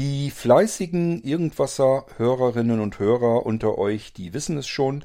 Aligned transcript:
Die 0.00 0.30
fleißigen 0.30 1.22
Irgendwasser-Hörerinnen 1.22 2.80
und 2.80 2.98
Hörer 2.98 3.44
unter 3.44 3.76
euch, 3.76 4.14
die 4.14 4.32
wissen 4.32 4.56
es 4.56 4.66
schon. 4.66 5.04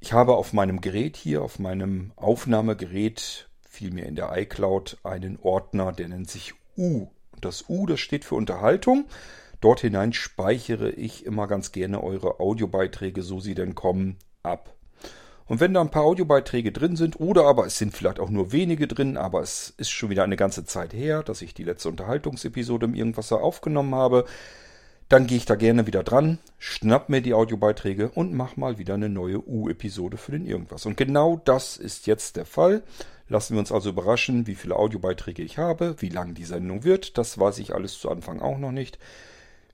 Ich 0.00 0.12
habe 0.12 0.34
auf 0.34 0.52
meinem 0.52 0.80
Gerät 0.80 1.16
hier, 1.16 1.40
auf 1.40 1.60
meinem 1.60 2.10
Aufnahmegerät, 2.16 3.48
vielmehr 3.60 4.06
in 4.06 4.16
der 4.16 4.36
iCloud, 4.36 4.98
einen 5.04 5.38
Ordner, 5.40 5.92
der 5.92 6.08
nennt 6.08 6.28
sich 6.28 6.54
U. 6.76 7.06
Das 7.40 7.66
U, 7.68 7.86
das 7.86 8.00
steht 8.00 8.24
für 8.24 8.34
Unterhaltung. 8.34 9.04
Dort 9.60 9.82
hinein 9.82 10.12
speichere 10.12 10.90
ich 10.90 11.24
immer 11.24 11.46
ganz 11.46 11.70
gerne 11.70 12.02
eure 12.02 12.40
Audiobeiträge, 12.40 13.22
so 13.22 13.38
sie 13.38 13.54
denn 13.54 13.76
kommen, 13.76 14.16
ab. 14.42 14.74
Und 15.48 15.60
wenn 15.60 15.74
da 15.74 15.80
ein 15.80 15.90
paar 15.90 16.04
Audiobeiträge 16.04 16.72
drin 16.72 16.96
sind, 16.96 17.18
oder 17.20 17.44
aber 17.44 17.66
es 17.66 17.78
sind 17.78 17.96
vielleicht 17.96 18.20
auch 18.20 18.30
nur 18.30 18.52
wenige 18.52 18.86
drin, 18.86 19.16
aber 19.16 19.40
es 19.40 19.72
ist 19.78 19.90
schon 19.90 20.10
wieder 20.10 20.22
eine 20.22 20.36
ganze 20.36 20.64
Zeit 20.64 20.92
her, 20.92 21.22
dass 21.22 21.42
ich 21.42 21.54
die 21.54 21.64
letzte 21.64 21.88
Unterhaltungsepisode 21.88 22.86
im 22.86 22.94
Irgendwasser 22.94 23.40
aufgenommen 23.40 23.94
habe, 23.94 24.26
dann 25.08 25.26
gehe 25.26 25.38
ich 25.38 25.46
da 25.46 25.54
gerne 25.54 25.86
wieder 25.86 26.02
dran, 26.02 26.38
schnapp 26.58 27.08
mir 27.08 27.22
die 27.22 27.32
Audiobeiträge 27.32 28.10
und 28.10 28.34
mach 28.34 28.58
mal 28.58 28.76
wieder 28.76 28.94
eine 28.94 29.08
neue 29.08 29.42
U-Episode 29.48 30.18
für 30.18 30.32
den 30.32 30.44
Irgendwas. 30.44 30.84
Und 30.84 30.98
genau 30.98 31.40
das 31.46 31.78
ist 31.78 32.06
jetzt 32.06 32.36
der 32.36 32.44
Fall. 32.44 32.82
Lassen 33.30 33.54
wir 33.54 33.60
uns 33.60 33.72
also 33.72 33.88
überraschen, 33.88 34.46
wie 34.46 34.54
viele 34.54 34.76
Audiobeiträge 34.76 35.42
ich 35.42 35.56
habe, 35.56 35.96
wie 35.98 36.10
lang 36.10 36.34
die 36.34 36.44
Sendung 36.44 36.84
wird. 36.84 37.16
Das 37.16 37.38
weiß 37.38 37.58
ich 37.58 37.74
alles 37.74 37.98
zu 37.98 38.10
Anfang 38.10 38.40
auch 38.40 38.58
noch 38.58 38.72
nicht. 38.72 38.98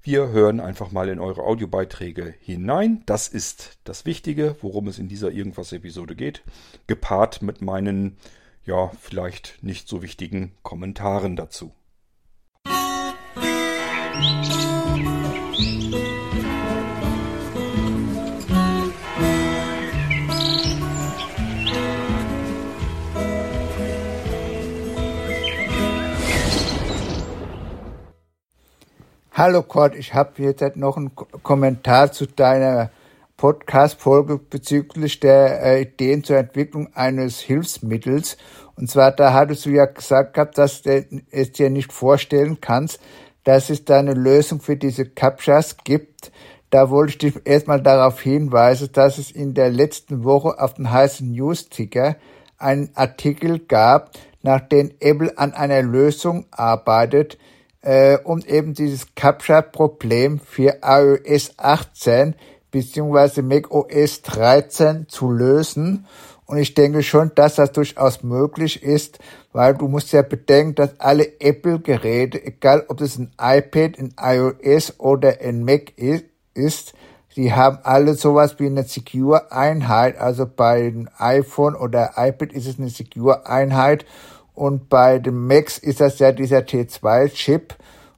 Wir 0.07 0.29
hören 0.29 0.61
einfach 0.61 0.93
mal 0.93 1.09
in 1.09 1.19
eure 1.19 1.45
Audiobeiträge 1.45 2.35
hinein. 2.39 3.03
Das 3.07 3.27
ist 3.27 3.79
das 3.85 4.05
Wichtige, 4.05 4.55
worum 4.61 4.87
es 4.87 4.99
in 4.99 5.09
dieser 5.09 5.31
Irgendwas-Episode 5.31 6.15
geht. 6.15 6.43
Gepaart 6.87 7.41
mit 7.41 7.63
meinen, 7.63 8.19
ja, 8.67 8.91
vielleicht 9.01 9.63
nicht 9.63 9.89
so 9.89 10.03
wichtigen 10.03 10.53
Kommentaren 10.63 11.37
dazu. 11.37 11.73
Musik 14.15 14.74
Hallo 29.37 29.65
Kurt, 29.65 29.97
ich 29.97 30.15
habe 30.15 30.41
jetzt 30.45 30.77
noch 30.77 30.97
einen 30.97 31.11
Kommentar 31.17 32.13
zu 32.13 32.25
deiner 32.27 32.91
Podcast-Folge 33.37 34.39
bezüglich 34.39 35.19
der 35.19 35.61
äh, 35.61 35.83
Ideen 35.83 36.23
zur 36.23 36.37
Entwicklung 36.37 36.95
eines 36.95 37.41
Hilfsmittels. 37.41 38.37
Und 38.77 38.89
zwar, 38.89 39.11
da 39.11 39.33
hattest 39.33 39.67
du 39.67 39.71
ja 39.71 39.87
gesagt 39.87 40.35
gehabt, 40.35 40.57
dass 40.57 40.83
du 40.83 41.05
es 41.33 41.51
dir 41.51 41.69
nicht 41.69 41.93
vorstellen 41.93 42.59
kannst, 42.61 43.01
dass 43.43 43.71
es 43.71 43.85
da 43.85 43.99
eine 43.99 44.15
Lösung 44.15 44.61
für 44.61 44.77
diese 44.77 45.05
Captchas 45.05 45.79
gibt. 45.83 46.31
Da 46.71 46.91
wollte 46.91 47.11
ich 47.11 47.19
dich 47.19 47.35
erstmal 47.45 47.83
darauf 47.83 48.21
hinweisen, 48.21 48.91
dass 48.93 49.19
es 49.19 49.33
in 49.33 49.53
der 49.53 49.71
letzten 49.71 50.23
Woche 50.23 50.61
auf 50.61 50.75
den 50.75 50.93
heißen 50.93 51.29
News-Ticker 51.33 52.15
einen 52.57 52.91
Artikel 52.95 53.59
gab, 53.59 54.13
nach 54.43 54.61
dem 54.61 54.93
Apple 55.01 55.37
an 55.37 55.55
einer 55.55 55.83
Lösung 55.83 56.47
arbeitet, 56.53 57.37
äh, 57.85 58.19
um 58.25 58.41
eben 58.41 58.73
dieses 58.73 59.15
Captcha-Problem 59.15 60.41
für 60.41 60.79
iOS 60.83 61.53
18 61.59 62.35
bzw. 62.71 63.43
macOS 63.43 64.23
13 64.23 65.07
zu 65.09 65.31
lösen. 65.31 66.07
Und 66.47 66.59
ich 66.59 66.75
denke 66.75 67.03
schon, 67.03 67.33
dass 67.35 67.57
das 67.57 67.73
durchaus 67.73 68.23
möglich 68.23 68.83
ist, 68.83 69.19
weil 69.53 69.75
du 69.75 69.89
musst 69.89 70.13
ja 70.13 70.23
bedenken, 70.23 70.75
dass 70.75 70.99
alle 70.99 71.41
Apple-Geräte, 71.41 72.43
egal 72.45 72.85
ob 72.89 73.01
es 73.01 73.19
ein 73.19 73.33
iPad, 73.41 73.99
ein 73.99 74.15
iOS 74.19 74.99
oder 74.99 75.41
ein 75.41 75.65
Mac 75.65 75.93
ist, 75.97 76.95
die 77.37 77.53
haben 77.53 77.79
alle 77.83 78.15
sowas 78.15 78.59
wie 78.59 78.67
eine 78.67 78.85
Secure-Einheit. 78.85 80.19
Also 80.19 80.47
bei 80.47 80.87
einem 80.87 81.09
iPhone 81.19 81.75
oder 81.75 82.13
iPad 82.17 82.53
ist 82.53 82.67
es 82.67 82.79
eine 82.79 82.89
Secure-Einheit 82.89 84.05
und 84.55 84.89
bei 84.89 85.19
dem 85.19 85.47
Max 85.47 85.79
ist 85.79 86.01
das 86.01 86.19
ja 86.19 86.33
dieser 86.33 86.59
T2-Chip. 86.59 87.75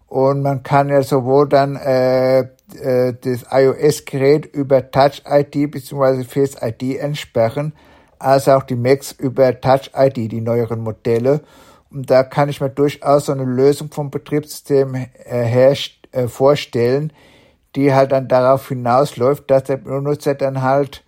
Und 0.07 0.43
man 0.43 0.63
kann 0.63 0.89
ja 0.89 1.03
sowohl 1.03 1.49
dann 1.49 1.77
äh, 1.77 2.41
äh, 2.41 3.15
das 3.21 3.47
iOS-Gerät 3.51 4.47
über 4.47 4.91
Touch 4.91 5.23
ID 5.29 5.71
bzw. 5.71 6.25
Face 6.25 6.57
ID 6.63 6.99
entsperren, 6.99 7.73
als 8.19 8.49
auch 8.49 8.63
die 8.63 8.77
Macs 8.77 9.13
über 9.13 9.61
Touch 9.61 9.91
ID, 9.97 10.31
die 10.31 10.41
neueren 10.41 10.81
Modelle. 10.81 11.41
Und 11.91 12.11
da 12.11 12.23
kann 12.23 12.49
ich 12.49 12.61
mir 12.61 12.71
durchaus 12.71 13.27
so 13.27 13.33
eine 13.33 13.45
Lösung 13.45 13.91
vom 13.91 14.11
Betriebssystem 14.11 14.95
äh, 14.95 15.07
her, 15.43 15.77
äh, 16.13 16.29
vorstellen, 16.29 17.13
die 17.75 17.93
halt 17.93 18.13
dann 18.13 18.29
darauf 18.29 18.69
hinausläuft, 18.69 19.51
dass 19.51 19.65
der 19.65 19.79
Benutzer 19.79 20.35
dann 20.35 20.63
halt 20.63 21.03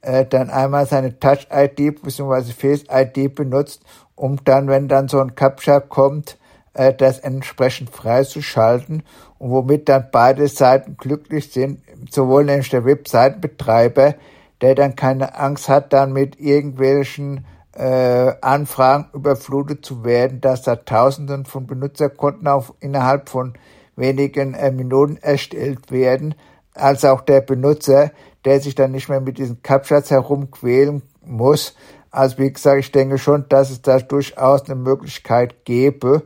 äh, 0.00 0.24
dann 0.24 0.48
einmal 0.50 0.86
seine 0.86 1.18
Touch 1.18 1.48
ID 1.52 2.02
bzw. 2.02 2.52
Face 2.52 2.84
ID 2.90 3.34
benutzt 3.34 3.82
um 4.18 4.42
dann, 4.44 4.68
wenn 4.68 4.88
dann 4.88 5.08
so 5.08 5.20
ein 5.20 5.34
Captcha 5.34 5.80
kommt, 5.80 6.38
äh, 6.74 6.92
das 6.92 7.18
entsprechend 7.18 7.90
freizuschalten 7.90 9.02
und 9.38 9.50
womit 9.50 9.88
dann 9.88 10.08
beide 10.10 10.48
Seiten 10.48 10.96
glücklich 10.96 11.52
sind, 11.52 11.80
sowohl 12.10 12.44
nämlich 12.44 12.70
der 12.70 12.84
Webseitenbetreiber, 12.84 14.14
der 14.60 14.74
dann 14.74 14.96
keine 14.96 15.38
Angst 15.38 15.68
hat, 15.68 15.92
dann 15.92 16.12
mit 16.12 16.40
irgendwelchen 16.40 17.44
äh, 17.72 18.32
Anfragen 18.40 19.06
überflutet 19.12 19.84
zu 19.84 20.04
werden, 20.04 20.40
dass 20.40 20.62
da 20.62 20.76
Tausenden 20.76 21.44
von 21.46 21.66
Benutzerkonten 21.66 22.48
auf 22.48 22.74
innerhalb 22.80 23.28
von 23.28 23.54
wenigen 23.94 24.54
äh, 24.54 24.72
Minuten 24.72 25.16
erstellt 25.16 25.90
werden, 25.90 26.34
als 26.74 27.04
auch 27.04 27.20
der 27.20 27.40
Benutzer, 27.40 28.10
der 28.44 28.60
sich 28.60 28.74
dann 28.74 28.92
nicht 28.92 29.08
mehr 29.08 29.20
mit 29.20 29.38
diesen 29.38 29.62
Captchas 29.62 30.10
herumquälen 30.10 31.02
muss, 31.24 31.74
also 32.18 32.38
wie 32.38 32.52
gesagt, 32.52 32.80
ich 32.80 32.90
denke 32.90 33.16
schon, 33.16 33.48
dass 33.48 33.70
es 33.70 33.80
da 33.80 34.00
durchaus 34.00 34.64
eine 34.64 34.74
Möglichkeit 34.74 35.64
gäbe. 35.64 36.24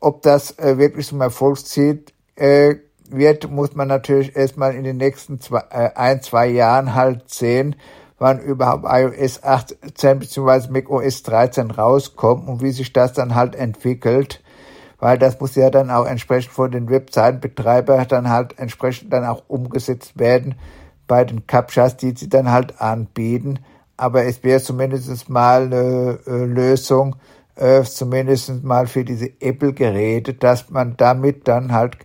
Ob 0.00 0.22
das 0.22 0.58
äh, 0.58 0.76
wirklich 0.76 1.06
zum 1.06 1.20
Erfolgsziel 1.20 2.04
äh, 2.34 2.74
wird, 3.08 3.48
muss 3.48 3.76
man 3.76 3.86
natürlich 3.86 4.34
erstmal 4.34 4.74
in 4.74 4.82
den 4.82 4.96
nächsten 4.96 5.40
zwei, 5.40 5.62
äh, 5.70 5.90
ein, 5.94 6.20
zwei 6.20 6.48
Jahren 6.48 6.96
halt 6.96 7.30
sehen, 7.30 7.76
wann 8.18 8.40
überhaupt 8.40 8.84
iOS 8.88 9.44
18 9.44 10.18
bzw. 10.18 10.68
macOS 10.72 11.22
13 11.22 11.70
rauskommt 11.70 12.48
und 12.48 12.60
wie 12.60 12.72
sich 12.72 12.92
das 12.92 13.12
dann 13.12 13.36
halt 13.36 13.54
entwickelt. 13.54 14.42
Weil 14.98 15.16
das 15.16 15.38
muss 15.38 15.54
ja 15.54 15.70
dann 15.70 15.92
auch 15.92 16.06
entsprechend 16.06 16.52
von 16.52 16.72
den 16.72 16.90
Webseitenbetreibern 16.90 18.08
dann 18.08 18.30
halt 18.30 18.58
entsprechend 18.58 19.12
dann 19.12 19.24
auch 19.24 19.44
umgesetzt 19.46 20.18
werden 20.18 20.56
bei 21.06 21.24
den 21.24 21.46
Captchas, 21.46 21.96
die 21.96 22.16
sie 22.16 22.28
dann 22.28 22.50
halt 22.50 22.80
anbieten 22.80 23.60
aber 24.00 24.24
es 24.24 24.42
wäre 24.42 24.62
zumindest 24.62 25.28
mal 25.28 25.64
eine 25.64 26.18
äh, 26.26 26.44
Lösung, 26.46 27.16
äh, 27.54 27.82
zumindest 27.82 28.64
mal 28.64 28.86
für 28.86 29.04
diese 29.04 29.28
Apple-Geräte, 29.40 30.32
dass 30.32 30.70
man 30.70 30.96
damit 30.96 31.46
dann 31.46 31.72
halt 31.72 31.98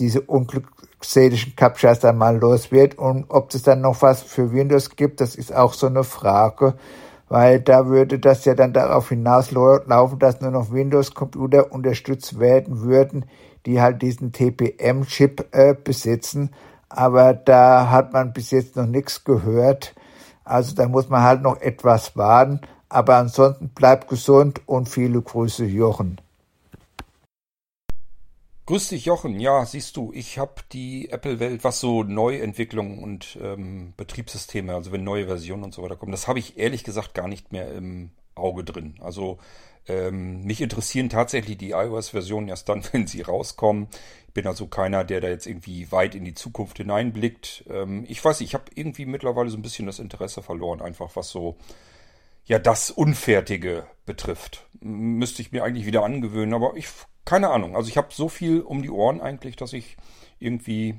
diese 0.00 0.22
unglückseligen 0.22 1.54
Captchas 1.54 2.00
dann 2.00 2.18
mal 2.18 2.36
los 2.36 2.72
wird. 2.72 2.98
Und 2.98 3.26
ob 3.28 3.54
es 3.54 3.62
dann 3.62 3.80
noch 3.80 4.02
was 4.02 4.22
für 4.22 4.50
Windows 4.50 4.96
gibt, 4.96 5.20
das 5.20 5.36
ist 5.36 5.54
auch 5.54 5.72
so 5.72 5.86
eine 5.86 6.02
Frage, 6.02 6.74
weil 7.28 7.60
da 7.60 7.86
würde 7.86 8.18
das 8.18 8.44
ja 8.44 8.54
dann 8.54 8.72
darauf 8.72 9.10
hinauslaufen, 9.10 10.18
dass 10.18 10.40
nur 10.40 10.50
noch 10.50 10.72
Windows-Computer 10.72 11.70
unterstützt 11.70 12.40
werden 12.40 12.80
würden, 12.80 13.24
die 13.66 13.80
halt 13.80 14.02
diesen 14.02 14.32
TPM-Chip 14.32 15.46
äh, 15.52 15.74
besitzen. 15.74 16.50
Aber 16.88 17.34
da 17.34 17.88
hat 17.88 18.12
man 18.12 18.32
bis 18.32 18.50
jetzt 18.50 18.74
noch 18.74 18.86
nichts 18.86 19.22
gehört. 19.22 19.94
Also 20.50 20.74
da 20.74 20.88
muss 20.88 21.08
man 21.08 21.22
halt 21.22 21.42
noch 21.42 21.60
etwas 21.60 22.16
warten. 22.16 22.60
Aber 22.88 23.16
ansonsten 23.16 23.68
bleibt 23.68 24.08
gesund 24.08 24.62
und 24.66 24.88
viele 24.88 25.22
Grüße, 25.22 25.64
Jochen. 25.64 26.20
Grüß 28.66 28.88
dich, 28.88 29.04
Jochen. 29.04 29.40
Ja, 29.40 29.64
siehst 29.64 29.96
du, 29.96 30.12
ich 30.12 30.38
habe 30.38 30.54
die 30.72 31.10
Apple-Welt, 31.10 31.64
was 31.64 31.80
so 31.80 32.02
Neuentwicklungen 32.02 33.02
und 33.02 33.38
ähm, 33.42 33.94
Betriebssysteme, 33.96 34.74
also 34.74 34.92
wenn 34.92 35.02
neue 35.02 35.26
Versionen 35.26 35.64
und 35.64 35.74
so 35.74 35.82
weiter 35.82 35.96
kommen, 35.96 36.12
das 36.12 36.28
habe 36.28 36.38
ich 36.38 36.56
ehrlich 36.56 36.84
gesagt 36.84 37.14
gar 37.14 37.26
nicht 37.26 37.50
mehr 37.50 37.72
im 37.72 38.10
Auge 38.36 38.62
drin. 38.62 38.94
Also 39.00 39.38
ähm, 39.90 40.44
mich 40.44 40.60
interessieren 40.60 41.08
tatsächlich 41.08 41.58
die 41.58 41.70
iOS-Versionen 41.70 42.48
erst 42.48 42.68
dann, 42.68 42.82
wenn 42.92 43.06
sie 43.06 43.22
rauskommen. 43.22 43.88
Ich 44.28 44.34
bin 44.34 44.46
also 44.46 44.68
keiner, 44.68 45.02
der 45.02 45.20
da 45.20 45.28
jetzt 45.28 45.46
irgendwie 45.46 45.90
weit 45.90 46.14
in 46.14 46.24
die 46.24 46.34
Zukunft 46.34 46.76
hineinblickt. 46.76 47.64
Ähm, 47.68 48.04
ich 48.08 48.24
weiß, 48.24 48.40
ich 48.42 48.54
habe 48.54 48.64
irgendwie 48.74 49.06
mittlerweile 49.06 49.50
so 49.50 49.58
ein 49.58 49.62
bisschen 49.62 49.86
das 49.86 49.98
Interesse 49.98 50.42
verloren, 50.42 50.80
einfach 50.80 51.16
was 51.16 51.30
so 51.30 51.56
ja 52.44 52.58
das 52.58 52.90
Unfertige 52.90 53.86
betrifft. 54.06 54.66
Müsste 54.80 55.42
ich 55.42 55.52
mir 55.52 55.64
eigentlich 55.64 55.86
wieder 55.86 56.04
angewöhnen, 56.04 56.54
aber 56.54 56.76
ich 56.76 56.88
keine 57.24 57.50
Ahnung. 57.50 57.76
Also 57.76 57.88
ich 57.88 57.96
habe 57.96 58.08
so 58.10 58.28
viel 58.28 58.60
um 58.60 58.82
die 58.82 58.90
Ohren 58.90 59.20
eigentlich, 59.20 59.56
dass 59.56 59.72
ich 59.72 59.96
irgendwie 60.38 60.98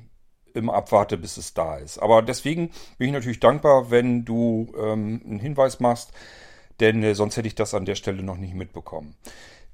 immer 0.54 0.74
abwarte, 0.74 1.16
bis 1.18 1.36
es 1.36 1.54
da 1.54 1.76
ist. 1.76 1.98
Aber 1.98 2.22
deswegen 2.22 2.70
bin 2.98 3.08
ich 3.08 3.12
natürlich 3.12 3.40
dankbar, 3.40 3.90
wenn 3.90 4.24
du 4.24 4.72
ähm, 4.78 5.20
einen 5.24 5.40
Hinweis 5.40 5.80
machst 5.80 6.12
denn 6.82 7.02
äh, 7.02 7.14
sonst 7.14 7.38
hätte 7.38 7.48
ich 7.48 7.54
das 7.54 7.72
an 7.72 7.86
der 7.86 7.94
Stelle 7.94 8.22
noch 8.22 8.36
nicht 8.36 8.54
mitbekommen. 8.54 9.14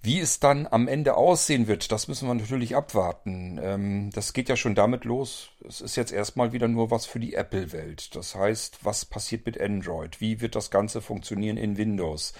Wie 0.00 0.20
es 0.20 0.38
dann 0.38 0.68
am 0.70 0.86
Ende 0.86 1.16
aussehen 1.16 1.66
wird, 1.66 1.90
das 1.90 2.06
müssen 2.06 2.28
wir 2.28 2.34
natürlich 2.34 2.76
abwarten. 2.76 3.58
Ähm, 3.60 4.10
das 4.14 4.32
geht 4.32 4.48
ja 4.48 4.54
schon 4.54 4.76
damit 4.76 5.04
los. 5.04 5.50
Es 5.66 5.80
ist 5.80 5.96
jetzt 5.96 6.12
erstmal 6.12 6.52
wieder 6.52 6.68
nur 6.68 6.92
was 6.92 7.04
für 7.04 7.18
die 7.18 7.34
Apple-Welt. 7.34 8.14
Das 8.14 8.36
heißt, 8.36 8.78
was 8.84 9.04
passiert 9.04 9.44
mit 9.44 9.60
Android? 9.60 10.20
Wie 10.20 10.40
wird 10.40 10.54
das 10.54 10.70
Ganze 10.70 11.00
funktionieren 11.00 11.56
in 11.56 11.76
Windows? 11.76 12.32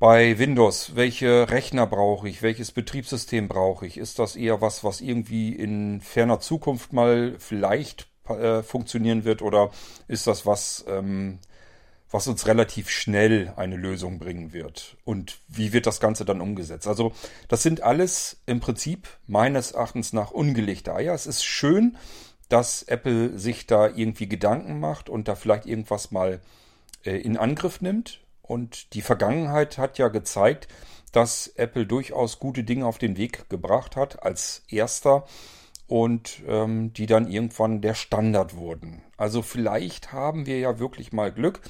Bei 0.00 0.36
Windows, 0.40 0.96
welche 0.96 1.48
Rechner 1.48 1.86
brauche 1.86 2.28
ich? 2.28 2.42
Welches 2.42 2.72
Betriebssystem 2.72 3.46
brauche 3.46 3.86
ich? 3.86 3.96
Ist 3.96 4.18
das 4.18 4.34
eher 4.34 4.60
was, 4.60 4.82
was 4.82 5.00
irgendwie 5.00 5.52
in 5.52 6.00
ferner 6.00 6.40
Zukunft 6.40 6.92
mal 6.92 7.36
vielleicht 7.38 8.08
äh, 8.28 8.64
funktionieren 8.64 9.22
wird? 9.22 9.42
Oder 9.42 9.70
ist 10.08 10.26
das 10.26 10.44
was, 10.46 10.84
ähm, 10.88 11.38
was 12.12 12.28
uns 12.28 12.46
relativ 12.46 12.88
schnell 12.88 13.52
eine 13.56 13.76
Lösung 13.76 14.18
bringen 14.18 14.52
wird? 14.52 14.96
Und 15.04 15.38
wie 15.48 15.72
wird 15.72 15.86
das 15.86 15.98
Ganze 15.98 16.24
dann 16.24 16.40
umgesetzt? 16.40 16.86
Also, 16.86 17.12
das 17.48 17.62
sind 17.62 17.82
alles 17.82 18.42
im 18.46 18.60
Prinzip 18.60 19.08
meines 19.26 19.72
Erachtens 19.72 20.12
nach 20.12 20.30
ungelegte 20.30 20.94
Eier. 20.94 21.14
Es 21.14 21.26
ist 21.26 21.44
schön, 21.44 21.96
dass 22.48 22.82
Apple 22.82 23.38
sich 23.38 23.66
da 23.66 23.88
irgendwie 23.88 24.28
Gedanken 24.28 24.78
macht 24.78 25.08
und 25.08 25.26
da 25.26 25.34
vielleicht 25.34 25.66
irgendwas 25.66 26.10
mal 26.10 26.40
äh, 27.04 27.16
in 27.16 27.36
Angriff 27.36 27.80
nimmt 27.80 28.20
und 28.42 28.92
die 28.92 29.02
Vergangenheit 29.02 29.78
hat 29.78 29.98
ja 29.98 30.08
gezeigt, 30.08 30.68
dass 31.12 31.48
Apple 31.56 31.86
durchaus 31.86 32.38
gute 32.38 32.64
Dinge 32.64 32.86
auf 32.86 32.98
den 32.98 33.16
Weg 33.16 33.48
gebracht 33.48 33.96
hat 33.96 34.22
als 34.22 34.62
erster 34.68 35.24
und 35.86 36.42
ähm, 36.46 36.92
die 36.92 37.06
dann 37.06 37.30
irgendwann 37.30 37.80
der 37.80 37.94
Standard 37.94 38.56
wurden. 38.56 39.02
Also 39.16 39.42
vielleicht 39.42 40.12
haben 40.12 40.46
wir 40.46 40.58
ja 40.58 40.78
wirklich 40.78 41.12
mal 41.12 41.32
Glück. 41.32 41.60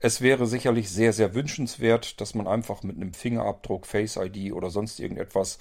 Es 0.00 0.20
wäre 0.20 0.46
sicherlich 0.46 0.90
sehr, 0.90 1.12
sehr 1.12 1.34
wünschenswert, 1.34 2.20
dass 2.20 2.34
man 2.34 2.46
einfach 2.46 2.82
mit 2.82 2.96
einem 2.96 3.12
Fingerabdruck, 3.12 3.86
Face 3.86 4.16
ID 4.16 4.52
oder 4.52 4.70
sonst 4.70 5.00
irgendetwas 5.00 5.58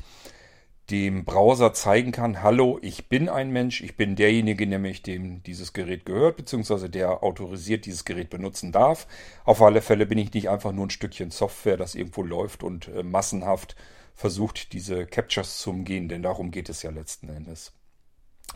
dem 0.90 1.26
Browser 1.26 1.74
zeigen 1.74 2.14
kann, 2.14 2.42
hallo, 2.42 2.80
ich 2.82 3.10
bin 3.10 3.28
ein 3.28 3.52
Mensch, 3.52 3.82
ich 3.82 3.98
bin 3.98 4.16
derjenige, 4.16 4.66
nämlich 4.66 5.02
dem 5.02 5.44
dieses 5.44 5.74
Gerät 5.74 6.06
gehört, 6.06 6.38
beziehungsweise 6.38 6.90
der 6.90 7.24
autorisiert 7.24 7.86
dieses 7.86 8.06
Gerät 8.06 8.30
benutzen 8.30 8.72
darf. 8.72 9.06
Auf 9.44 9.62
alle 9.62 9.82
Fälle 9.82 10.06
bin 10.06 10.18
ich 10.18 10.34
nicht 10.34 10.50
einfach 10.50 10.72
nur 10.72 10.88
ein 10.88 10.92
Stückchen 10.92 11.30
Software, 11.30 11.76
das 11.76 11.96
irgendwo 11.96 12.24
läuft 12.24 12.64
und 12.64 12.88
äh, 12.88 13.04
massenhaft 13.04 13.76
versucht, 14.16 14.72
diese 14.72 15.06
Captures 15.06 15.58
zu 15.60 15.72
umgehen, 15.72 16.08
denn 16.08 16.24
darum 16.24 16.52
geht 16.52 16.70
es 16.70 16.84
ja 16.84 16.90
letzten 16.90 17.30
Endes. 17.30 17.74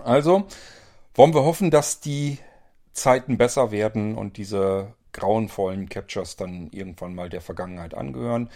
Also 0.02 0.48
wollen 1.14 1.34
wir 1.34 1.44
hoffen, 1.44 1.70
dass 1.70 2.00
die 2.00 2.38
Zeiten 2.94 3.38
besser 3.38 3.72
werden 3.72 4.16
und 4.16 4.38
diese 4.38 4.94
grauenvollen 5.14 5.90
Captures 5.90 6.36
dann 6.36 6.70
irgendwann 6.72 7.16
mal 7.16 7.30
der 7.30 7.42
Vergangenheit 7.42 7.94
angehören. 7.94 8.50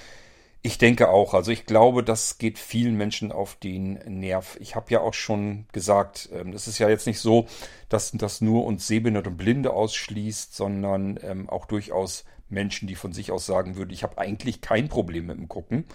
Ich 0.61 0.79
denke 0.79 1.09
auch. 1.09 1.35
Also 1.35 1.51
ich 1.51 1.67
glaube, 1.67 2.03
das 2.03 2.39
geht 2.39 2.57
vielen 2.57 2.95
Menschen 2.95 3.31
auf 3.31 3.55
den 3.55 3.99
Nerv. 4.07 4.57
Ich 4.59 4.75
habe 4.75 4.89
ja 4.89 5.01
auch 5.01 5.13
schon 5.13 5.67
gesagt, 5.73 6.29
ähm, 6.33 6.51
das 6.51 6.67
ist 6.67 6.79
ja 6.79 6.89
jetzt 6.89 7.05
nicht 7.05 7.19
so, 7.19 7.45
dass 7.87 8.11
das 8.13 8.41
nur 8.41 8.65
uns 8.65 8.87
Sehbehinderte 8.87 9.29
und 9.29 9.37
Blinde 9.37 9.73
ausschließt, 9.73 10.55
sondern 10.55 11.19
ähm, 11.21 11.49
auch 11.49 11.65
durchaus 11.65 12.25
Menschen, 12.49 12.87
die 12.87 12.95
von 12.95 13.13
sich 13.13 13.31
aus 13.31 13.45
sagen 13.45 13.75
würden, 13.75 13.91
ich 13.91 14.01
habe 14.01 14.17
eigentlich 14.17 14.61
kein 14.61 14.89
Problem 14.89 15.27
mit 15.27 15.37
dem 15.37 15.47
Gucken. 15.47 15.85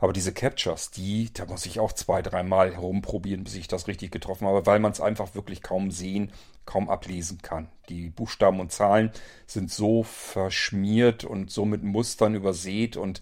Aber 0.00 0.14
diese 0.14 0.32
Captures, 0.32 0.90
die, 0.90 1.30
da 1.32 1.44
muss 1.44 1.66
ich 1.66 1.78
auch 1.78 1.92
zwei, 1.92 2.22
dreimal 2.22 2.74
herumprobieren, 2.74 3.44
bis 3.44 3.54
ich 3.54 3.68
das 3.68 3.86
richtig 3.86 4.10
getroffen 4.10 4.48
habe, 4.48 4.64
weil 4.64 4.78
man 4.78 4.92
es 4.92 5.00
einfach 5.00 5.34
wirklich 5.34 5.62
kaum 5.62 5.90
sehen, 5.90 6.32
kaum 6.64 6.88
ablesen 6.88 7.42
kann. 7.42 7.68
Die 7.90 8.08
Buchstaben 8.08 8.60
und 8.60 8.72
Zahlen 8.72 9.10
sind 9.46 9.70
so 9.70 10.02
verschmiert 10.02 11.24
und 11.24 11.50
so 11.50 11.66
mit 11.66 11.82
Mustern 11.82 12.34
übersät 12.34 12.96
und 12.96 13.20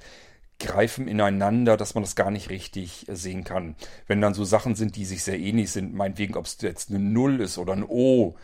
greifen 0.61 1.09
ineinander, 1.09 1.77
dass 1.77 1.95
man 1.95 2.05
das 2.05 2.17
gar 2.17 2.31
nicht 2.31 2.49
richtig 2.49 3.07
sehen 3.09 3.43
kann. 3.43 3.75
Wenn 4.07 4.21
dann 4.21 4.35
so 4.35 4.45
Sachen 4.45 4.77
sind, 4.77 4.95
die 4.95 5.05
sich 5.05 5.25
sehr 5.25 5.39
ähnlich 5.39 5.73
sind, 5.73 5.95
meinetwegen, 5.95 6.37
ob 6.37 6.47
es 6.47 6.59
jetzt 6.61 6.91
eine 6.91 7.01
Null 7.01 7.41
ist 7.41 7.59
oder 7.59 7.73
ein 7.73 7.85
O, 7.85 8.37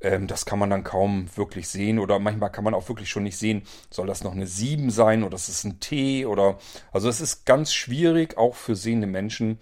ähm, 0.00 0.26
das 0.26 0.46
kann 0.46 0.58
man 0.58 0.70
dann 0.70 0.84
kaum 0.84 1.28
wirklich 1.36 1.68
sehen 1.68 1.98
oder 1.98 2.18
manchmal 2.18 2.50
kann 2.50 2.64
man 2.64 2.74
auch 2.74 2.88
wirklich 2.88 3.10
schon 3.10 3.22
nicht 3.22 3.38
sehen, 3.38 3.62
soll 3.90 4.06
das 4.06 4.24
noch 4.24 4.32
eine 4.32 4.46
7 4.46 4.90
sein 4.90 5.22
oder 5.24 5.36
ist 5.36 5.48
es 5.48 5.64
ein 5.64 5.80
T 5.80 6.26
oder, 6.26 6.58
also 6.92 7.08
es 7.08 7.20
ist 7.20 7.46
ganz 7.46 7.72
schwierig, 7.72 8.36
auch 8.36 8.54
für 8.54 8.76
sehende 8.76 9.06
Menschen 9.06 9.58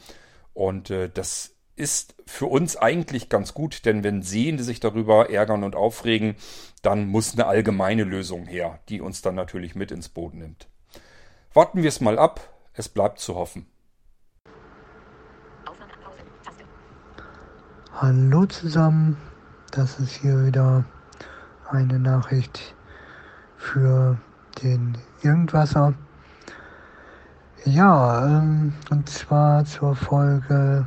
und 0.52 0.90
äh, 0.90 1.08
das 1.12 1.54
ist 1.76 2.14
für 2.26 2.46
uns 2.46 2.76
eigentlich 2.76 3.28
ganz 3.28 3.52
gut, 3.52 3.84
denn 3.84 4.04
wenn 4.04 4.22
Sehende 4.22 4.62
sich 4.62 4.80
darüber 4.80 5.30
ärgern 5.30 5.64
und 5.64 5.74
aufregen, 5.74 6.36
dann 6.82 7.08
muss 7.08 7.32
eine 7.32 7.46
allgemeine 7.46 8.04
Lösung 8.04 8.46
her, 8.46 8.78
die 8.88 9.00
uns 9.00 9.22
dann 9.22 9.34
natürlich 9.34 9.74
mit 9.74 9.90
ins 9.90 10.08
Boot 10.08 10.34
nimmt. 10.34 10.68
Warten 11.52 11.82
wir 11.82 11.88
es 11.88 12.00
mal 12.00 12.18
ab, 12.18 12.48
es 12.74 12.88
bleibt 12.88 13.18
zu 13.18 13.34
hoffen. 13.34 13.66
Hallo 17.92 18.46
zusammen, 18.46 19.16
das 19.76 19.98
ist 19.98 20.12
hier 20.12 20.46
wieder 20.46 20.84
eine 21.70 21.98
Nachricht 21.98 22.74
für 23.56 24.16
den 24.62 24.96
Irgendwasser. 25.22 25.94
Ja, 27.64 28.24
ähm, 28.26 28.72
und 28.90 29.08
zwar 29.08 29.64
zur 29.64 29.96
Folge 29.96 30.86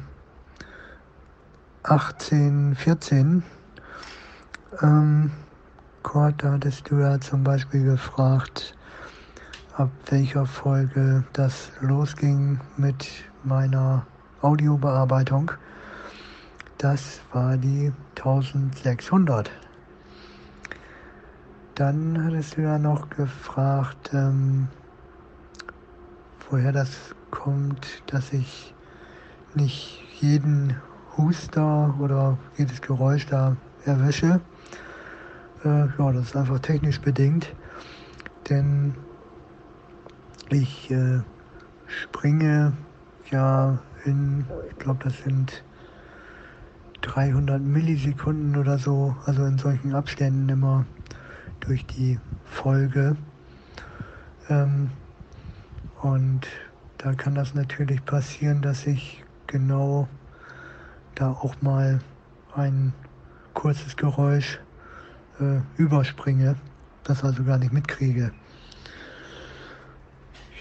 18, 1.83 2.75
14. 2.75 3.43
Ähm, 4.81 5.31
Kurt, 6.03 6.41
da 6.41 6.53
hattest 6.53 6.89
du 6.89 6.99
ja 6.99 7.19
zum 7.19 7.43
Beispiel 7.43 7.83
gefragt, 7.83 8.73
ab 9.75 9.89
welcher 10.09 10.45
Folge 10.45 11.25
das 11.33 11.71
losging 11.81 12.61
mit 12.77 13.05
meiner 13.43 14.05
Audiobearbeitung. 14.41 15.51
Das 16.77 17.21
war 17.33 17.57
die 17.57 17.91
1600. 18.15 19.50
Dann 21.74 22.24
hattest 22.24 22.56
du 22.56 22.62
ja 22.62 22.77
noch 22.77 23.09
gefragt, 23.09 24.12
ähm, 24.13 24.68
woher 26.47 26.71
das 26.71 27.15
kommt, 27.31 28.03
dass 28.06 28.31
ich 28.31 28.75
nicht 29.56 30.03
jeden 30.21 30.79
Huster 31.18 31.95
oder 32.00 32.38
jedes 32.57 32.80
Geräusch 32.80 33.25
da 33.25 33.57
erwische. 33.85 34.39
Äh, 35.65 35.88
ja, 35.97 36.12
das 36.12 36.27
ist 36.27 36.35
einfach 36.35 36.59
technisch 36.59 37.01
bedingt, 37.01 37.56
denn 38.50 38.94
ich 40.51 40.91
äh, 40.91 41.21
springe 41.88 42.73
ja 43.31 43.80
in, 44.06 44.45
ich 44.69 44.77
glaube, 44.77 45.03
das 45.06 45.18
sind 45.23 45.63
300 47.07 47.62
Millisekunden 47.62 48.57
oder 48.57 48.77
so, 48.77 49.16
also 49.26 49.45
in 49.45 49.57
solchen 49.57 49.95
Abständen 49.95 50.49
immer 50.49 50.85
durch 51.61 51.85
die 51.85 52.19
Folge. 52.44 53.16
Ähm, 54.49 54.92
und 56.02 56.47
da 56.97 57.14
kann 57.14 57.33
das 57.33 57.54
natürlich 57.54 58.04
passieren, 58.04 58.61
dass 58.61 58.85
ich 58.85 59.23
genau 59.47 60.07
da 61.16 61.31
auch 61.31 61.56
mal 61.61 62.02
ein 62.54 62.94
kurzes 63.54 63.95
Geräusch 63.95 64.59
äh, 65.40 65.61
überspringe, 65.78 66.56
das 67.04 67.23
also 67.23 67.44
gar 67.44 67.57
nicht 67.57 67.71
mitkriege. 67.71 68.31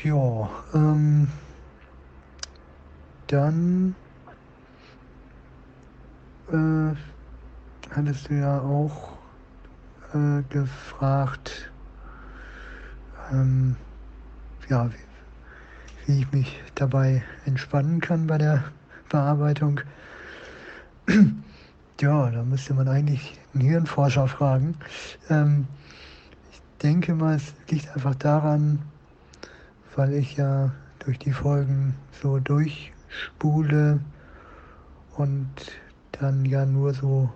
Ja, 0.04 0.48
ähm, 0.74 1.28
dann 3.26 3.96
äh, 6.52 6.94
hattest 7.94 8.30
du 8.30 8.34
ja 8.34 8.60
auch 8.60 9.16
äh, 10.14 10.42
gefragt, 10.48 11.70
ähm, 13.32 13.76
ja, 14.68 14.90
wie, 14.90 16.06
wie 16.06 16.20
ich 16.20 16.32
mich 16.32 16.62
dabei 16.74 17.22
entspannen 17.44 18.00
kann 18.00 18.26
bei 18.26 18.38
der 18.38 18.64
Bearbeitung. 19.08 19.80
ja, 22.00 22.30
da 22.30 22.42
müsste 22.42 22.74
man 22.74 22.88
eigentlich 22.88 23.38
einen 23.54 23.62
Hirnforscher 23.62 24.28
fragen. 24.28 24.76
Ähm, 25.30 25.66
ich 26.52 26.60
denke 26.82 27.14
mal, 27.14 27.36
es 27.36 27.54
liegt 27.68 27.88
einfach 27.94 28.14
daran, 28.14 28.80
weil 29.94 30.12
ich 30.14 30.36
ja 30.36 30.72
durch 31.00 31.18
die 31.18 31.32
Folgen 31.32 31.94
so 32.22 32.38
durchspule 32.38 34.00
und 35.16 35.48
dann 36.20 36.44
ja 36.44 36.64
nur 36.66 36.94
so 36.94 37.30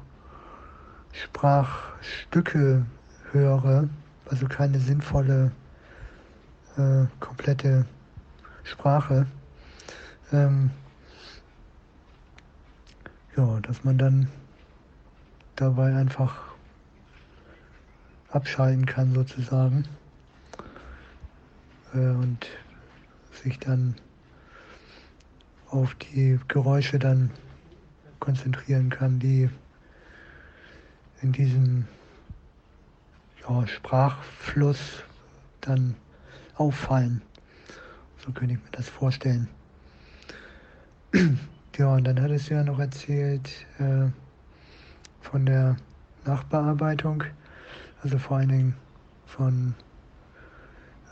Sprachstücke 1.12 2.86
höre, 3.32 3.88
also 4.26 4.46
keine 4.46 4.78
sinnvolle, 4.78 5.52
äh, 6.76 7.06
komplette 7.18 7.86
Sprache. 8.64 9.26
Ähm, 10.32 10.70
ja, 13.36 13.60
dass 13.60 13.84
man 13.84 13.98
dann 13.98 14.28
dabei 15.56 15.94
einfach 15.94 16.50
abschalten 18.30 18.86
kann 18.86 19.12
sozusagen 19.14 19.84
äh, 21.94 21.98
und 21.98 22.46
sich 23.42 23.58
dann 23.58 23.94
auf 25.70 25.94
die 25.94 26.38
Geräusche 26.48 26.98
dann 26.98 27.30
konzentrieren 28.20 28.90
kann, 28.90 29.18
die 29.18 29.50
in 31.22 31.32
diesem 31.32 31.86
ja, 33.42 33.66
Sprachfluss 33.66 35.02
dann 35.60 35.94
auffallen. 36.56 37.22
So 38.18 38.32
könnte 38.32 38.54
ich 38.54 38.60
mir 38.60 38.70
das 38.72 38.88
vorstellen. 38.88 39.48
ja, 41.76 41.94
und 41.94 42.04
dann 42.04 42.20
hat 42.20 42.30
es 42.30 42.48
ja 42.48 42.62
noch 42.62 42.78
erzählt 42.78 43.48
äh, 43.78 44.08
von 45.22 45.46
der 45.46 45.76
Nachbearbeitung, 46.24 47.24
also 48.02 48.18
vor 48.18 48.38
allen 48.38 48.48
Dingen 48.48 48.76
von, 49.26 49.74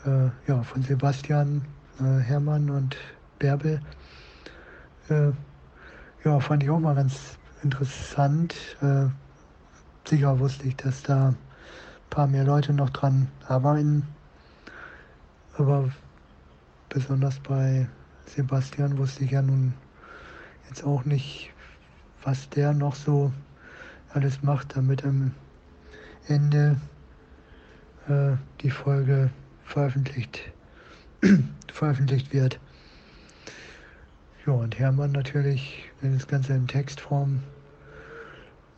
äh, 0.05 0.29
ja, 0.47 0.61
von 0.63 0.83
Sebastian, 0.83 1.65
äh, 1.99 2.19
Hermann 2.19 2.69
und 2.69 2.97
Bärbel. 3.39 3.81
Ja, 6.25 6.37
fand 6.41 6.63
ich 6.63 6.69
auch 6.69 6.79
mal 6.79 6.95
ganz 6.95 7.37
interessant. 7.63 8.53
Äh, 8.81 9.05
sicher 10.05 10.37
wusste 10.37 10.67
ich, 10.67 10.75
dass 10.75 11.01
da 11.01 11.29
ein 11.29 11.37
paar 12.09 12.27
mehr 12.27 12.43
Leute 12.43 12.73
noch 12.73 12.89
dran 12.89 13.29
arbeiten. 13.47 14.05
Aber 15.57 15.89
besonders 16.89 17.39
bei 17.39 17.87
Sebastian 18.25 18.97
wusste 18.97 19.23
ich 19.23 19.31
ja 19.31 19.41
nun 19.41 19.73
jetzt 20.67 20.83
auch 20.83 21.05
nicht, 21.05 21.53
was 22.23 22.49
der 22.49 22.73
noch 22.73 22.95
so 22.95 23.31
alles 24.09 24.43
macht, 24.43 24.75
damit 24.75 25.05
am 25.05 25.33
Ende 26.27 26.81
äh, 28.09 28.35
die 28.59 28.71
Folge 28.71 29.29
veröffentlicht, 29.63 30.41
veröffentlicht 31.71 32.33
wird. 32.33 32.59
Ja, 34.45 34.53
und 34.53 34.79
Hermann 34.79 35.11
natürlich, 35.11 35.91
wenn 35.99 36.13
das 36.13 36.25
Ganze 36.25 36.53
in 36.53 36.65
Textform 36.65 37.43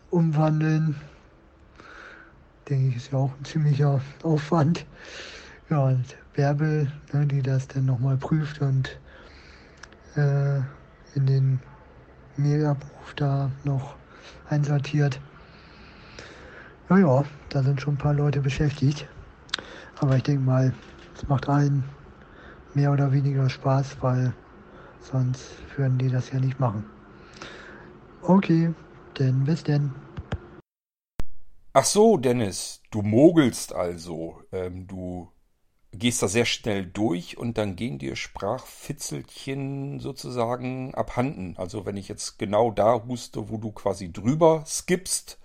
umwandeln, 0.10 0.96
denke 2.68 2.89
ich, 2.89 2.96
ist 2.96 3.12
ja 3.12 3.20
auch 3.20 3.38
ein 3.38 3.46
ziemlicher 3.46 4.01
Aufwand. 4.24 4.88
Ja, 5.70 5.84
und 5.86 6.18
Bärbel, 6.34 6.91
ne, 7.13 7.27
die 7.27 7.44
das 7.44 7.68
dann 7.68 7.86
nochmal 7.86 8.18
prüft 8.18 8.60
und 8.62 9.00
äh, 10.15 10.58
in 11.13 11.25
den 11.27 11.60
Mailabruf 12.38 13.13
da 13.15 13.51
noch 13.63 13.98
einsortiert. 14.50 15.22
Ja, 16.89 16.98
ja, 16.98 17.24
da 17.50 17.62
sind 17.62 17.80
schon 17.80 17.94
ein 17.96 18.00
paar 18.00 18.15
Leute 18.15 18.41
beschäftigt. 18.41 19.08
Aber 20.00 20.18
ich 20.18 20.24
denke 20.24 20.44
mal, 20.44 20.74
es 21.15 21.27
macht 21.27 21.48
allen 21.48 21.84
mehr 22.74 22.91
oder 22.91 23.12
weniger 23.12 23.48
Spaß, 23.50 23.98
weil 24.01 24.34
sonst 25.01 25.51
würden 25.77 25.98
die 25.98 26.10
das 26.10 26.31
ja 26.31 26.39
nicht 26.39 26.60
machen. 26.60 26.86
Okay, 28.22 28.74
denn 29.17 29.43
bis 29.43 29.63
denn. 29.63 29.91
Ach 31.74 31.86
so, 31.86 32.17
Dennis, 32.17 32.81
du 32.91 33.01
mogelst 33.01 33.74
also. 33.74 34.43
Ähm, 34.51 34.88
du 34.88 35.31
gehst 35.93 36.22
da 36.22 36.27
sehr 36.27 36.46
schnell 36.46 36.86
durch 36.86 37.38
und 37.38 37.58
dann 37.58 37.75
gehen 37.75 38.00
dir 38.00 38.15
Sprachfitzelchen 38.15 40.00
sozusagen 40.00 40.93
abhanden. 40.96 41.55
Also 41.58 41.86
wenn 41.86 41.98
ich 41.98 42.08
jetzt 42.08 42.39
genau 42.39 42.72
da 42.72 43.03
huste, 43.05 43.50
wo 43.50 43.58
du 43.58 43.72
quasi 43.72 44.12
drüber 44.12 44.63
skippst, 44.65 45.38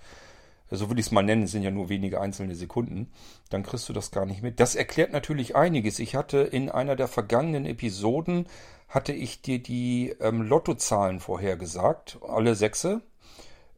so 0.70 0.88
würde 0.88 1.00
ich 1.00 1.06
es 1.06 1.12
mal 1.12 1.22
nennen, 1.22 1.46
sind 1.46 1.62
ja 1.62 1.70
nur 1.70 1.88
wenige 1.88 2.20
einzelne 2.20 2.54
Sekunden, 2.54 3.12
dann 3.50 3.62
kriegst 3.62 3.88
du 3.88 3.92
das 3.92 4.10
gar 4.10 4.26
nicht 4.26 4.42
mit. 4.42 4.58
Das 4.58 4.74
erklärt 4.74 5.12
natürlich 5.12 5.54
einiges. 5.54 5.98
Ich 5.98 6.16
hatte 6.16 6.38
in 6.38 6.70
einer 6.70 6.96
der 6.96 7.08
vergangenen 7.08 7.66
Episoden, 7.66 8.46
hatte 8.88 9.12
ich 9.12 9.42
dir 9.42 9.60
die 9.60 10.14
ähm, 10.20 10.42
Lottozahlen 10.42 11.20
vorhergesagt, 11.20 12.18
alle 12.26 12.54
sechse. 12.54 13.02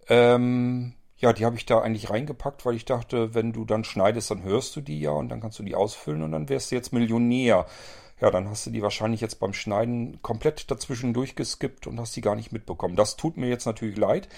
Ähm, 0.08 0.94
ja, 1.18 1.32
die 1.32 1.44
habe 1.44 1.56
ich 1.56 1.66
da 1.66 1.80
eigentlich 1.80 2.10
reingepackt, 2.10 2.64
weil 2.64 2.76
ich 2.76 2.84
dachte, 2.84 3.34
wenn 3.34 3.52
du 3.52 3.64
dann 3.64 3.84
schneidest, 3.84 4.30
dann 4.30 4.42
hörst 4.42 4.76
du 4.76 4.80
die 4.80 5.00
ja 5.00 5.10
und 5.10 5.28
dann 5.28 5.40
kannst 5.40 5.58
du 5.58 5.62
die 5.62 5.74
ausfüllen 5.74 6.22
und 6.22 6.32
dann 6.32 6.48
wärst 6.48 6.70
du 6.70 6.76
jetzt 6.76 6.92
Millionär. 6.92 7.66
Ja, 8.20 8.30
dann 8.30 8.48
hast 8.48 8.66
du 8.66 8.70
die 8.70 8.82
wahrscheinlich 8.82 9.20
jetzt 9.20 9.40
beim 9.40 9.52
Schneiden 9.52 10.20
komplett 10.22 10.70
dazwischen 10.70 11.14
durchgeskippt 11.14 11.86
und 11.86 12.00
hast 12.00 12.16
die 12.16 12.20
gar 12.20 12.34
nicht 12.34 12.52
mitbekommen. 12.52 12.96
Das 12.96 13.16
tut 13.16 13.36
mir 13.36 13.48
jetzt 13.48 13.66
natürlich 13.66 13.96
leid. 13.96 14.28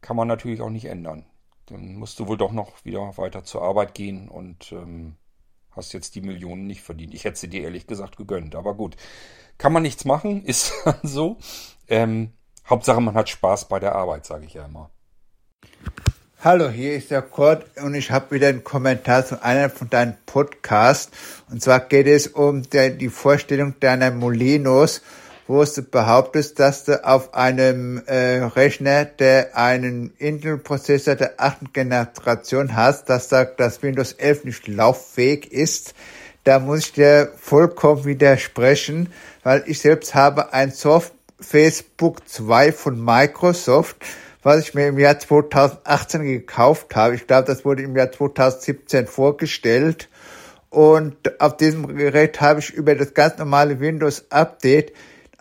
Kann 0.00 0.16
man 0.16 0.28
natürlich 0.28 0.60
auch 0.60 0.70
nicht 0.70 0.86
ändern 0.86 1.24
dann 1.66 1.94
musst 1.94 2.18
du 2.18 2.26
wohl 2.26 2.36
doch 2.36 2.52
noch 2.52 2.84
wieder 2.84 3.16
weiter 3.16 3.44
zur 3.44 3.62
Arbeit 3.62 3.94
gehen 3.94 4.28
und 4.28 4.72
ähm, 4.72 5.16
hast 5.70 5.92
jetzt 5.92 6.14
die 6.14 6.20
Millionen 6.20 6.66
nicht 6.66 6.82
verdient. 6.82 7.14
Ich 7.14 7.24
hätte 7.24 7.38
sie 7.38 7.48
dir 7.48 7.62
ehrlich 7.62 7.86
gesagt 7.86 8.16
gegönnt, 8.16 8.54
aber 8.54 8.74
gut. 8.74 8.96
Kann 9.58 9.72
man 9.72 9.82
nichts 9.82 10.04
machen, 10.04 10.44
ist 10.46 10.72
so. 11.02 11.36
Ähm, 11.88 12.32
Hauptsache, 12.68 13.00
man 13.00 13.14
hat 13.14 13.28
Spaß 13.28 13.68
bei 13.68 13.80
der 13.80 13.94
Arbeit, 13.94 14.26
sage 14.26 14.46
ich 14.46 14.54
ja 14.54 14.64
immer. 14.66 14.90
Hallo, 16.44 16.68
hier 16.68 16.94
ist 16.94 17.12
der 17.12 17.22
Kurt 17.22 17.66
und 17.78 17.94
ich 17.94 18.10
habe 18.10 18.34
wieder 18.34 18.48
einen 18.48 18.64
Kommentar 18.64 19.24
zu 19.24 19.42
einem 19.44 19.70
von 19.70 19.88
deinen 19.88 20.16
Podcasts. 20.26 21.44
Und 21.48 21.62
zwar 21.62 21.78
geht 21.78 22.08
es 22.08 22.26
um 22.26 22.68
der, 22.68 22.90
die 22.90 23.10
Vorstellung 23.10 23.78
deiner 23.78 24.10
Molinos 24.10 25.02
wo 25.52 25.62
du 25.64 25.82
behauptest, 25.82 26.58
dass 26.58 26.84
du 26.84 27.04
auf 27.04 27.34
einem 27.34 28.02
äh, 28.06 28.38
Rechner, 28.38 29.04
der 29.04 29.54
einen 29.54 30.14
Intel-Prozessor 30.16 31.14
der 31.14 31.34
achten 31.36 31.74
Generation 31.74 32.74
hast, 32.74 33.10
dass 33.10 33.28
da 33.28 33.44
das 33.44 33.82
Windows 33.82 34.12
11 34.12 34.44
nicht 34.44 34.66
lauffähig 34.66 35.52
ist, 35.52 35.94
da 36.44 36.58
muss 36.58 36.86
ich 36.86 36.92
dir 36.94 37.32
vollkommen 37.36 38.06
widersprechen, 38.06 39.12
weil 39.42 39.62
ich 39.66 39.80
selbst 39.80 40.14
habe 40.14 40.54
ein 40.54 40.72
Surface 40.72 41.82
Book 41.98 42.26
2 42.26 42.72
von 42.72 43.04
Microsoft, 43.04 43.96
was 44.42 44.60
ich 44.60 44.72
mir 44.72 44.86
im 44.86 44.98
Jahr 44.98 45.18
2018 45.18 46.22
gekauft 46.22 46.96
habe. 46.96 47.14
Ich 47.14 47.26
glaube, 47.26 47.46
das 47.46 47.62
wurde 47.66 47.82
im 47.82 47.94
Jahr 47.94 48.10
2017 48.10 49.06
vorgestellt. 49.06 50.08
Und 50.70 51.38
auf 51.42 51.58
diesem 51.58 51.94
Gerät 51.94 52.40
habe 52.40 52.60
ich 52.60 52.70
über 52.70 52.94
das 52.94 53.12
ganz 53.12 53.36
normale 53.36 53.80
Windows 53.80 54.24
Update 54.30 54.92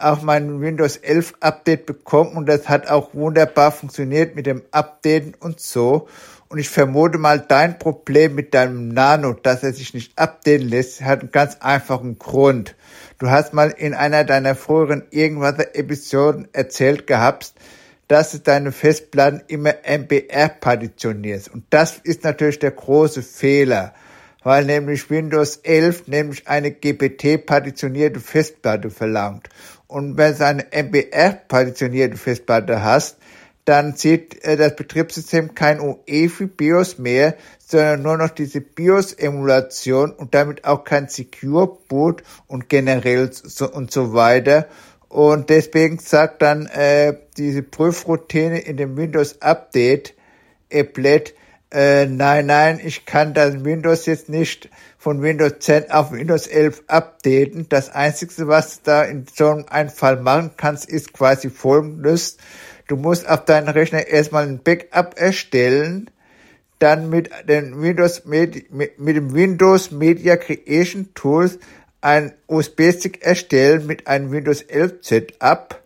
auch 0.04 0.22
mein 0.22 0.62
Windows 0.62 0.98
11 0.98 1.36
Update 1.40 1.86
bekommen 1.86 2.36
und 2.36 2.48
das 2.48 2.70
hat 2.70 2.90
auch 2.90 3.14
wunderbar 3.14 3.72
funktioniert 3.72 4.36
mit 4.36 4.46
dem 4.46 4.64
Updaten 4.72 5.36
und 5.40 5.60
so. 5.60 6.08
Und 6.50 6.58
ich 6.58 6.68
vermute 6.68 7.18
mal, 7.18 7.40
dein 7.40 7.80
Problem 7.80 8.36
mit 8.36 8.54
deinem 8.54 8.90
Nano, 8.90 9.34
dass 9.34 9.64
er 9.64 9.72
sich 9.72 9.94
nicht 9.94 10.20
updaten 10.20 10.68
lässt, 10.68 11.02
hat 11.02 11.22
einen 11.22 11.32
ganz 11.32 11.58
einfachen 11.62 12.20
Grund. 12.20 12.76
Du 13.20 13.30
hast 13.30 13.54
mal 13.54 13.70
in 13.70 13.94
einer 13.94 14.26
deiner 14.26 14.56
früheren 14.56 15.04
irgendwas 15.12 15.58
Episoden 15.60 16.50
erzählt 16.52 17.08
gehabt, 17.08 17.54
dass 18.10 18.34
du 18.34 18.40
deine 18.40 18.74
Festplatten 18.74 19.44
immer 19.48 19.76
MBR 19.88 20.50
partitionierst. 20.50 21.48
Und 21.48 21.64
das 21.70 21.98
ist 21.98 22.26
natürlich 22.26 22.60
der 22.60 22.72
große 22.72 23.22
Fehler, 23.22 23.94
weil 24.44 24.66
nämlich 24.66 25.10
Windows 25.10 25.56
11 25.56 26.08
nämlich 26.08 26.50
eine 26.50 26.72
GPT 26.72 27.46
partitionierte 27.46 28.20
Festplatte 28.20 28.90
verlangt. 28.90 29.48
Und 29.92 30.16
wenn 30.16 30.38
du 30.38 30.46
eine 30.46 30.68
MBR-partitionierte 30.72 32.16
Festplatte 32.16 32.82
hast, 32.82 33.18
dann 33.66 33.94
sieht 33.94 34.42
äh, 34.46 34.56
das 34.56 34.78
Betriebssystem 34.78 35.54
kein 35.54 35.82
UEFI 35.82 36.46
BIOS 36.48 36.98
mehr, 36.98 37.36
sondern 37.60 38.02
nur 38.02 38.18
noch 38.18 38.30
diese 38.30 38.62
BIOS-Emulation 38.62 40.12
und 40.14 40.34
damit 40.34 40.64
auch 40.64 40.86
kein 40.86 41.10
Secure 41.10 41.78
Boot 41.90 42.24
und 42.48 42.70
generell 42.70 43.34
so 43.34 43.70
und 43.70 43.92
so 43.92 44.14
weiter. 44.14 44.68
Und 45.10 45.50
deswegen 45.50 46.00
sagt 46.00 46.42
dann 46.42 46.68
äh, 46.68 47.18
diese 47.36 47.62
Prüfroutine 47.62 48.60
in 48.60 48.78
dem 48.78 48.96
Windows 48.96 49.42
Update 49.42 50.14
Applet, 50.72 51.36
äh, 51.72 52.06
nein, 52.06 52.48
nein, 52.48 52.82
ich 52.84 53.06
kann 53.06 53.34
das 53.34 53.64
Windows 53.64 54.06
jetzt 54.06 54.28
nicht 54.28 54.70
von 54.98 55.22
Windows 55.22 55.54
10 55.60 55.90
auf 55.90 56.12
Windows 56.12 56.48
11 56.48 56.84
updaten. 56.88 57.68
Das 57.70 57.90
Einzige, 57.90 58.48
was 58.48 58.78
du 58.78 58.82
da 58.84 59.04
in 59.04 59.26
so 59.34 59.64
einem 59.68 59.90
Fall 59.90 60.18
machen 60.18 60.52
kannst, 60.58 60.90
ist 60.90 61.14
quasi 61.14 61.50
folgendes. 61.50 62.38
Du 62.88 62.98
musst 62.98 63.28
auf 63.28 63.46
deinen 63.46 63.70
Rechner 63.70 64.06
erstmal 64.06 64.44
ein 64.44 64.62
Backup 64.62 65.18
erstellen, 65.18 66.10
dann 66.80 67.10
mit, 67.10 67.30
den 67.48 67.82
Windows, 67.82 68.26
mit, 68.26 68.72
mit 68.72 69.16
dem 69.16 69.34
Windows 69.34 69.92
Media 69.92 70.36
Creation 70.36 71.14
Tools 71.14 71.58
ein 72.02 72.34
USB-Stick 72.48 73.24
erstellen 73.24 73.86
mit 73.86 74.08
einem 74.08 74.32
Windows 74.32 74.62
11 74.64 74.96
Setup 75.02 75.81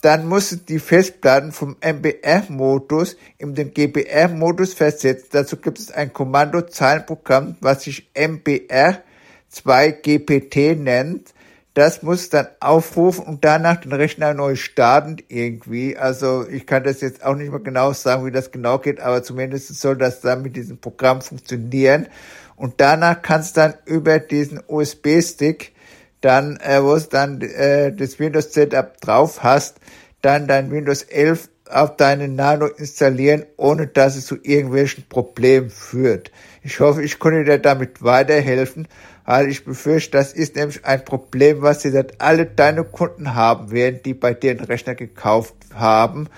dann 0.00 0.28
du 0.28 0.56
die 0.56 0.78
Festplatten 0.78 1.52
vom 1.52 1.76
MBR-Modus 1.80 3.16
in 3.38 3.54
den 3.54 3.72
GBR-Modus 3.74 4.74
versetzen. 4.74 5.28
Dazu 5.32 5.56
gibt 5.56 5.78
es 5.78 5.90
ein 5.90 6.12
Kommandozeilenprogramm, 6.12 7.56
was 7.60 7.84
sich 7.84 8.10
MBR2GPT 8.14 10.76
nennt. 10.76 11.32
Das 11.74 12.02
muss 12.02 12.30
dann 12.30 12.48
aufrufen 12.58 13.24
und 13.24 13.44
danach 13.44 13.76
den 13.76 13.92
Rechner 13.92 14.34
neu 14.34 14.56
starten 14.56 15.18
irgendwie. 15.28 15.96
Also 15.96 16.44
ich 16.48 16.66
kann 16.66 16.82
das 16.82 17.00
jetzt 17.00 17.24
auch 17.24 17.36
nicht 17.36 17.50
mehr 17.50 17.60
genau 17.60 17.92
sagen, 17.92 18.26
wie 18.26 18.32
das 18.32 18.50
genau 18.50 18.78
geht, 18.78 19.00
aber 19.00 19.22
zumindest 19.22 19.78
soll 19.78 19.96
das 19.96 20.20
dann 20.20 20.42
mit 20.42 20.56
diesem 20.56 20.78
Programm 20.78 21.22
funktionieren. 21.22 22.08
Und 22.56 22.74
danach 22.78 23.22
kannst 23.22 23.56
du 23.56 23.60
dann 23.60 23.74
über 23.84 24.18
diesen 24.18 24.60
USB-Stick 24.66 25.72
dann, 26.20 26.56
äh, 26.58 26.82
wo 26.82 26.94
es 26.94 27.08
dann 27.08 27.40
äh, 27.40 27.92
das 27.92 28.18
Windows 28.18 28.52
Setup 28.52 29.00
drauf 29.00 29.42
hast, 29.42 29.80
dann 30.22 30.46
dein 30.46 30.70
Windows 30.70 31.02
11 31.02 31.48
auf 31.70 31.96
deinen 31.96 32.34
Nano 32.34 32.66
installieren, 32.66 33.44
ohne 33.56 33.86
dass 33.86 34.16
es 34.16 34.26
zu 34.26 34.36
irgendwelchen 34.42 35.04
Problemen 35.08 35.70
führt. 35.70 36.30
Ich 36.62 36.80
hoffe, 36.80 37.02
ich 37.02 37.18
konnte 37.18 37.44
dir 37.44 37.58
damit 37.58 38.02
weiterhelfen, 38.02 38.88
weil 39.24 39.48
ich 39.48 39.64
befürchte, 39.64 40.18
das 40.18 40.32
ist 40.32 40.56
nämlich 40.56 40.84
ein 40.84 41.04
Problem, 41.04 41.62
was 41.62 41.84
jetzt 41.84 42.20
alle 42.20 42.46
deine 42.46 42.84
Kunden 42.84 43.34
haben 43.34 43.70
werden, 43.70 44.00
die 44.04 44.14
bei 44.14 44.34
dir 44.34 44.50
einen 44.50 44.64
Rechner 44.64 44.94
gekauft 44.94 45.54
haben, 45.72 46.28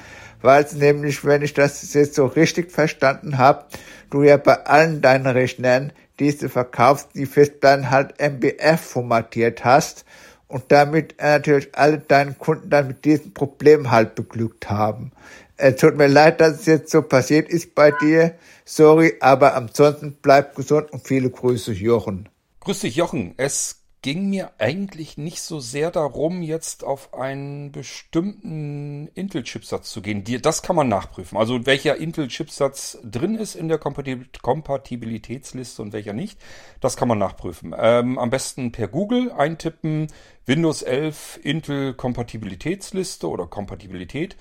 weil 0.42 0.64
es 0.64 0.74
nämlich, 0.74 1.24
wenn 1.24 1.42
ich 1.42 1.54
das 1.54 1.92
jetzt 1.94 2.14
so 2.14 2.26
richtig 2.26 2.70
verstanden 2.70 3.38
habe, 3.38 3.64
du 4.10 4.22
ja 4.22 4.36
bei 4.36 4.66
allen 4.66 5.00
deinen 5.00 5.26
Rechnern, 5.26 5.92
die 6.22 6.38
du 6.38 6.48
verkaufst, 6.48 7.10
die 7.14 7.26
Festplatten 7.26 7.90
halt 7.90 8.20
MBF 8.20 8.80
formatiert 8.80 9.64
hast 9.64 10.04
und 10.48 10.64
damit 10.68 11.16
natürlich 11.20 11.68
alle 11.72 11.98
deine 11.98 12.34
Kunden 12.34 12.70
dann 12.70 12.86
mit 12.86 13.04
diesem 13.04 13.32
Problem 13.32 13.90
halt 13.90 14.14
beglückt 14.14 14.70
haben. 14.70 15.12
Es 15.56 15.76
tut 15.76 15.96
mir 15.96 16.08
leid, 16.08 16.40
dass 16.40 16.60
es 16.60 16.66
jetzt 16.66 16.90
so 16.90 17.02
passiert 17.02 17.48
ist 17.48 17.74
bei 17.74 17.90
dir. 17.90 18.34
Sorry, 18.64 19.14
aber 19.20 19.54
ansonsten 19.54 20.16
bleib 20.20 20.54
gesund 20.54 20.92
und 20.92 21.06
viele 21.06 21.30
Grüße, 21.30 21.72
Jochen. 21.72 22.28
Grüß 22.60 22.80
dich, 22.80 22.96
Jochen. 22.96 23.34
Es 23.36 23.81
ging 24.02 24.28
mir 24.28 24.50
eigentlich 24.58 25.16
nicht 25.16 25.40
so 25.40 25.60
sehr 25.60 25.92
darum, 25.92 26.42
jetzt 26.42 26.82
auf 26.82 27.14
einen 27.14 27.70
bestimmten 27.70 29.06
Intel-Chipsatz 29.14 29.90
zu 29.90 30.02
gehen. 30.02 30.24
Das 30.42 30.62
kann 30.62 30.74
man 30.74 30.88
nachprüfen. 30.88 31.38
Also 31.38 31.66
welcher 31.66 31.96
Intel-Chipsatz 31.96 32.98
drin 33.04 33.36
ist 33.36 33.54
in 33.54 33.68
der 33.68 33.78
Kompatibilitätsliste 33.78 35.82
und 35.82 35.92
welcher 35.92 36.12
nicht, 36.12 36.40
das 36.80 36.96
kann 36.96 37.06
man 37.06 37.18
nachprüfen. 37.18 37.72
Ähm, 37.78 38.18
am 38.18 38.30
besten 38.30 38.72
per 38.72 38.88
Google 38.88 39.30
eintippen 39.30 40.08
Windows 40.46 40.82
11 40.82 41.38
Intel-Kompatibilitätsliste 41.44 43.28
oder 43.28 43.46
Kompatibilität. 43.46 44.36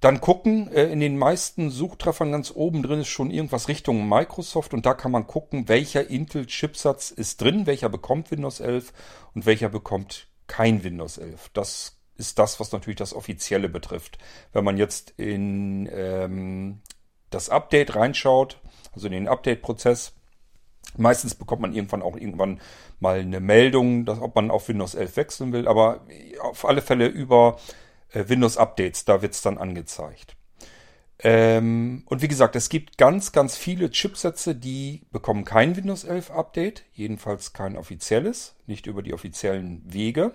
Dann 0.00 0.20
gucken, 0.20 0.72
äh, 0.72 0.86
in 0.86 1.00
den 1.00 1.18
meisten 1.18 1.70
Suchtreffern 1.70 2.32
ganz 2.32 2.52
oben 2.54 2.82
drin 2.82 3.00
ist 3.00 3.08
schon 3.08 3.30
irgendwas 3.30 3.68
Richtung 3.68 4.08
Microsoft 4.08 4.72
und 4.72 4.86
da 4.86 4.94
kann 4.94 5.12
man 5.12 5.26
gucken, 5.26 5.68
welcher 5.68 6.08
Intel-Chipsatz 6.08 7.10
ist 7.10 7.42
drin, 7.42 7.66
welcher 7.66 7.90
bekommt 7.90 8.30
Windows 8.30 8.60
11 8.60 8.92
und 9.34 9.44
welcher 9.44 9.68
bekommt 9.68 10.28
kein 10.46 10.82
Windows 10.84 11.18
11. 11.18 11.50
Das 11.52 11.98
ist 12.16 12.38
das, 12.38 12.60
was 12.60 12.72
natürlich 12.72 12.98
das 12.98 13.14
Offizielle 13.14 13.68
betrifft. 13.68 14.18
Wenn 14.52 14.64
man 14.64 14.78
jetzt 14.78 15.14
in 15.18 15.88
ähm, 15.92 16.80
das 17.28 17.50
Update 17.50 17.94
reinschaut, 17.94 18.58
also 18.92 19.06
in 19.06 19.12
den 19.12 19.28
Update-Prozess, 19.28 20.14
meistens 20.96 21.34
bekommt 21.34 21.60
man 21.60 21.74
irgendwann 21.74 22.02
auch 22.02 22.16
irgendwann 22.16 22.60
mal 23.00 23.20
eine 23.20 23.40
Meldung, 23.40 24.06
dass, 24.06 24.20
ob 24.20 24.34
man 24.34 24.50
auf 24.50 24.68
Windows 24.68 24.94
11 24.94 25.16
wechseln 25.16 25.52
will, 25.52 25.68
aber 25.68 26.06
auf 26.40 26.64
alle 26.64 26.82
Fälle 26.82 27.06
über 27.06 27.58
äh, 28.12 28.24
Windows 28.28 28.56
Updates, 28.56 29.04
da 29.04 29.22
wird 29.22 29.34
es 29.34 29.42
dann 29.42 29.58
angezeigt. 29.58 30.36
Ähm, 31.22 32.04
und 32.06 32.22
wie 32.22 32.28
gesagt, 32.28 32.56
es 32.56 32.70
gibt 32.70 32.96
ganz, 32.96 33.32
ganz 33.32 33.56
viele 33.56 33.90
Chipsätze, 33.90 34.54
die 34.54 35.02
bekommen 35.12 35.44
kein 35.44 35.76
Windows 35.76 36.04
11 36.04 36.30
Update, 36.30 36.84
jedenfalls 36.92 37.52
kein 37.52 37.76
offizielles, 37.76 38.54
nicht 38.66 38.86
über 38.86 39.02
die 39.02 39.12
offiziellen 39.12 39.82
Wege. 39.84 40.32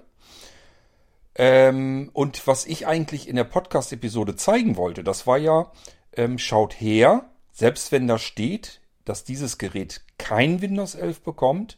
Ähm, 1.36 2.12
und 2.13 2.46
was 2.48 2.65
ich 2.65 2.86
eigentlich 2.86 3.27
in 3.27 3.36
der 3.36 3.44
Podcast-Episode 3.46 4.36
zeigen 4.36 4.77
wollte, 4.77 5.03
das 5.03 5.25
war 5.25 5.38
ja, 5.38 5.72
ähm, 6.13 6.38
schaut 6.38 6.79
her, 6.79 7.29
selbst 7.51 7.91
wenn 7.91 8.08
da 8.08 8.20
steht, 8.20 8.79
dass 9.05 9.24
dieses 9.24 9.58
Gerät 9.58 10.01
kein 10.17 10.62
Windows 10.62 10.96
11 10.96 11.22
bekommt, 11.22 11.77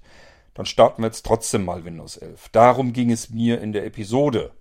dann 0.54 0.66
starten 0.66 1.02
wir 1.02 1.08
jetzt 1.08 1.26
trotzdem 1.26 1.66
mal 1.66 1.86
Windows 1.86 2.18
11. 2.18 2.50
Darum 2.50 2.92
ging 2.92 3.12
es 3.12 3.30
mir 3.30 3.62
in 3.62 3.74
der 3.74 3.86
Episode. 3.86 4.52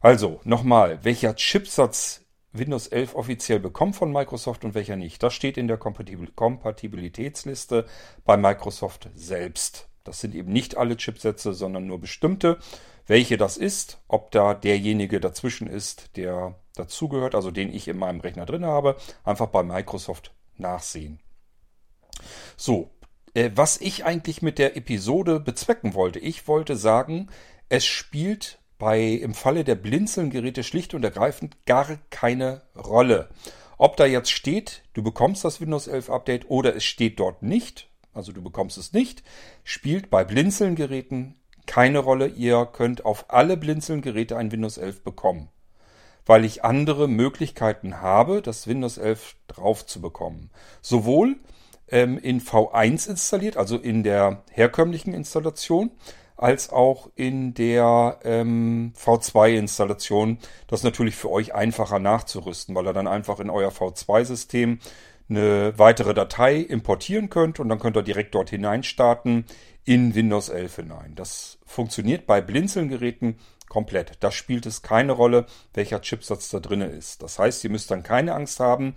Also, 0.00 0.40
nochmal, 0.44 1.04
welcher 1.04 1.34
Chipsatz 1.34 2.24
Windows 2.52 2.86
11 2.86 3.14
offiziell 3.14 3.60
bekommt 3.60 3.96
von 3.96 4.12
Microsoft 4.12 4.64
und 4.64 4.74
welcher 4.74 4.96
nicht. 4.96 5.22
Das 5.22 5.34
steht 5.34 5.58
in 5.58 5.68
der 5.68 5.76
Kompatibilitätsliste 5.76 7.86
bei 8.24 8.36
Microsoft 8.36 9.10
selbst. 9.14 9.88
Das 10.04 10.20
sind 10.20 10.34
eben 10.34 10.52
nicht 10.52 10.76
alle 10.76 10.96
Chipsätze, 10.96 11.52
sondern 11.52 11.86
nur 11.86 12.00
bestimmte. 12.00 12.58
Welche 13.06 13.36
das 13.36 13.56
ist, 13.56 14.00
ob 14.08 14.30
da 14.30 14.54
derjenige 14.54 15.20
dazwischen 15.20 15.66
ist, 15.66 16.16
der 16.16 16.54
dazugehört, 16.74 17.34
also 17.34 17.50
den 17.50 17.72
ich 17.72 17.88
in 17.88 17.98
meinem 17.98 18.20
Rechner 18.20 18.46
drin 18.46 18.64
habe, 18.64 18.96
einfach 19.24 19.48
bei 19.48 19.62
Microsoft 19.62 20.32
nachsehen. 20.56 21.20
So, 22.56 22.90
äh, 23.34 23.50
was 23.54 23.80
ich 23.80 24.04
eigentlich 24.04 24.42
mit 24.42 24.58
der 24.58 24.76
Episode 24.76 25.40
bezwecken 25.40 25.94
wollte. 25.94 26.18
Ich 26.18 26.48
wollte 26.48 26.76
sagen, 26.76 27.28
es 27.68 27.84
spielt 27.84 28.58
bei 28.78 29.02
im 29.02 29.34
Falle 29.34 29.64
der 29.64 29.74
Blinzeln-Geräte 29.74 30.62
schlicht 30.62 30.94
und 30.94 31.04
ergreifend 31.04 31.56
gar 31.66 31.98
keine 32.10 32.62
Rolle. 32.76 33.28
Ob 33.76 33.96
da 33.96 34.06
jetzt 34.06 34.30
steht, 34.30 34.82
du 34.94 35.02
bekommst 35.02 35.44
das 35.44 35.60
Windows 35.60 35.86
11 35.86 36.10
Update 36.10 36.50
oder 36.50 36.74
es 36.74 36.84
steht 36.84 37.20
dort 37.20 37.42
nicht, 37.42 37.88
also 38.12 38.32
du 38.32 38.42
bekommst 38.42 38.78
es 38.78 38.92
nicht, 38.92 39.22
spielt 39.64 40.10
bei 40.10 40.24
Blinzeln-Geräten 40.24 41.36
keine 41.66 42.00
Rolle. 42.00 42.26
Ihr 42.26 42.66
könnt 42.66 43.04
auf 43.04 43.26
alle 43.28 43.56
Blinzeln-Geräte 43.56 44.36
ein 44.36 44.50
Windows 44.50 44.78
11 44.78 45.04
bekommen, 45.04 45.48
weil 46.26 46.44
ich 46.44 46.64
andere 46.64 47.08
Möglichkeiten 47.08 48.00
habe, 48.00 48.42
das 48.42 48.66
Windows 48.66 48.98
11 48.98 49.36
drauf 49.46 49.86
zu 49.86 50.00
bekommen. 50.00 50.50
Sowohl 50.82 51.36
ähm, 51.88 52.18
in 52.18 52.40
V1 52.40 53.08
installiert, 53.08 53.56
also 53.56 53.76
in 53.78 54.02
der 54.02 54.42
herkömmlichen 54.50 55.14
Installation, 55.14 55.90
als 56.38 56.70
auch 56.70 57.10
in 57.16 57.52
der 57.52 58.20
ähm, 58.24 58.92
V2-Installation. 58.96 60.38
Das 60.68 60.80
ist 60.80 60.84
natürlich 60.84 61.16
für 61.16 61.30
euch 61.30 61.54
einfacher 61.54 61.98
nachzurüsten, 61.98 62.74
weil 62.74 62.86
ihr 62.86 62.92
dann 62.92 63.08
einfach 63.08 63.40
in 63.40 63.50
euer 63.50 63.70
V2-System 63.70 64.78
eine 65.28 65.78
weitere 65.78 66.14
Datei 66.14 66.56
importieren 66.56 67.28
könnt 67.28 67.60
und 67.60 67.68
dann 67.68 67.78
könnt 67.78 67.96
ihr 67.96 68.02
direkt 68.02 68.34
dort 68.34 68.50
hinein 68.50 68.82
starten 68.82 69.44
in 69.84 70.14
Windows 70.14 70.48
11 70.48 70.76
hinein. 70.76 71.14
Das 71.16 71.58
funktioniert 71.66 72.26
bei 72.26 72.40
Blinzeln-Geräten 72.40 73.36
komplett. 73.68 74.12
Da 74.20 74.30
spielt 74.30 74.64
es 74.64 74.82
keine 74.82 75.12
Rolle, 75.12 75.46
welcher 75.74 76.00
Chipsatz 76.00 76.50
da 76.50 76.60
drin 76.60 76.80
ist. 76.80 77.22
Das 77.22 77.38
heißt, 77.38 77.64
ihr 77.64 77.70
müsst 77.70 77.90
dann 77.90 78.02
keine 78.02 78.34
Angst 78.34 78.60
haben, 78.60 78.94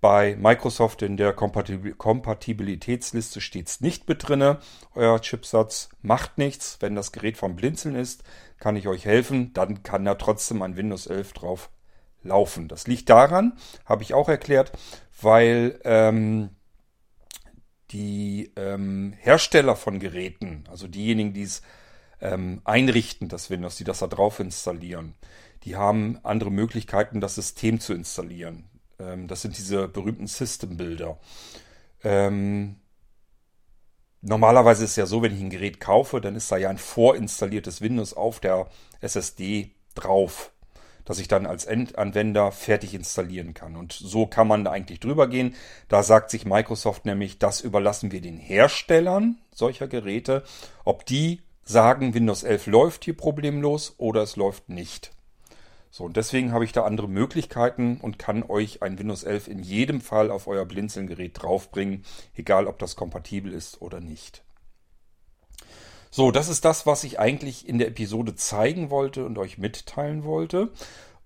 bei 0.00 0.36
Microsoft 0.36 1.02
in 1.02 1.16
der 1.16 1.32
Kompatibilitätsliste 1.32 3.40
steht 3.40 3.68
es 3.68 3.80
nicht 3.80 4.08
mit 4.08 4.28
drinne. 4.28 4.60
Euer 4.94 5.20
Chipsatz 5.20 5.88
macht 6.02 6.38
nichts. 6.38 6.76
Wenn 6.80 6.94
das 6.94 7.10
Gerät 7.10 7.36
vom 7.36 7.56
Blinzeln 7.56 7.96
ist, 7.96 8.22
kann 8.58 8.76
ich 8.76 8.86
euch 8.86 9.04
helfen. 9.04 9.52
Dann 9.54 9.82
kann 9.82 10.04
da 10.04 10.14
trotzdem 10.14 10.62
ein 10.62 10.76
Windows 10.76 11.08
11 11.08 11.32
drauf 11.32 11.70
laufen. 12.22 12.68
Das 12.68 12.86
liegt 12.86 13.10
daran, 13.10 13.54
habe 13.84 14.02
ich 14.02 14.14
auch 14.14 14.28
erklärt, 14.28 14.72
weil 15.20 15.80
ähm, 15.84 16.50
die 17.90 18.52
ähm, 18.56 19.14
Hersteller 19.18 19.76
von 19.76 19.98
Geräten, 19.98 20.64
also 20.70 20.86
diejenigen, 20.86 21.32
die 21.32 21.42
es 21.42 21.62
ähm, 22.20 22.60
einrichten, 22.64 23.28
das 23.28 23.50
Windows, 23.50 23.76
die 23.76 23.84
das 23.84 24.00
da 24.00 24.06
drauf 24.06 24.40
installieren, 24.40 25.14
die 25.64 25.76
haben 25.76 26.18
andere 26.22 26.50
Möglichkeiten, 26.50 27.20
das 27.20 27.34
System 27.34 27.80
zu 27.80 27.94
installieren. 27.94 28.67
Ähm, 28.98 29.28
das 29.28 29.42
sind 29.42 29.56
diese 29.56 29.88
berühmten 29.88 30.26
System-Bilder. 30.26 31.18
Ähm, 32.04 32.76
normalerweise 34.20 34.84
ist 34.84 34.90
es 34.90 34.96
ja 34.96 35.06
so, 35.06 35.22
wenn 35.22 35.34
ich 35.34 35.40
ein 35.40 35.50
Gerät 35.50 35.80
kaufe, 35.80 36.20
dann 36.20 36.36
ist 36.36 36.50
da 36.50 36.56
ja 36.56 36.70
ein 36.70 36.78
vorinstalliertes 36.78 37.80
Windows 37.80 38.14
auf 38.14 38.40
der 38.40 38.68
SSD 39.00 39.72
drauf, 39.94 40.52
dass 41.04 41.18
ich 41.18 41.28
dann 41.28 41.46
als 41.46 41.64
Endanwender 41.64 42.52
fertig 42.52 42.94
installieren 42.94 43.54
kann. 43.54 43.76
Und 43.76 43.92
so 43.92 44.26
kann 44.26 44.48
man 44.48 44.64
da 44.64 44.72
eigentlich 44.72 45.00
drüber 45.00 45.28
gehen. 45.28 45.54
Da 45.88 46.02
sagt 46.02 46.30
sich 46.30 46.44
Microsoft 46.44 47.06
nämlich, 47.06 47.38
das 47.38 47.60
überlassen 47.60 48.12
wir 48.12 48.20
den 48.20 48.36
Herstellern 48.36 49.38
solcher 49.52 49.88
Geräte, 49.88 50.44
ob 50.84 51.06
die 51.06 51.42
sagen, 51.64 52.14
Windows 52.14 52.42
11 52.42 52.66
läuft 52.66 53.04
hier 53.04 53.16
problemlos 53.16 53.94
oder 53.98 54.22
es 54.22 54.36
läuft 54.36 54.68
nicht. 54.68 55.12
So, 55.90 56.04
und 56.04 56.16
deswegen 56.16 56.52
habe 56.52 56.64
ich 56.64 56.72
da 56.72 56.84
andere 56.84 57.08
Möglichkeiten 57.08 57.98
und 58.00 58.18
kann 58.18 58.42
euch 58.42 58.82
ein 58.82 58.98
Windows 58.98 59.24
11 59.24 59.48
in 59.48 59.58
jedem 59.60 60.00
Fall 60.00 60.30
auf 60.30 60.46
euer 60.46 60.64
Blinzeln-Gerät 60.64 61.42
draufbringen, 61.42 62.04
egal 62.36 62.66
ob 62.66 62.78
das 62.78 62.94
kompatibel 62.94 63.52
ist 63.52 63.80
oder 63.80 64.00
nicht. 64.00 64.42
So, 66.10 66.30
das 66.30 66.48
ist 66.48 66.64
das, 66.64 66.86
was 66.86 67.04
ich 67.04 67.18
eigentlich 67.18 67.68
in 67.68 67.78
der 67.78 67.88
Episode 67.88 68.34
zeigen 68.34 68.90
wollte 68.90 69.24
und 69.26 69.38
euch 69.38 69.58
mitteilen 69.58 70.24
wollte. 70.24 70.70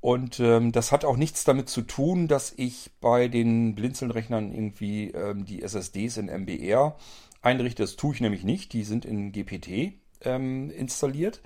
Und 0.00 0.40
ähm, 0.40 0.72
das 0.72 0.90
hat 0.90 1.04
auch 1.04 1.16
nichts 1.16 1.44
damit 1.44 1.68
zu 1.68 1.82
tun, 1.82 2.26
dass 2.26 2.52
ich 2.56 2.90
bei 3.00 3.28
den 3.28 3.76
Blinzeln-Rechnern 3.76 4.52
irgendwie 4.52 5.10
ähm, 5.10 5.44
die 5.44 5.62
SSDs 5.62 6.16
in 6.16 6.26
MBR 6.26 6.96
einrichte. 7.40 7.84
Das 7.84 7.94
tue 7.94 8.14
ich 8.14 8.20
nämlich 8.20 8.42
nicht. 8.42 8.72
Die 8.72 8.82
sind 8.82 9.04
in 9.04 9.30
GPT 9.30 9.92
ähm, 10.22 10.70
installiert. 10.70 11.40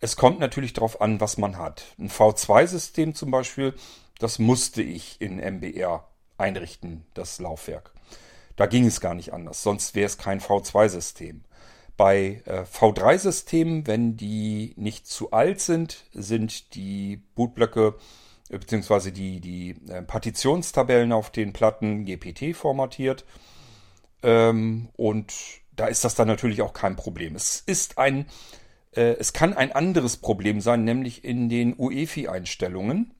Es 0.00 0.16
kommt 0.16 0.38
natürlich 0.38 0.72
darauf 0.72 1.00
an, 1.00 1.20
was 1.20 1.38
man 1.38 1.58
hat. 1.58 1.84
Ein 1.98 2.10
V2-System 2.10 3.14
zum 3.14 3.30
Beispiel, 3.30 3.74
das 4.18 4.38
musste 4.38 4.82
ich 4.82 5.20
in 5.20 5.38
MBR 5.38 6.06
einrichten, 6.36 7.04
das 7.14 7.40
Laufwerk. 7.40 7.92
Da 8.56 8.66
ging 8.66 8.86
es 8.86 9.00
gar 9.00 9.14
nicht 9.14 9.32
anders, 9.32 9.62
sonst 9.62 9.94
wäre 9.94 10.06
es 10.06 10.18
kein 10.18 10.40
V2-System. 10.40 11.42
Bei 11.96 12.42
äh, 12.44 12.62
V3-Systemen, 12.62 13.86
wenn 13.88 14.16
die 14.16 14.72
nicht 14.76 15.06
zu 15.06 15.32
alt 15.32 15.60
sind, 15.60 16.04
sind 16.12 16.74
die 16.74 17.22
Bootblöcke 17.34 17.96
äh, 18.48 18.58
beziehungsweise 18.58 19.12
die, 19.12 19.40
die 19.40 19.76
äh, 19.88 20.02
Partitionstabellen 20.02 21.12
auf 21.12 21.30
den 21.30 21.52
Platten 21.52 22.04
GPT 22.04 22.56
formatiert. 22.56 23.24
Ähm, 24.22 24.88
und 24.96 25.34
da 25.74 25.86
ist 25.86 26.04
das 26.04 26.14
dann 26.14 26.28
natürlich 26.28 26.62
auch 26.62 26.72
kein 26.72 26.96
Problem. 26.96 27.36
Es 27.36 27.60
ist 27.66 27.98
ein, 27.98 28.26
es 28.92 29.32
kann 29.32 29.54
ein 29.54 29.72
anderes 29.72 30.16
Problem 30.16 30.60
sein, 30.60 30.84
nämlich 30.84 31.24
in 31.24 31.48
den 31.48 31.74
UEFI-Einstellungen 31.78 33.14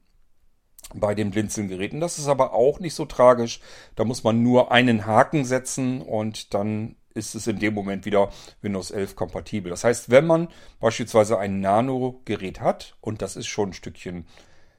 bei 0.95 1.13
den 1.15 1.31
Blinzelgeräten. 1.31 1.99
Das 1.99 2.17
ist 2.17 2.27
aber 2.27 2.53
auch 2.53 2.79
nicht 2.79 2.95
so 2.95 3.05
tragisch. 3.05 3.59
Da 3.95 4.03
muss 4.03 4.23
man 4.23 4.41
nur 4.41 4.71
einen 4.71 5.05
Haken 5.05 5.45
setzen 5.45 6.01
und 6.01 6.53
dann 6.53 6.95
ist 7.13 7.35
es 7.35 7.47
in 7.47 7.59
dem 7.59 7.73
Moment 7.73 8.05
wieder 8.05 8.31
Windows 8.61 8.91
11 8.91 9.15
kompatibel. 9.15 9.69
Das 9.69 9.83
heißt, 9.83 10.09
wenn 10.09 10.25
man 10.25 10.47
beispielsweise 10.79 11.37
ein 11.37 11.59
Nano-Gerät 11.59 12.61
hat 12.61 12.95
und 13.01 13.21
das 13.21 13.35
ist 13.35 13.47
schon 13.47 13.69
ein 13.69 13.73
Stückchen 13.73 14.25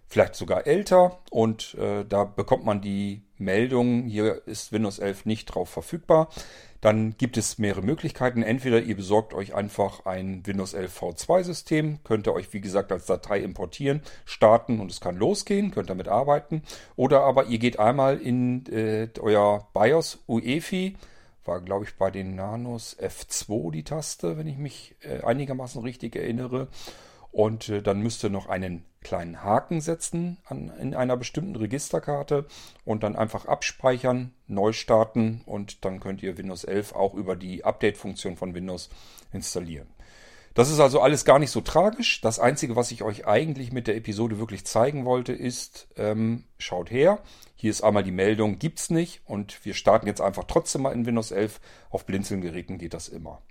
vielleicht 0.06 0.34
sogar 0.34 0.66
älter 0.66 1.20
und 1.30 1.74
äh, 1.74 2.04
da 2.04 2.24
bekommt 2.24 2.64
man 2.64 2.80
die 2.80 3.22
Meldung, 3.36 4.04
hier 4.04 4.46
ist 4.46 4.72
Windows 4.72 4.98
11 4.98 5.24
nicht 5.24 5.46
drauf 5.46 5.68
verfügbar, 5.68 6.28
dann 6.80 7.16
gibt 7.16 7.36
es 7.36 7.58
mehrere 7.58 7.82
Möglichkeiten. 7.82 8.42
Entweder 8.42 8.80
ihr 8.80 8.96
besorgt 8.96 9.34
euch 9.34 9.54
einfach 9.54 10.06
ein 10.06 10.46
Windows 10.46 10.74
11 10.74 11.02
V2 11.02 11.42
System, 11.42 11.98
könnt 12.04 12.26
ihr 12.26 12.32
euch 12.32 12.52
wie 12.52 12.60
gesagt 12.60 12.90
als 12.92 13.06
Datei 13.06 13.40
importieren, 13.40 14.00
starten 14.24 14.80
und 14.80 14.90
es 14.90 15.00
kann 15.00 15.16
losgehen, 15.16 15.70
könnt 15.70 15.90
damit 15.90 16.08
arbeiten. 16.08 16.62
Oder 16.96 17.22
aber 17.22 17.46
ihr 17.46 17.58
geht 17.58 17.78
einmal 17.78 18.18
in 18.18 18.66
äh, 18.66 19.08
euer 19.20 19.68
BIOS 19.74 20.20
UEFI, 20.26 20.96
war 21.44 21.60
glaube 21.60 21.84
ich 21.84 21.96
bei 21.96 22.10
den 22.10 22.34
Nanos 22.34 22.96
F2 22.98 23.72
die 23.72 23.84
Taste, 23.84 24.38
wenn 24.38 24.46
ich 24.46 24.56
mich 24.56 24.96
äh, 25.00 25.22
einigermaßen 25.22 25.82
richtig 25.82 26.16
erinnere. 26.16 26.68
Und 27.32 27.68
äh, 27.68 27.82
dann 27.82 28.00
müsst 28.00 28.24
ihr 28.24 28.30
noch 28.30 28.48
einen 28.48 28.84
kleinen 29.02 29.42
Haken 29.42 29.80
setzen 29.80 30.38
an, 30.44 30.70
in 30.78 30.94
einer 30.94 31.16
bestimmten 31.16 31.56
Registerkarte 31.56 32.46
und 32.84 33.02
dann 33.02 33.16
einfach 33.16 33.46
abspeichern, 33.46 34.34
neu 34.46 34.72
starten 34.72 35.42
und 35.46 35.84
dann 35.84 36.00
könnt 36.00 36.22
ihr 36.22 36.36
Windows 36.36 36.64
11 36.64 36.94
auch 36.94 37.14
über 37.14 37.36
die 37.36 37.64
Update-Funktion 37.64 38.36
von 38.36 38.54
Windows 38.54 38.90
installieren. 39.32 39.88
Das 40.54 40.68
ist 40.68 40.80
also 40.80 41.00
alles 41.00 41.24
gar 41.24 41.38
nicht 41.38 41.52
so 41.52 41.60
tragisch. 41.60 42.20
Das 42.20 42.40
Einzige, 42.40 42.74
was 42.74 42.90
ich 42.90 43.02
euch 43.02 43.26
eigentlich 43.26 43.72
mit 43.72 43.86
der 43.86 43.96
Episode 43.96 44.38
wirklich 44.38 44.66
zeigen 44.66 45.04
wollte, 45.04 45.32
ist, 45.32 45.88
ähm, 45.96 46.44
schaut 46.58 46.90
her, 46.90 47.20
hier 47.54 47.70
ist 47.70 47.82
einmal 47.82 48.02
die 48.02 48.10
Meldung, 48.10 48.58
gibt's 48.58 48.90
nicht 48.90 49.22
und 49.26 49.64
wir 49.64 49.74
starten 49.74 50.08
jetzt 50.08 50.20
einfach 50.20 50.44
trotzdem 50.44 50.82
mal 50.82 50.92
in 50.92 51.06
Windows 51.06 51.30
11. 51.30 51.60
Auf 51.88 52.04
Blinzeln-Geräten 52.04 52.78
geht 52.78 52.94
das 52.94 53.08
immer. 53.08 53.42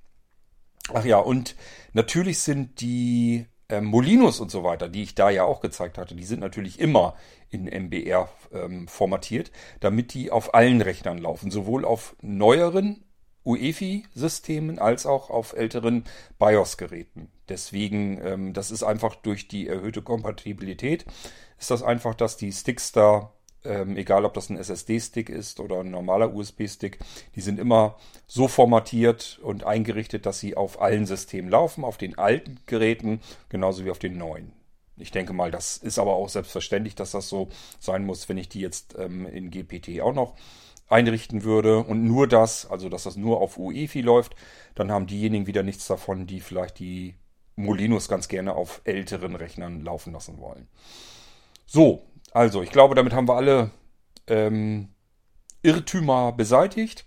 Ach 0.94 1.06
ja, 1.06 1.20
und 1.20 1.56
natürlich 1.94 2.40
sind 2.40 2.82
die 2.82 3.46
ähm, 3.70 3.86
Molinos 3.86 4.40
und 4.40 4.52
so 4.52 4.64
weiter, 4.64 4.90
die 4.90 5.04
ich 5.04 5.16
da 5.16 5.30
ja 5.30 5.44
auch 5.44 5.62
gezeigt 5.62 5.98
hatte, 5.98 6.16
die 6.16 6.26
sind 6.26 6.40
natürlich 6.40 6.80
immer 6.80 7.16
in 7.50 7.66
MBR 7.66 8.30
ähm, 8.52 8.88
formatiert, 8.88 9.52
damit 9.80 10.14
die 10.14 10.32
auf 10.32 10.54
allen 10.54 10.82
Rechnern 10.82 11.18
laufen, 11.18 11.52
sowohl 11.52 11.86
auf 11.86 12.16
neueren 12.22 13.04
UEFI-Systemen 13.46 14.80
als 14.80 15.06
auch 15.06 15.30
auf 15.30 15.54
älteren 15.54 16.04
BIOS-Geräten. 16.38 17.32
Deswegen, 17.48 18.20
ähm, 18.24 18.54
das 18.54 18.72
ist 18.72 18.84
einfach 18.84 19.16
durch 19.16 19.48
die 19.48 19.68
erhöhte 19.68 20.02
Kompatibilität, 20.02 21.06
ist 21.58 21.72
das 21.72 21.84
einfach, 21.84 22.16
dass 22.16 22.38
die 22.38 22.52
Sticks 22.52 22.92
da 22.92 23.34
ähm, 23.66 23.98
egal 23.98 24.26
ob 24.26 24.34
das 24.34 24.50
ein 24.50 24.58
SSD-Stick 24.58 25.30
ist 25.30 25.60
oder 25.60 25.80
ein 25.80 25.92
normaler 25.92 26.34
USB-Stick, 26.34 27.00
die 27.36 27.42
sind 27.42 27.60
immer 27.60 27.98
so 28.28 28.48
formatiert 28.48 29.40
und 29.44 29.64
eingerichtet, 29.64 30.26
dass 30.26 30.40
sie 30.40 30.56
auf 30.56 30.82
allen 30.82 31.06
Systemen 31.06 31.50
laufen, 31.50 31.84
auf 31.84 31.98
den 31.98 32.18
alten 32.18 32.60
Geräten 32.66 33.22
genauso 33.50 33.86
wie 33.86 33.92
auf 33.92 34.00
den 34.00 34.18
neuen. 34.18 34.54
Ich 34.98 35.12
denke 35.12 35.34
mal, 35.34 35.52
das 35.52 35.78
ist 35.78 35.98
aber 35.98 36.14
auch 36.16 36.30
selbstverständlich, 36.30 36.96
dass 36.96 37.12
das 37.12 37.30
so 37.30 37.50
sein 37.80 38.06
muss, 38.06 38.28
wenn 38.28 38.38
ich 38.38 38.50
die 38.50 38.60
jetzt 38.60 38.96
ähm, 38.98 39.26
in 39.26 39.50
GPT 39.50 40.02
auch 40.02 40.14
noch 40.14 40.36
einrichten 40.90 41.44
würde 41.44 41.80
und 41.80 42.04
nur 42.04 42.28
das, 42.28 42.66
also 42.70 42.90
dass 42.90 43.04
das 43.04 43.16
nur 43.16 43.40
auf 43.40 43.58
UEFI 43.58 44.02
läuft, 44.02 44.36
dann 44.76 44.92
haben 44.92 45.08
diejenigen 45.08 45.48
wieder 45.48 45.64
nichts 45.64 45.88
davon, 45.88 46.28
die 46.28 46.42
vielleicht 46.42 46.80
die 46.80 47.16
Molinos 47.56 48.08
ganz 48.08 48.28
gerne 48.28 48.56
auf 48.56 48.82
älteren 48.86 49.36
Rechnern 49.36 49.82
laufen 49.84 50.14
lassen 50.14 50.40
wollen. 50.40 50.68
So, 51.66 52.09
also, 52.32 52.62
ich 52.62 52.72
glaube, 52.72 52.96
damit 52.96 53.14
haben 53.14 53.28
wir 53.28 53.36
alle 53.36 53.72
ähm, 54.28 54.90
Irrtümer 55.62 56.32
beseitigt. 56.32 57.06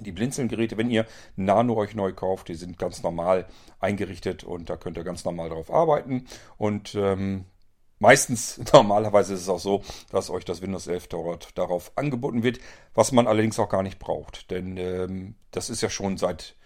Die 0.00 0.12
Blinzelgeräte, 0.12 0.78
wenn 0.78 0.90
ihr 0.90 1.06
Nano 1.36 1.76
euch 1.76 1.94
neu 1.94 2.12
kauft, 2.12 2.48
die 2.48 2.54
sind 2.54 2.78
ganz 2.78 3.02
normal 3.02 3.46
eingerichtet 3.78 4.42
und 4.42 4.70
da 4.70 4.76
könnt 4.76 4.96
ihr 4.96 5.04
ganz 5.04 5.24
normal 5.24 5.50
drauf 5.50 5.70
arbeiten. 5.70 6.26
Und 6.56 6.94
ähm, 6.94 7.44
meistens, 7.98 8.58
normalerweise 8.72 9.34
ist 9.34 9.42
es 9.42 9.48
auch 9.48 9.60
so, 9.60 9.82
dass 10.10 10.30
euch 10.30 10.44
das 10.44 10.62
Windows 10.62 10.86
11 10.86 11.08
dort 11.08 11.58
darauf 11.58 11.92
angeboten 11.96 12.42
wird, 12.42 12.58
was 12.94 13.12
man 13.12 13.26
allerdings 13.26 13.58
auch 13.58 13.68
gar 13.68 13.82
nicht 13.82 13.98
braucht. 13.98 14.50
Denn 14.50 14.78
ähm, 14.78 15.34
das 15.50 15.68
ist 15.68 15.82
ja 15.82 15.90
schon 15.90 16.16
seit 16.16 16.56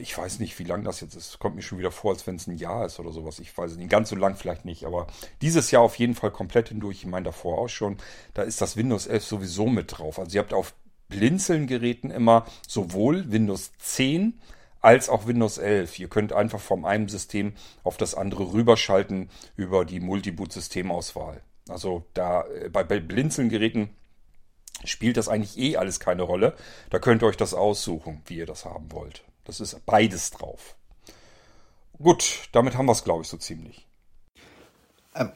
ich 0.00 0.16
weiß 0.16 0.38
nicht, 0.38 0.58
wie 0.58 0.64
lang 0.64 0.84
das 0.84 1.00
jetzt 1.00 1.16
ist. 1.16 1.38
Kommt 1.38 1.56
mir 1.56 1.62
schon 1.62 1.78
wieder 1.78 1.90
vor, 1.90 2.12
als 2.12 2.26
wenn 2.26 2.36
es 2.36 2.46
ein 2.46 2.56
Jahr 2.56 2.86
ist 2.86 3.00
oder 3.00 3.10
sowas. 3.10 3.40
Ich 3.40 3.56
weiß 3.56 3.72
es 3.72 3.76
nicht. 3.76 3.90
Ganz 3.90 4.10
so 4.10 4.16
lang 4.16 4.36
vielleicht 4.36 4.64
nicht. 4.64 4.84
Aber 4.84 5.08
dieses 5.40 5.70
Jahr 5.70 5.82
auf 5.82 5.96
jeden 5.96 6.14
Fall 6.14 6.30
komplett 6.30 6.68
hindurch. 6.68 6.98
Ich 6.98 7.06
meine 7.06 7.24
davor 7.24 7.58
auch 7.58 7.68
schon. 7.68 7.96
Da 8.34 8.42
ist 8.42 8.60
das 8.60 8.76
Windows 8.76 9.06
11 9.06 9.24
sowieso 9.24 9.66
mit 9.66 9.98
drauf. 9.98 10.18
Also 10.18 10.36
ihr 10.36 10.40
habt 10.40 10.54
auf 10.54 10.74
Blinzeln-Geräten 11.08 12.10
immer 12.10 12.46
sowohl 12.66 13.30
Windows 13.32 13.72
10 13.78 14.40
als 14.80 15.08
auch 15.08 15.26
Windows 15.26 15.58
11. 15.58 15.98
Ihr 15.98 16.08
könnt 16.08 16.32
einfach 16.32 16.60
vom 16.60 16.84
einem 16.84 17.08
System 17.08 17.54
auf 17.82 17.96
das 17.96 18.14
andere 18.14 18.52
rüberschalten 18.52 19.30
über 19.56 19.84
die 19.84 20.00
Multiboot-Systemauswahl. 20.00 21.42
Also 21.68 22.04
da 22.14 22.44
äh, 22.46 22.68
bei, 22.68 22.84
bei 22.84 23.00
Blinzeln-Geräten 23.00 23.90
spielt 24.84 25.16
das 25.16 25.28
eigentlich 25.28 25.58
eh 25.58 25.76
alles 25.76 25.98
keine 26.00 26.22
Rolle. 26.22 26.56
Da 26.90 27.00
könnt 27.00 27.22
ihr 27.22 27.26
euch 27.26 27.36
das 27.36 27.54
aussuchen, 27.54 28.22
wie 28.26 28.36
ihr 28.36 28.46
das 28.46 28.64
haben 28.64 28.90
wollt. 28.92 29.24
Das 29.44 29.60
ist 29.60 29.84
beides 29.86 30.30
drauf. 30.30 30.76
Gut, 31.98 32.48
damit 32.52 32.76
haben 32.76 32.86
wir 32.86 32.92
es, 32.92 33.04
glaube 33.04 33.22
ich, 33.22 33.28
so 33.28 33.36
ziemlich. 33.36 33.86
Ähm, 35.14 35.30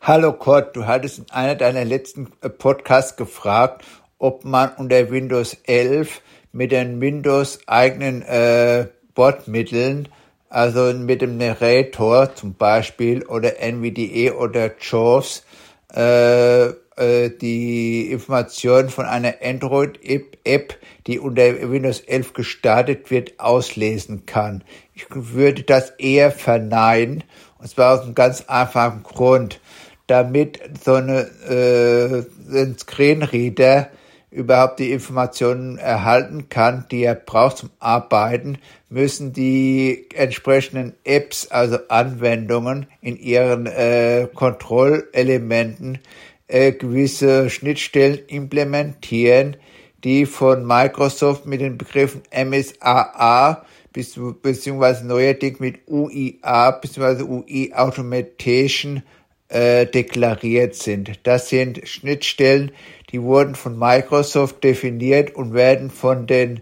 hallo 0.00 0.32
Kurt, 0.32 0.74
du 0.76 0.86
hattest 0.86 1.18
in 1.18 1.30
einer 1.30 1.54
deiner 1.54 1.84
letzten 1.84 2.32
äh, 2.40 2.48
Podcasts 2.48 3.16
gefragt, 3.16 3.84
ob 4.18 4.44
man 4.44 4.72
unter 4.74 5.10
Windows 5.10 5.54
11 5.64 6.22
mit 6.52 6.72
den 6.72 7.00
Windows 7.00 7.60
eigenen 7.66 8.22
äh, 8.22 8.88
Bordmitteln, 9.14 10.08
also 10.48 10.92
mit 10.94 11.20
dem 11.20 11.36
Narrator 11.36 12.34
zum 12.34 12.54
Beispiel 12.54 13.24
oder 13.26 13.60
NVDE 13.60 14.36
oder 14.36 14.72
JAWS, 14.80 15.44
äh, 15.92 16.72
äh, 16.98 17.30
die 17.30 18.10
Informationen 18.10 18.88
von 18.88 19.06
einer 19.06 19.34
Android-App, 19.42 20.76
die 21.06 21.18
unter 21.18 21.70
Windows 21.70 22.00
11 22.00 22.32
gestartet 22.32 23.10
wird, 23.10 23.38
auslesen 23.38 24.26
kann. 24.26 24.64
Ich 24.94 25.06
würde 25.10 25.62
das 25.62 25.90
eher 25.98 26.30
verneinen, 26.30 27.24
und 27.58 27.68
zwar 27.68 27.94
aus 27.94 28.04
einem 28.04 28.14
ganz 28.14 28.44
einfachen 28.48 29.02
Grund. 29.02 29.60
Damit 30.06 30.60
so 30.84 30.94
eine, 30.94 31.20
äh, 31.48 32.60
ein 32.60 32.78
Screenreader 32.78 33.90
überhaupt 34.30 34.78
die 34.78 34.92
Informationen 34.92 35.78
erhalten 35.78 36.48
kann, 36.48 36.86
die 36.90 37.02
er 37.02 37.14
braucht 37.14 37.58
zum 37.58 37.70
Arbeiten, 37.78 38.58
müssen 38.90 39.32
die 39.32 40.06
entsprechenden 40.14 40.94
Apps, 41.04 41.48
also 41.48 41.78
Anwendungen 41.88 42.86
in 43.00 43.16
ihren 43.18 43.66
äh, 43.66 44.28
Kontrollelementen 44.34 45.98
äh, 46.48 46.72
gewisse 46.72 47.50
Schnittstellen 47.50 48.18
implementieren, 48.26 49.56
die 50.04 50.26
von 50.26 50.66
Microsoft 50.66 51.46
mit 51.46 51.60
den 51.60 51.78
Begriffen 51.78 52.22
MSAA 52.32 53.64
bis, 53.92 54.18
beziehungsweise 54.42 55.06
neuerdings 55.06 55.60
mit 55.60 55.80
UIA 55.86 56.72
beziehungsweise 56.72 57.28
UI 57.28 57.72
Automation 57.74 59.02
äh, 59.48 59.86
deklariert 59.86 60.74
sind. 60.74 61.20
Das 61.24 61.48
sind 61.48 61.86
Schnittstellen, 61.88 62.72
die 63.10 63.22
wurden 63.22 63.54
von 63.54 63.78
Microsoft 63.78 64.62
definiert 64.62 65.34
und 65.34 65.54
werden 65.54 65.90
von 65.90 66.26
den 66.26 66.60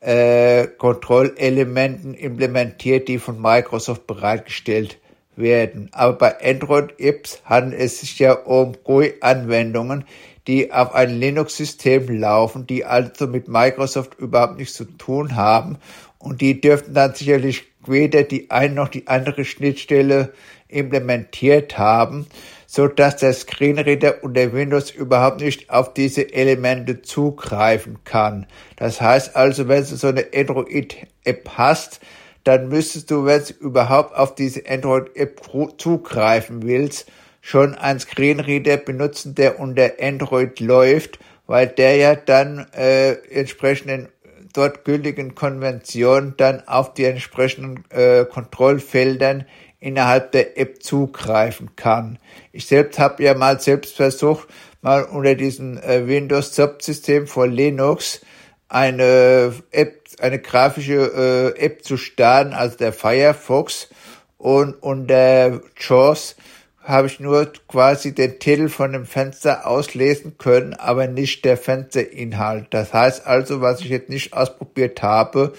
äh, 0.00 0.66
Kontrollelementen 0.66 2.14
implementiert, 2.14 3.08
die 3.08 3.18
von 3.18 3.40
Microsoft 3.40 4.06
bereitgestellt 4.06 4.98
werden. 5.38 5.88
Aber 5.92 6.18
bei 6.18 6.40
Android-Apps 6.42 7.42
handelt 7.44 7.80
es 7.80 8.00
sich 8.00 8.18
ja 8.18 8.32
um 8.32 8.76
GUI-Anwendungen, 8.84 10.04
die 10.46 10.72
auf 10.72 10.94
ein 10.94 11.18
Linux-System 11.18 12.08
laufen, 12.18 12.66
die 12.66 12.84
also 12.84 13.26
mit 13.26 13.48
Microsoft 13.48 14.18
überhaupt 14.18 14.58
nichts 14.58 14.74
zu 14.74 14.84
tun 14.84 15.36
haben. 15.36 15.78
Und 16.18 16.40
die 16.40 16.60
dürften 16.60 16.94
dann 16.94 17.14
sicherlich 17.14 17.64
weder 17.86 18.22
die 18.22 18.50
eine 18.50 18.74
noch 18.74 18.88
die 18.88 19.06
andere 19.06 19.44
Schnittstelle 19.44 20.32
implementiert 20.68 21.78
haben, 21.78 22.26
so 22.66 22.86
dass 22.86 23.16
der 23.16 23.32
Screenreader 23.32 24.22
unter 24.22 24.52
Windows 24.52 24.90
überhaupt 24.90 25.40
nicht 25.40 25.70
auf 25.70 25.94
diese 25.94 26.32
Elemente 26.32 27.02
zugreifen 27.02 27.98
kann. 28.04 28.46
Das 28.76 29.00
heißt 29.00 29.36
also, 29.36 29.68
wenn 29.68 29.80
du 29.80 29.96
so 29.96 30.08
eine 30.08 30.26
Android-App 30.34 31.48
hast, 31.56 32.00
dann 32.48 32.68
müsstest 32.68 33.10
du, 33.10 33.26
wenn 33.26 33.42
du 33.44 33.52
überhaupt 33.60 34.16
auf 34.16 34.34
diese 34.34 34.62
Android-App 34.66 35.42
zugreifen 35.76 36.62
willst, 36.62 37.06
schon 37.42 37.74
einen 37.74 38.00
Screenreader 38.00 38.78
benutzen, 38.78 39.34
der 39.34 39.60
unter 39.60 39.92
Android 40.00 40.58
läuft, 40.58 41.18
weil 41.46 41.66
der 41.66 41.96
ja 41.96 42.14
dann 42.14 42.66
äh, 42.72 43.12
entsprechenden 43.28 44.08
dort 44.54 44.86
gültigen 44.86 45.34
Konventionen 45.34 46.34
dann 46.38 46.66
auf 46.66 46.94
die 46.94 47.04
entsprechenden 47.04 47.84
äh, 47.90 48.24
Kontrollfeldern 48.24 49.44
innerhalb 49.78 50.32
der 50.32 50.58
App 50.58 50.82
zugreifen 50.82 51.76
kann. 51.76 52.18
Ich 52.52 52.66
selbst 52.66 52.98
habe 52.98 53.22
ja 53.24 53.34
mal 53.34 53.60
selbst 53.60 53.94
versucht, 53.94 54.48
mal 54.80 55.04
unter 55.04 55.34
diesem 55.34 55.76
äh, 55.76 56.06
Windows 56.06 56.54
Subsystem 56.54 57.26
von 57.26 57.52
Linux 57.52 58.22
eine 58.68 59.54
App, 59.70 60.02
eine 60.20 60.38
grafische 60.38 61.54
äh, 61.56 61.64
App 61.64 61.84
zu 61.84 61.96
starten, 61.96 62.52
also 62.52 62.76
der 62.76 62.92
Firefox 62.92 63.88
und 64.36 64.74
unter 64.82 65.60
JAWS 65.76 66.36
habe 66.82 67.06
ich 67.06 67.20
nur 67.20 67.52
quasi 67.68 68.14
den 68.14 68.38
Titel 68.38 68.68
von 68.68 68.92
dem 68.92 69.04
Fenster 69.04 69.66
auslesen 69.66 70.38
können, 70.38 70.72
aber 70.72 71.06
nicht 71.06 71.44
der 71.44 71.58
Fensterinhalt. 71.58 72.68
Das 72.70 72.94
heißt 72.94 73.26
also, 73.26 73.60
was 73.60 73.80
ich 73.80 73.88
jetzt 73.88 74.08
nicht 74.08 74.32
ausprobiert 74.32 75.02
habe, 75.02 75.52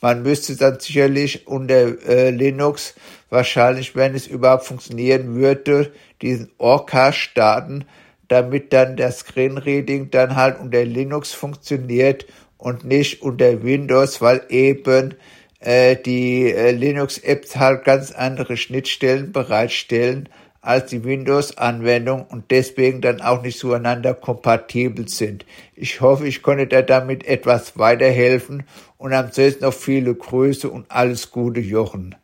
man 0.00 0.22
müsste 0.22 0.54
dann 0.54 0.78
sicherlich 0.78 1.48
unter 1.48 2.06
äh, 2.06 2.30
Linux 2.30 2.94
wahrscheinlich, 3.30 3.96
wenn 3.96 4.14
es 4.14 4.28
überhaupt 4.28 4.64
funktionieren 4.64 5.34
würde, 5.34 5.92
diesen 6.22 6.52
Orca 6.58 7.12
starten, 7.12 7.84
damit 8.28 8.72
dann 8.72 8.96
der 8.96 9.10
Screen 9.10 9.58
Reading 9.58 10.10
dann 10.10 10.36
halt 10.36 10.60
unter 10.60 10.84
Linux 10.84 11.32
funktioniert 11.32 12.26
und 12.58 12.84
nicht 12.84 13.22
unter 13.22 13.62
Windows, 13.62 14.20
weil 14.20 14.44
eben 14.48 15.14
äh, 15.60 15.96
die 15.96 16.52
äh, 16.52 16.70
Linux-Apps 16.70 17.56
halt 17.56 17.84
ganz 17.84 18.12
andere 18.12 18.56
Schnittstellen 18.56 19.32
bereitstellen 19.32 20.28
als 20.66 20.90
die 20.90 21.04
Windows-Anwendung 21.04 22.26
und 22.26 22.50
deswegen 22.50 23.00
dann 23.00 23.20
auch 23.20 23.42
nicht 23.42 23.58
zueinander 23.58 24.14
kompatibel 24.14 25.06
sind. 25.08 25.46
Ich 25.76 26.00
hoffe, 26.00 26.26
ich 26.26 26.42
konnte 26.42 26.66
da 26.66 26.82
damit 26.82 27.24
etwas 27.24 27.78
weiterhelfen 27.78 28.64
und 28.98 29.12
ansonsten 29.12 29.64
noch 29.64 29.72
viele 29.72 30.14
Grüße 30.14 30.68
und 30.68 30.90
alles 30.90 31.30
Gute, 31.30 31.60
Jochen. 31.60 32.16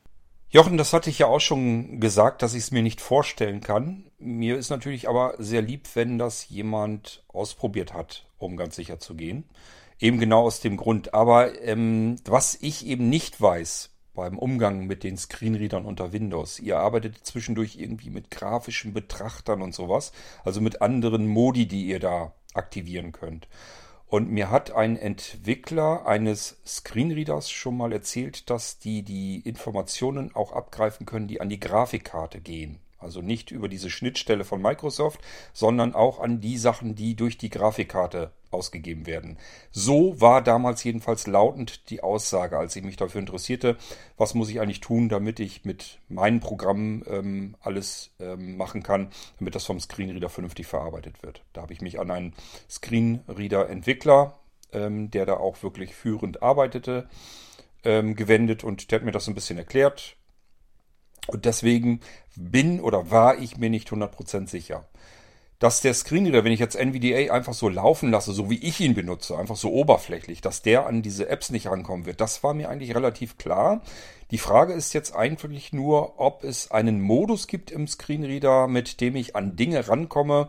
Jochen, 0.51 0.77
das 0.77 0.93
hatte 0.93 1.09
ich 1.09 1.21
ja 1.21 1.29
auch 1.29 1.41
schon 1.41 2.01
gesagt, 2.01 2.43
dass 2.43 2.55
ich 2.55 2.65
es 2.65 2.71
mir 2.73 2.83
nicht 2.83 3.01
vorstellen 3.01 3.61
kann. 3.61 4.05
Mir 4.19 4.59
ist 4.59 4.71
natürlich 4.71 5.09
aber 5.09 5.35
sehr 5.39 5.63
lieb, 5.63 5.89
wenn 5.95 6.19
das 6.19 6.49
jemand 6.49 7.23
ausprobiert 7.29 7.95
hat, 7.95 8.27
um 8.39 8.57
ganz 8.57 8.77
sicher 8.77 8.99
zu 8.99 9.15
gehen. 9.15 9.45
Eben 10.03 10.19
genau 10.19 10.43
aus 10.43 10.59
dem 10.59 10.77
Grund. 10.77 11.15
Aber 11.15 11.63
ähm, 11.63 12.17
was 12.25 12.59
ich 12.61 12.85
eben 12.85 13.09
nicht 13.09 13.41
weiß, 13.41 13.91
beim 14.15 14.37
Umgang 14.37 14.87
mit 14.89 15.05
den 15.05 15.17
Screenreadern 15.17 15.85
unter 15.85 16.13
Windows. 16.13 16.59
Ihr 16.59 16.79
arbeitet 16.79 17.19
zwischendurch 17.23 17.77
irgendwie 17.77 18.11
mit 18.11 18.29
grafischen 18.29 18.93
Betrachtern 18.93 19.63
und 19.63 19.75
sowas, 19.77 20.11
also 20.45 20.61
mit 20.61 20.83
anderen 20.83 21.29
Modi, 21.29 21.67
die 21.67 21.87
ihr 21.87 22.01
da 22.01 22.35
aktivieren 22.53 23.13
könnt. 23.13 23.47
Und 24.09 24.29
mir 24.29 24.51
hat 24.51 24.73
ein 24.73 24.99
Entwickler 24.99 26.05
eines 26.05 26.61
Screenreaders 26.67 27.51
schon 27.51 27.77
mal 27.77 27.93
erzählt, 27.93 28.51
dass 28.51 28.79
die 28.79 29.05
die 29.05 29.39
Informationen 29.41 30.35
auch 30.35 30.53
abgreifen 30.53 31.07
können, 31.07 31.29
die 31.29 31.41
an 31.41 31.49
die 31.49 31.61
Grafikkarte 31.61 32.41
gehen. 32.41 32.82
Also 33.03 33.21
nicht 33.21 33.51
über 33.51 33.69
diese 33.69 33.91
Schnittstelle 33.91 34.45
von 34.45 34.63
Microsoft, 34.63 35.21
sondern 35.53 35.95
auch 35.95 36.21
an 36.21 36.41
die 36.41 36.57
Sachen, 36.57 36.95
die 36.95 37.17
durch 37.17 37.39
die 37.39 37.51
Grafikkarte 37.51 38.33
ausgegeben 38.53 39.07
werden. 39.07 39.39
So 39.71 40.21
war 40.21 40.43
damals 40.43 40.85
jedenfalls 40.85 41.27
lautend 41.27 41.91
die 41.91 42.03
Aussage, 42.03 42.59
als 42.59 42.77
ich 42.77 42.85
mich 42.85 42.97
dafür 42.97 43.21
interessierte, 43.21 43.77
was 44.17 44.35
muss 44.35 44.51
ich 44.51 44.61
eigentlich 44.61 44.81
tun, 44.81 45.09
damit 45.09 45.41
ich 45.41 45.65
mit 45.65 45.99
meinen 46.09 46.41
Programmen 46.41 47.05
ähm, 47.09 47.57
alles 47.61 48.11
ähm, 48.21 48.57
machen 48.57 48.83
kann, 48.83 49.09
damit 49.39 49.55
das 49.55 49.65
vom 49.65 49.81
Screenreader 49.81 50.29
vernünftig 50.29 50.67
verarbeitet 50.67 51.23
wird. 51.23 51.43
Da 51.53 51.63
habe 51.63 51.73
ich 51.73 51.81
mich 51.81 51.99
an 51.99 52.11
einen 52.11 52.35
Screenreader-Entwickler, 52.71 54.39
ähm, 54.73 55.11
der 55.11 55.27
da 55.27 55.35
auch 55.35 55.63
wirklich 55.63 55.95
führend 55.95 56.43
arbeitete, 56.43 57.09
ähm, 57.85 58.15
gewendet 58.15 58.65
und 58.65 58.91
der 58.91 58.99
hat 58.99 59.05
mir 59.05 59.13
das 59.13 59.29
ein 59.29 59.35
bisschen 59.35 59.59
erklärt 59.59 60.17
und 61.27 61.45
deswegen 61.45 62.01
bin 62.37 62.81
oder 62.81 63.11
war 63.11 63.39
ich 63.39 63.57
mir 63.57 63.71
nicht 63.71 63.91
100% 63.91 64.49
sicher. 64.49 64.87
Dass 65.59 65.81
der 65.81 65.95
Screenreader, 65.95 66.43
wenn 66.43 66.53
ich 66.53 66.59
jetzt 66.59 66.75
NVDA 66.75 67.33
einfach 67.33 67.55
so 67.55 67.69
laufen 67.69 68.11
lasse, 68.11 68.33
so 68.33 68.51
wie 68.51 68.59
ich 68.59 68.81
ihn 68.81 68.95
benutze, 68.95 69.39
einfach 69.39 69.55
so 69.55 69.71
oberflächlich, 69.73 70.41
dass 70.41 70.63
der 70.63 70.87
an 70.87 71.03
diese 71.03 71.29
Apps 71.29 71.51
nicht 71.51 71.69
rankommen 71.69 72.05
wird, 72.05 72.21
das 72.21 72.43
war 72.43 72.53
mir 72.53 72.69
eigentlich 72.69 72.97
relativ 72.97 73.39
klar. 73.39 73.81
Die 74.33 74.39
Frage 74.39 74.73
ist 74.73 74.93
jetzt 74.93 75.15
eigentlich 75.15 75.73
nur, 75.73 76.19
ob 76.19 76.43
es 76.43 76.73
einen 76.73 77.01
Modus 77.01 77.47
gibt 77.47 77.71
im 77.71 77.87
Screenreader, 77.87 78.67
mit 78.67 79.01
dem 79.01 79.15
ich 79.15 79.37
an 79.37 79.55
Dinge 79.55 79.87
rankomme, 79.87 80.49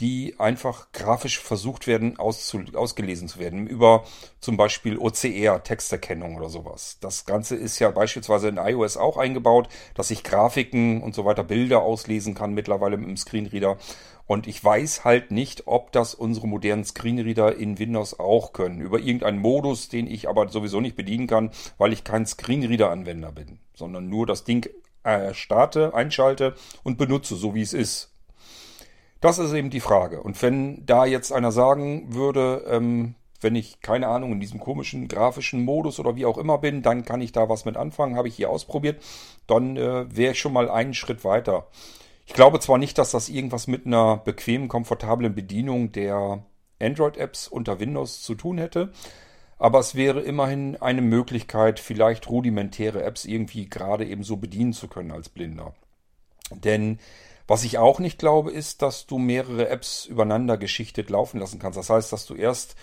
die 0.00 0.34
einfach 0.38 0.92
grafisch 0.92 1.38
versucht 1.38 1.86
werden 1.86 2.18
ausgelesen 2.18 3.28
zu 3.28 3.38
werden. 3.38 3.66
Über 3.66 4.04
zum 4.40 4.56
Beispiel 4.56 4.98
OCR, 4.98 5.62
Texterkennung 5.62 6.36
oder 6.36 6.48
sowas. 6.48 6.96
Das 7.02 7.26
Ganze 7.26 7.54
ist 7.54 7.78
ja 7.78 7.90
beispielsweise 7.90 8.48
in 8.48 8.56
iOS 8.56 8.96
auch 8.96 9.18
eingebaut, 9.18 9.68
dass 9.94 10.10
ich 10.10 10.24
Grafiken 10.24 11.02
und 11.02 11.14
so 11.14 11.26
weiter, 11.26 11.44
Bilder 11.44 11.82
auslesen 11.82 12.34
kann 12.34 12.54
mittlerweile 12.54 12.96
im 12.96 13.16
Screenreader. 13.16 13.76
Und 14.26 14.46
ich 14.46 14.62
weiß 14.64 15.04
halt 15.04 15.32
nicht, 15.32 15.66
ob 15.66 15.92
das 15.92 16.14
unsere 16.14 16.46
modernen 16.46 16.84
Screenreader 16.84 17.56
in 17.56 17.78
Windows 17.78 18.18
auch 18.18 18.52
können. 18.52 18.80
Über 18.80 19.00
irgendeinen 19.00 19.40
Modus, 19.40 19.88
den 19.88 20.06
ich 20.06 20.28
aber 20.28 20.48
sowieso 20.48 20.80
nicht 20.80 20.96
bedienen 20.96 21.26
kann, 21.26 21.50
weil 21.78 21.92
ich 21.92 22.04
kein 22.04 22.24
Screenreader-Anwender 22.24 23.32
bin, 23.32 23.58
sondern 23.74 24.08
nur 24.08 24.26
das 24.26 24.44
Ding 24.44 24.70
äh, 25.02 25.34
starte, 25.34 25.94
einschalte 25.94 26.54
und 26.84 26.96
benutze, 26.96 27.34
so 27.34 27.54
wie 27.54 27.62
es 27.62 27.74
ist. 27.74 28.09
Das 29.20 29.38
ist 29.38 29.52
eben 29.52 29.70
die 29.70 29.80
Frage. 29.80 30.22
Und 30.22 30.40
wenn 30.42 30.84
da 30.86 31.04
jetzt 31.04 31.32
einer 31.32 31.52
sagen 31.52 32.14
würde, 32.14 32.64
ähm, 32.68 33.14
wenn 33.40 33.54
ich 33.54 33.80
keine 33.80 34.08
Ahnung 34.08 34.32
in 34.32 34.40
diesem 34.40 34.60
komischen 34.60 35.08
grafischen 35.08 35.64
Modus 35.64 35.98
oder 35.98 36.16
wie 36.16 36.26
auch 36.26 36.38
immer 36.38 36.58
bin, 36.58 36.82
dann 36.82 37.04
kann 37.04 37.20
ich 37.20 37.32
da 37.32 37.48
was 37.48 37.64
mit 37.64 37.76
anfangen, 37.76 38.16
habe 38.16 38.28
ich 38.28 38.36
hier 38.36 38.50
ausprobiert, 38.50 39.02
dann 39.46 39.76
äh, 39.76 40.14
wäre 40.14 40.32
ich 40.32 40.40
schon 40.40 40.52
mal 40.52 40.70
einen 40.70 40.94
Schritt 40.94 41.24
weiter. 41.24 41.66
Ich 42.26 42.34
glaube 42.34 42.60
zwar 42.60 42.78
nicht, 42.78 42.96
dass 42.98 43.10
das 43.10 43.28
irgendwas 43.28 43.66
mit 43.66 43.86
einer 43.86 44.18
bequemen, 44.18 44.68
komfortablen 44.68 45.34
Bedienung 45.34 45.92
der 45.92 46.44
Android-Apps 46.80 47.48
unter 47.48 47.80
Windows 47.80 48.22
zu 48.22 48.34
tun 48.34 48.58
hätte, 48.58 48.92
aber 49.58 49.80
es 49.80 49.94
wäre 49.94 50.20
immerhin 50.20 50.76
eine 50.80 51.02
Möglichkeit, 51.02 51.80
vielleicht 51.80 52.30
rudimentäre 52.30 53.02
Apps 53.02 53.24
irgendwie 53.24 53.68
gerade 53.68 54.06
eben 54.06 54.22
so 54.22 54.36
bedienen 54.36 54.72
zu 54.72 54.88
können 54.88 55.10
als 55.10 55.28
Blinder. 55.28 55.74
Denn 56.50 56.98
was 57.50 57.64
ich 57.64 57.78
auch 57.78 57.98
nicht 57.98 58.20
glaube, 58.20 58.52
ist, 58.52 58.80
dass 58.80 59.06
du 59.06 59.18
mehrere 59.18 59.68
Apps 59.68 60.04
übereinander 60.04 60.56
geschichtet 60.56 61.10
laufen 61.10 61.40
lassen 61.40 61.58
kannst. 61.58 61.76
Das 61.76 61.90
heißt, 61.90 62.12
dass 62.12 62.24
du 62.24 62.36
erst 62.36 62.76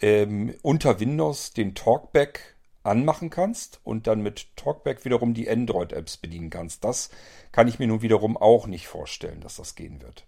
ähm, 0.00 0.54
unter 0.62 1.00
Windows 1.00 1.52
den 1.52 1.74
Talkback 1.74 2.54
anmachen 2.84 3.28
kannst 3.28 3.80
und 3.82 4.06
dann 4.06 4.22
mit 4.22 4.54
Talkback 4.54 5.04
wiederum 5.04 5.34
die 5.34 5.50
Android-Apps 5.50 6.18
bedienen 6.18 6.48
kannst. 6.48 6.84
Das 6.84 7.10
kann 7.50 7.66
ich 7.66 7.80
mir 7.80 7.88
nun 7.88 8.02
wiederum 8.02 8.36
auch 8.36 8.68
nicht 8.68 8.86
vorstellen, 8.86 9.40
dass 9.40 9.56
das 9.56 9.74
gehen 9.74 10.00
wird. 10.00 10.24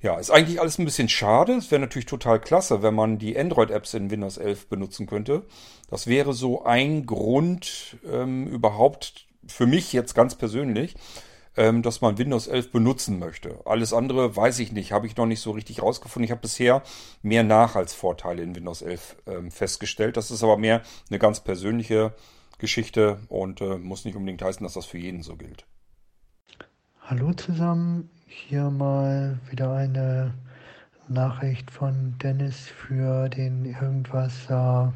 Ja, 0.00 0.18
ist 0.18 0.30
eigentlich 0.30 0.58
alles 0.58 0.78
ein 0.78 0.86
bisschen 0.86 1.10
schade. 1.10 1.52
Es 1.52 1.70
wäre 1.70 1.82
natürlich 1.82 2.06
total 2.06 2.40
klasse, 2.40 2.82
wenn 2.82 2.94
man 2.94 3.18
die 3.18 3.38
Android-Apps 3.38 3.92
in 3.92 4.10
Windows 4.10 4.38
11 4.38 4.70
benutzen 4.70 5.06
könnte. 5.06 5.44
Das 5.90 6.06
wäre 6.06 6.32
so 6.32 6.64
ein 6.64 7.04
Grund 7.04 7.98
ähm, 8.10 8.46
überhaupt 8.46 9.26
für 9.46 9.66
mich 9.66 9.92
jetzt 9.92 10.14
ganz 10.14 10.36
persönlich, 10.36 10.94
ähm, 11.56 11.82
dass 11.82 12.00
man 12.00 12.18
Windows 12.18 12.46
11 12.46 12.72
benutzen 12.72 13.18
möchte. 13.18 13.60
Alles 13.64 13.92
andere 13.92 14.34
weiß 14.34 14.58
ich 14.60 14.72
nicht, 14.72 14.92
habe 14.92 15.06
ich 15.06 15.16
noch 15.16 15.26
nicht 15.26 15.40
so 15.40 15.50
richtig 15.50 15.82
rausgefunden. 15.82 16.24
Ich 16.24 16.30
habe 16.30 16.40
bisher 16.40 16.82
mehr 17.22 17.42
Nach- 17.42 17.76
als 17.76 17.94
Vorteile 17.94 18.42
in 18.42 18.54
Windows 18.54 18.82
11 18.82 19.16
ähm, 19.26 19.50
festgestellt. 19.50 20.16
Das 20.16 20.30
ist 20.30 20.42
aber 20.42 20.56
mehr 20.56 20.82
eine 21.10 21.18
ganz 21.18 21.40
persönliche 21.40 22.14
Geschichte 22.58 23.18
und 23.28 23.60
äh, 23.60 23.76
muss 23.76 24.04
nicht 24.04 24.16
unbedingt 24.16 24.42
heißen, 24.42 24.62
dass 24.62 24.74
das 24.74 24.86
für 24.86 24.98
jeden 24.98 25.22
so 25.22 25.36
gilt. 25.36 25.66
Hallo 27.00 27.32
zusammen, 27.34 28.08
hier 28.26 28.70
mal 28.70 29.38
wieder 29.50 29.74
eine 29.74 30.32
Nachricht 31.08 31.70
von 31.70 32.16
Dennis 32.22 32.68
für 32.68 33.28
den 33.28 33.64
irgendwas 33.64 34.48
äh, 34.48 34.90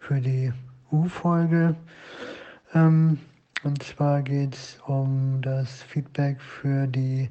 für 0.00 0.20
die 0.20 0.52
U-Folge. 0.90 1.76
Ähm, 2.74 3.18
und 3.64 3.82
zwar 3.82 4.22
geht 4.22 4.54
es 4.54 4.78
um 4.86 5.40
das 5.42 5.82
Feedback 5.82 6.40
für 6.40 6.86
die 6.86 7.28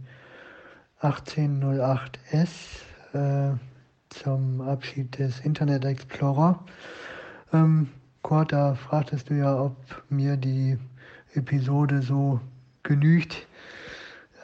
1808S 1.01 2.49
äh, 3.13 3.55
zum 4.09 4.61
Abschied 4.61 5.17
des 5.17 5.39
Internet 5.41 5.85
Explorer. 5.85 6.63
Ähm, 7.53 7.89
Kurt, 8.21 8.51
da 8.51 8.75
fragtest 8.75 9.29
du 9.29 9.35
ja, 9.35 9.59
ob 9.59 9.75
mir 10.09 10.37
die 10.37 10.77
Episode 11.33 12.01
so 12.01 12.39
genügt. 12.83 13.47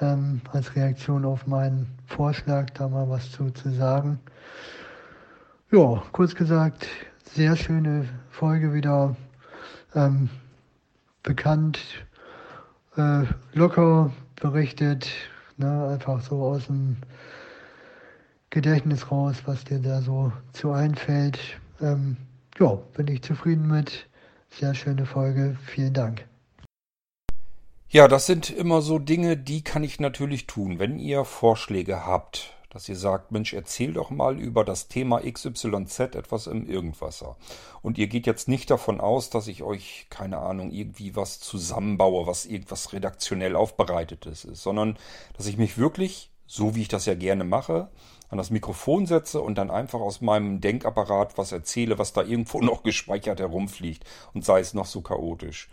ähm, 0.01 0.41
als 0.51 0.75
Reaktion 0.75 1.25
auf 1.25 1.47
meinen 1.47 1.87
Vorschlag, 2.05 2.69
da 2.71 2.87
mal 2.87 3.09
was 3.09 3.31
zu, 3.31 3.49
zu 3.51 3.69
sagen. 3.69 4.19
Ja, 5.71 6.01
kurz 6.11 6.35
gesagt, 6.35 6.87
sehr 7.25 7.55
schöne 7.55 8.07
Folge 8.29 8.73
wieder. 8.73 9.15
Ähm, 9.95 10.29
bekannt, 11.23 11.79
äh, 12.97 13.23
locker 13.53 14.11
berichtet, 14.35 15.09
ne, 15.57 15.89
einfach 15.89 16.21
so 16.21 16.41
aus 16.43 16.67
dem 16.67 16.97
Gedächtnis 18.49 19.11
raus, 19.11 19.43
was 19.45 19.63
dir 19.63 19.79
da 19.79 20.01
so 20.01 20.31
zu 20.53 20.71
einfällt. 20.71 21.39
Ähm, 21.81 22.17
ja, 22.59 22.75
bin 22.95 23.07
ich 23.07 23.21
zufrieden 23.21 23.67
mit. 23.67 24.07
Sehr 24.49 24.73
schöne 24.73 25.05
Folge. 25.05 25.57
Vielen 25.65 25.93
Dank. 25.93 26.25
Ja, 27.89 28.07
das 28.07 28.25
sind 28.25 28.49
immer 28.49 28.81
so 28.81 28.99
Dinge, 28.99 29.35
die 29.37 29.63
kann 29.63 29.83
ich 29.83 29.99
natürlich 29.99 30.45
tun. 30.45 30.79
Wenn 30.79 30.99
ihr 30.99 31.25
Vorschläge 31.25 32.05
habt, 32.05 32.53
dass 32.69 32.87
ihr 32.87 32.95
sagt, 32.95 33.31
Mensch, 33.31 33.53
erzähl 33.53 33.93
doch 33.93 34.11
mal 34.11 34.39
über 34.39 34.63
das 34.63 34.87
Thema 34.87 35.21
XYZ 35.21 35.99
etwas 35.99 36.47
im 36.47 36.69
Irgendwasser. 36.69 37.35
Und 37.81 37.97
ihr 37.97 38.07
geht 38.07 38.27
jetzt 38.27 38.47
nicht 38.47 38.69
davon 38.69 39.01
aus, 39.01 39.29
dass 39.29 39.47
ich 39.47 39.63
euch, 39.63 40.07
keine 40.09 40.37
Ahnung, 40.37 40.71
irgendwie 40.71 41.15
was 41.15 41.39
zusammenbaue, 41.39 42.27
was 42.27 42.45
irgendwas 42.45 42.93
redaktionell 42.93 43.55
aufbereitetes 43.55 44.45
ist, 44.45 44.61
sondern 44.61 44.97
dass 45.35 45.47
ich 45.47 45.57
mich 45.57 45.77
wirklich, 45.77 46.31
so 46.45 46.75
wie 46.75 46.81
ich 46.81 46.87
das 46.87 47.05
ja 47.05 47.15
gerne 47.15 47.43
mache, 47.43 47.89
an 48.29 48.37
das 48.37 48.51
Mikrofon 48.51 49.07
setze 49.07 49.41
und 49.41 49.55
dann 49.55 49.71
einfach 49.71 49.99
aus 49.99 50.21
meinem 50.21 50.61
Denkapparat 50.61 51.37
was 51.37 51.51
erzähle, 51.51 51.97
was 51.97 52.13
da 52.13 52.21
irgendwo 52.21 52.61
noch 52.61 52.83
gespeichert 52.83 53.39
herumfliegt 53.39 54.05
und 54.33 54.45
sei 54.45 54.59
es 54.59 54.75
noch 54.75 54.85
so 54.85 55.01
chaotisch. 55.01 55.69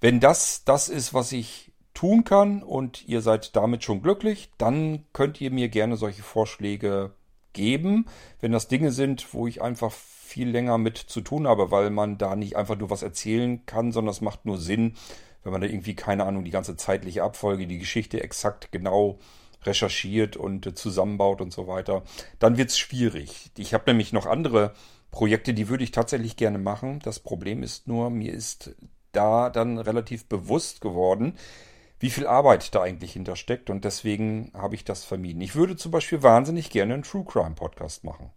Wenn 0.00 0.20
das 0.20 0.64
das 0.64 0.88
ist, 0.88 1.14
was 1.14 1.32
ich 1.32 1.71
tun 1.94 2.24
kann 2.24 2.62
und 2.62 3.06
ihr 3.06 3.20
seid 3.20 3.54
damit 3.56 3.84
schon 3.84 4.02
glücklich, 4.02 4.50
dann 4.58 5.04
könnt 5.12 5.40
ihr 5.40 5.50
mir 5.50 5.68
gerne 5.68 5.96
solche 5.96 6.22
Vorschläge 6.22 7.12
geben. 7.52 8.06
Wenn 8.40 8.52
das 8.52 8.68
Dinge 8.68 8.92
sind, 8.92 9.34
wo 9.34 9.46
ich 9.46 9.62
einfach 9.62 9.92
viel 9.92 10.48
länger 10.48 10.78
mit 10.78 10.96
zu 10.96 11.20
tun 11.20 11.46
habe, 11.46 11.70
weil 11.70 11.90
man 11.90 12.16
da 12.18 12.36
nicht 12.36 12.56
einfach 12.56 12.78
nur 12.78 12.90
was 12.90 13.02
erzählen 13.02 13.66
kann, 13.66 13.92
sondern 13.92 14.12
es 14.12 14.20
macht 14.20 14.46
nur 14.46 14.58
Sinn, 14.58 14.94
wenn 15.42 15.52
man 15.52 15.60
da 15.60 15.66
irgendwie, 15.66 15.94
keine 15.94 16.24
Ahnung, 16.24 16.44
die 16.44 16.50
ganze 16.50 16.76
zeitliche 16.76 17.22
Abfolge, 17.22 17.66
die 17.66 17.78
Geschichte 17.78 18.22
exakt 18.22 18.72
genau 18.72 19.18
recherchiert 19.64 20.36
und 20.36 20.66
äh, 20.66 20.74
zusammenbaut 20.74 21.40
und 21.40 21.52
so 21.52 21.66
weiter, 21.66 22.02
dann 22.38 22.56
wird 22.56 22.70
es 22.70 22.78
schwierig. 22.78 23.50
Ich 23.56 23.74
habe 23.74 23.84
nämlich 23.86 24.12
noch 24.12 24.26
andere 24.26 24.72
Projekte, 25.10 25.54
die 25.54 25.68
würde 25.68 25.84
ich 25.84 25.90
tatsächlich 25.90 26.36
gerne 26.36 26.58
machen. 26.58 27.00
Das 27.02 27.20
Problem 27.20 27.62
ist 27.62 27.86
nur, 27.86 28.10
mir 28.10 28.32
ist 28.32 28.74
da 29.12 29.50
dann 29.50 29.78
relativ 29.78 30.26
bewusst 30.26 30.80
geworden, 30.80 31.34
wie 32.02 32.10
viel 32.10 32.26
Arbeit 32.26 32.74
da 32.74 32.82
eigentlich 32.82 33.12
hintersteckt 33.12 33.70
und 33.70 33.84
deswegen 33.84 34.50
habe 34.54 34.74
ich 34.74 34.84
das 34.84 35.04
vermieden. 35.04 35.40
Ich 35.40 35.54
würde 35.54 35.76
zum 35.76 35.92
Beispiel 35.92 36.24
wahnsinnig 36.24 36.68
gerne 36.68 36.94
einen 36.94 37.04
True 37.04 37.24
Crime 37.24 37.54
Podcast 37.54 38.02
machen. 38.02 38.30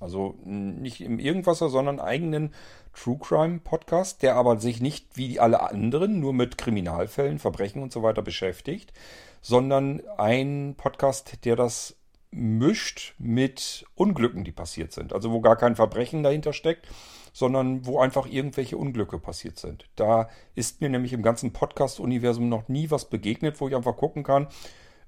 Also 0.00 0.34
nicht 0.44 1.00
im 1.00 1.20
Irgendwasser, 1.20 1.68
sondern 1.68 2.00
einen 2.00 2.08
eigenen 2.08 2.54
True 2.92 3.18
Crime 3.22 3.60
Podcast, 3.60 4.24
der 4.24 4.34
aber 4.34 4.58
sich 4.58 4.80
nicht 4.80 5.16
wie 5.16 5.38
alle 5.38 5.62
anderen 5.62 6.18
nur 6.18 6.32
mit 6.32 6.58
Kriminalfällen, 6.58 7.38
Verbrechen 7.38 7.80
und 7.80 7.92
so 7.92 8.02
weiter 8.02 8.22
beschäftigt, 8.22 8.92
sondern 9.40 10.02
ein 10.18 10.74
Podcast, 10.76 11.44
der 11.44 11.54
das 11.54 11.94
mischt 12.32 13.14
mit 13.18 13.86
Unglücken, 13.94 14.42
die 14.42 14.50
passiert 14.50 14.90
sind. 14.90 15.12
Also 15.12 15.30
wo 15.30 15.40
gar 15.40 15.56
kein 15.56 15.76
Verbrechen 15.76 16.24
dahinter 16.24 16.52
steckt, 16.52 16.88
sondern 17.32 17.86
wo 17.86 17.98
einfach 18.00 18.26
irgendwelche 18.26 18.76
Unglücke 18.76 19.18
passiert 19.18 19.58
sind. 19.58 19.88
Da 19.96 20.28
ist 20.54 20.80
mir 20.80 20.88
nämlich 20.88 21.12
im 21.12 21.22
ganzen 21.22 21.52
Podcast-Universum 21.52 22.48
noch 22.48 22.68
nie 22.68 22.90
was 22.90 23.08
begegnet, 23.08 23.60
wo 23.60 23.68
ich 23.68 23.74
einfach 23.74 23.96
gucken 23.96 24.22
kann, 24.22 24.48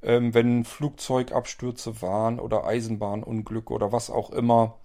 ähm, 0.02 0.34
wenn 0.34 0.64
Flugzeugabstürze 0.64 2.02
waren 2.02 2.40
oder 2.40 2.64
Eisenbahnunglücke 2.64 3.72
oder 3.72 3.92
was 3.92 4.10
auch 4.10 4.30
immer. 4.30 4.78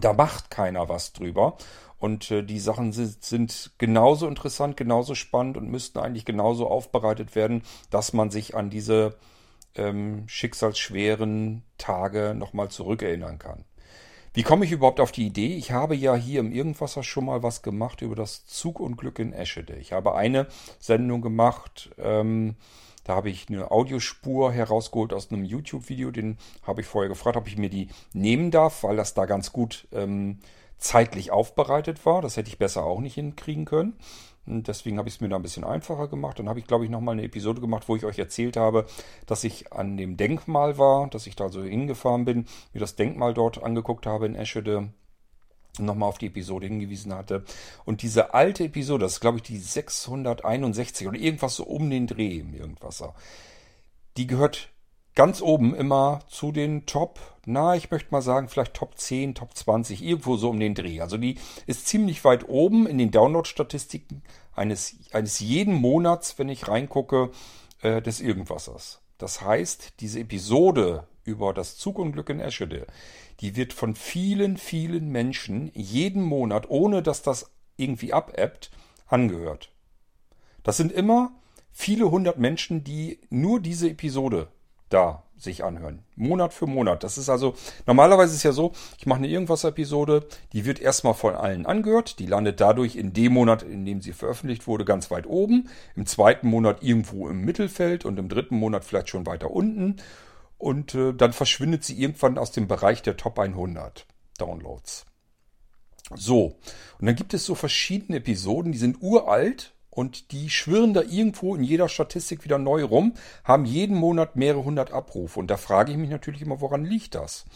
Da 0.00 0.12
macht 0.12 0.50
keiner 0.50 0.88
was 0.88 1.12
drüber. 1.12 1.56
Und 1.98 2.30
äh, 2.30 2.42
die 2.42 2.60
Sachen 2.60 2.92
sind, 2.92 3.24
sind 3.24 3.72
genauso 3.78 4.28
interessant, 4.28 4.76
genauso 4.76 5.14
spannend 5.14 5.56
und 5.56 5.70
müssten 5.70 5.98
eigentlich 5.98 6.24
genauso 6.24 6.68
aufbereitet 6.68 7.34
werden, 7.34 7.62
dass 7.90 8.12
man 8.12 8.30
sich 8.30 8.54
an 8.54 8.70
diese 8.70 9.16
ähm, 9.74 10.24
schicksalsschweren 10.28 11.62
Tage 11.76 12.34
nochmal 12.36 12.68
zurückerinnern 12.68 13.38
kann. 13.38 13.64
Wie 14.38 14.44
komme 14.44 14.64
ich 14.64 14.70
überhaupt 14.70 15.00
auf 15.00 15.10
die 15.10 15.26
Idee? 15.26 15.56
Ich 15.56 15.72
habe 15.72 15.96
ja 15.96 16.14
hier 16.14 16.38
im 16.38 16.52
Irgendwasser 16.52 17.02
schon 17.02 17.24
mal 17.24 17.42
was 17.42 17.60
gemacht 17.62 18.02
über 18.02 18.14
das 18.14 18.46
Zugunglück 18.46 19.18
in 19.18 19.32
Eschede. 19.32 19.74
Ich 19.74 19.92
habe 19.92 20.14
eine 20.14 20.46
Sendung 20.78 21.22
gemacht, 21.22 21.90
ähm, 21.98 22.54
da 23.02 23.16
habe 23.16 23.30
ich 23.30 23.48
eine 23.48 23.72
Audiospur 23.72 24.52
herausgeholt 24.52 25.12
aus 25.12 25.32
einem 25.32 25.44
YouTube-Video. 25.44 26.12
Den 26.12 26.38
habe 26.62 26.82
ich 26.82 26.86
vorher 26.86 27.08
gefragt, 27.08 27.36
ob 27.36 27.48
ich 27.48 27.58
mir 27.58 27.68
die 27.68 27.88
nehmen 28.12 28.52
darf, 28.52 28.84
weil 28.84 28.94
das 28.94 29.12
da 29.12 29.26
ganz 29.26 29.50
gut 29.50 29.88
ähm, 29.90 30.38
zeitlich 30.76 31.32
aufbereitet 31.32 32.06
war. 32.06 32.22
Das 32.22 32.36
hätte 32.36 32.48
ich 32.48 32.58
besser 32.58 32.84
auch 32.84 33.00
nicht 33.00 33.14
hinkriegen 33.14 33.64
können. 33.64 33.98
Deswegen 34.50 34.98
habe 34.98 35.08
ich 35.08 35.16
es 35.16 35.20
mir 35.20 35.28
da 35.28 35.36
ein 35.36 35.42
bisschen 35.42 35.64
einfacher 35.64 36.08
gemacht. 36.08 36.38
Dann 36.38 36.48
habe 36.48 36.58
ich, 36.58 36.66
glaube 36.66 36.84
ich, 36.84 36.90
nochmal 36.90 37.12
eine 37.12 37.24
Episode 37.24 37.60
gemacht, 37.60 37.88
wo 37.88 37.96
ich 37.96 38.04
euch 38.04 38.18
erzählt 38.18 38.56
habe, 38.56 38.86
dass 39.26 39.44
ich 39.44 39.72
an 39.72 39.96
dem 39.96 40.16
Denkmal 40.16 40.78
war, 40.78 41.08
dass 41.08 41.26
ich 41.26 41.36
da 41.36 41.50
so 41.50 41.62
hingefahren 41.62 42.24
bin, 42.24 42.46
mir 42.72 42.80
das 42.80 42.96
Denkmal 42.96 43.34
dort 43.34 43.62
angeguckt 43.62 44.06
habe 44.06 44.26
in 44.26 44.34
Eschede 44.34 44.88
nochmal 45.78 46.08
auf 46.08 46.18
die 46.18 46.28
Episode 46.28 46.66
hingewiesen 46.66 47.14
hatte. 47.14 47.44
Und 47.84 48.02
diese 48.02 48.32
alte 48.32 48.64
Episode, 48.64 49.04
das 49.04 49.14
ist 49.14 49.20
glaube 49.20 49.36
ich 49.36 49.42
die 49.42 49.58
661 49.58 51.06
oder 51.06 51.18
irgendwas 51.18 51.56
so 51.56 51.64
um 51.64 51.90
den 51.90 52.06
Dreh 52.06 52.38
im 52.38 52.54
Irgendwasser, 52.54 53.14
die 54.16 54.26
gehört 54.26 54.70
ganz 55.18 55.42
oben 55.42 55.74
immer 55.74 56.20
zu 56.28 56.52
den 56.52 56.86
Top, 56.86 57.18
na, 57.44 57.74
ich 57.74 57.90
möchte 57.90 58.12
mal 58.12 58.22
sagen, 58.22 58.48
vielleicht 58.48 58.74
Top 58.74 58.96
10, 58.96 59.34
Top 59.34 59.52
20, 59.52 60.04
irgendwo 60.04 60.36
so 60.36 60.48
um 60.48 60.60
den 60.60 60.76
Dreh. 60.76 61.00
Also 61.00 61.16
die 61.16 61.38
ist 61.66 61.88
ziemlich 61.88 62.22
weit 62.24 62.48
oben 62.48 62.86
in 62.86 62.98
den 62.98 63.10
Download-Statistiken 63.10 64.22
eines, 64.54 64.94
eines 65.10 65.40
jeden 65.40 65.74
Monats, 65.74 66.38
wenn 66.38 66.48
ich 66.48 66.68
reingucke, 66.68 67.32
äh, 67.82 68.00
des 68.00 68.20
Irgendwassers. 68.20 69.00
Das 69.18 69.40
heißt, 69.40 69.94
diese 69.98 70.20
Episode 70.20 71.08
über 71.24 71.52
das 71.52 71.76
Zugunglück 71.76 72.30
in 72.30 72.38
Eschede, 72.38 72.86
die 73.40 73.56
wird 73.56 73.72
von 73.72 73.96
vielen, 73.96 74.56
vielen 74.56 75.08
Menschen 75.08 75.72
jeden 75.74 76.22
Monat, 76.22 76.70
ohne 76.70 77.02
dass 77.02 77.22
das 77.22 77.50
irgendwie 77.76 78.12
abebbt, 78.12 78.70
angehört. 79.08 79.72
Das 80.62 80.76
sind 80.76 80.92
immer 80.92 81.32
viele 81.72 82.08
hundert 82.08 82.38
Menschen, 82.38 82.84
die 82.84 83.18
nur 83.30 83.58
diese 83.58 83.90
Episode 83.90 84.46
da 84.88 85.24
sich 85.36 85.64
anhören. 85.64 86.02
Monat 86.16 86.52
für 86.52 86.66
Monat. 86.66 87.04
Das 87.04 87.16
ist 87.16 87.28
also, 87.28 87.54
normalerweise 87.86 88.34
ist 88.34 88.42
ja 88.42 88.52
so, 88.52 88.72
ich 88.98 89.06
mache 89.06 89.18
eine 89.18 89.28
Irgendwas-Episode, 89.28 90.26
die 90.52 90.64
wird 90.64 90.80
erstmal 90.80 91.14
von 91.14 91.34
allen 91.34 91.64
angehört, 91.64 92.18
die 92.18 92.26
landet 92.26 92.60
dadurch 92.60 92.96
in 92.96 93.12
dem 93.12 93.34
Monat, 93.34 93.62
in 93.62 93.84
dem 93.84 94.00
sie 94.00 94.12
veröffentlicht 94.12 94.66
wurde, 94.66 94.84
ganz 94.84 95.10
weit 95.10 95.26
oben, 95.26 95.68
im 95.94 96.06
zweiten 96.06 96.48
Monat 96.48 96.82
irgendwo 96.82 97.28
im 97.28 97.44
Mittelfeld 97.44 98.04
und 98.04 98.18
im 98.18 98.28
dritten 98.28 98.56
Monat 98.56 98.84
vielleicht 98.84 99.08
schon 99.10 99.26
weiter 99.26 99.50
unten 99.50 99.96
und 100.58 100.94
äh, 100.94 101.12
dann 101.14 101.32
verschwindet 101.32 101.84
sie 101.84 102.00
irgendwann 102.00 102.36
aus 102.36 102.50
dem 102.50 102.66
Bereich 102.66 103.02
der 103.02 103.16
Top 103.16 103.38
100 103.38 104.06
Downloads. 104.38 105.06
So, 106.14 106.56
und 106.98 107.06
dann 107.06 107.14
gibt 107.14 107.34
es 107.34 107.44
so 107.44 107.54
verschiedene 107.54 108.18
Episoden, 108.18 108.72
die 108.72 108.78
sind 108.78 109.02
uralt 109.02 109.74
und 109.98 110.30
die 110.30 110.48
schwirren 110.48 110.94
da 110.94 111.02
irgendwo 111.02 111.56
in 111.56 111.64
jeder 111.64 111.88
Statistik 111.88 112.44
wieder 112.44 112.56
neu 112.56 112.84
rum, 112.84 113.14
haben 113.42 113.64
jeden 113.64 113.96
Monat 113.96 114.36
mehrere 114.36 114.62
hundert 114.62 114.92
Abrufe. 114.92 115.40
Und 115.40 115.50
da 115.50 115.56
frage 115.56 115.90
ich 115.90 115.98
mich 115.98 116.08
natürlich 116.08 116.40
immer, 116.40 116.60
woran 116.60 116.84
liegt 116.84 117.16
das? 117.16 117.46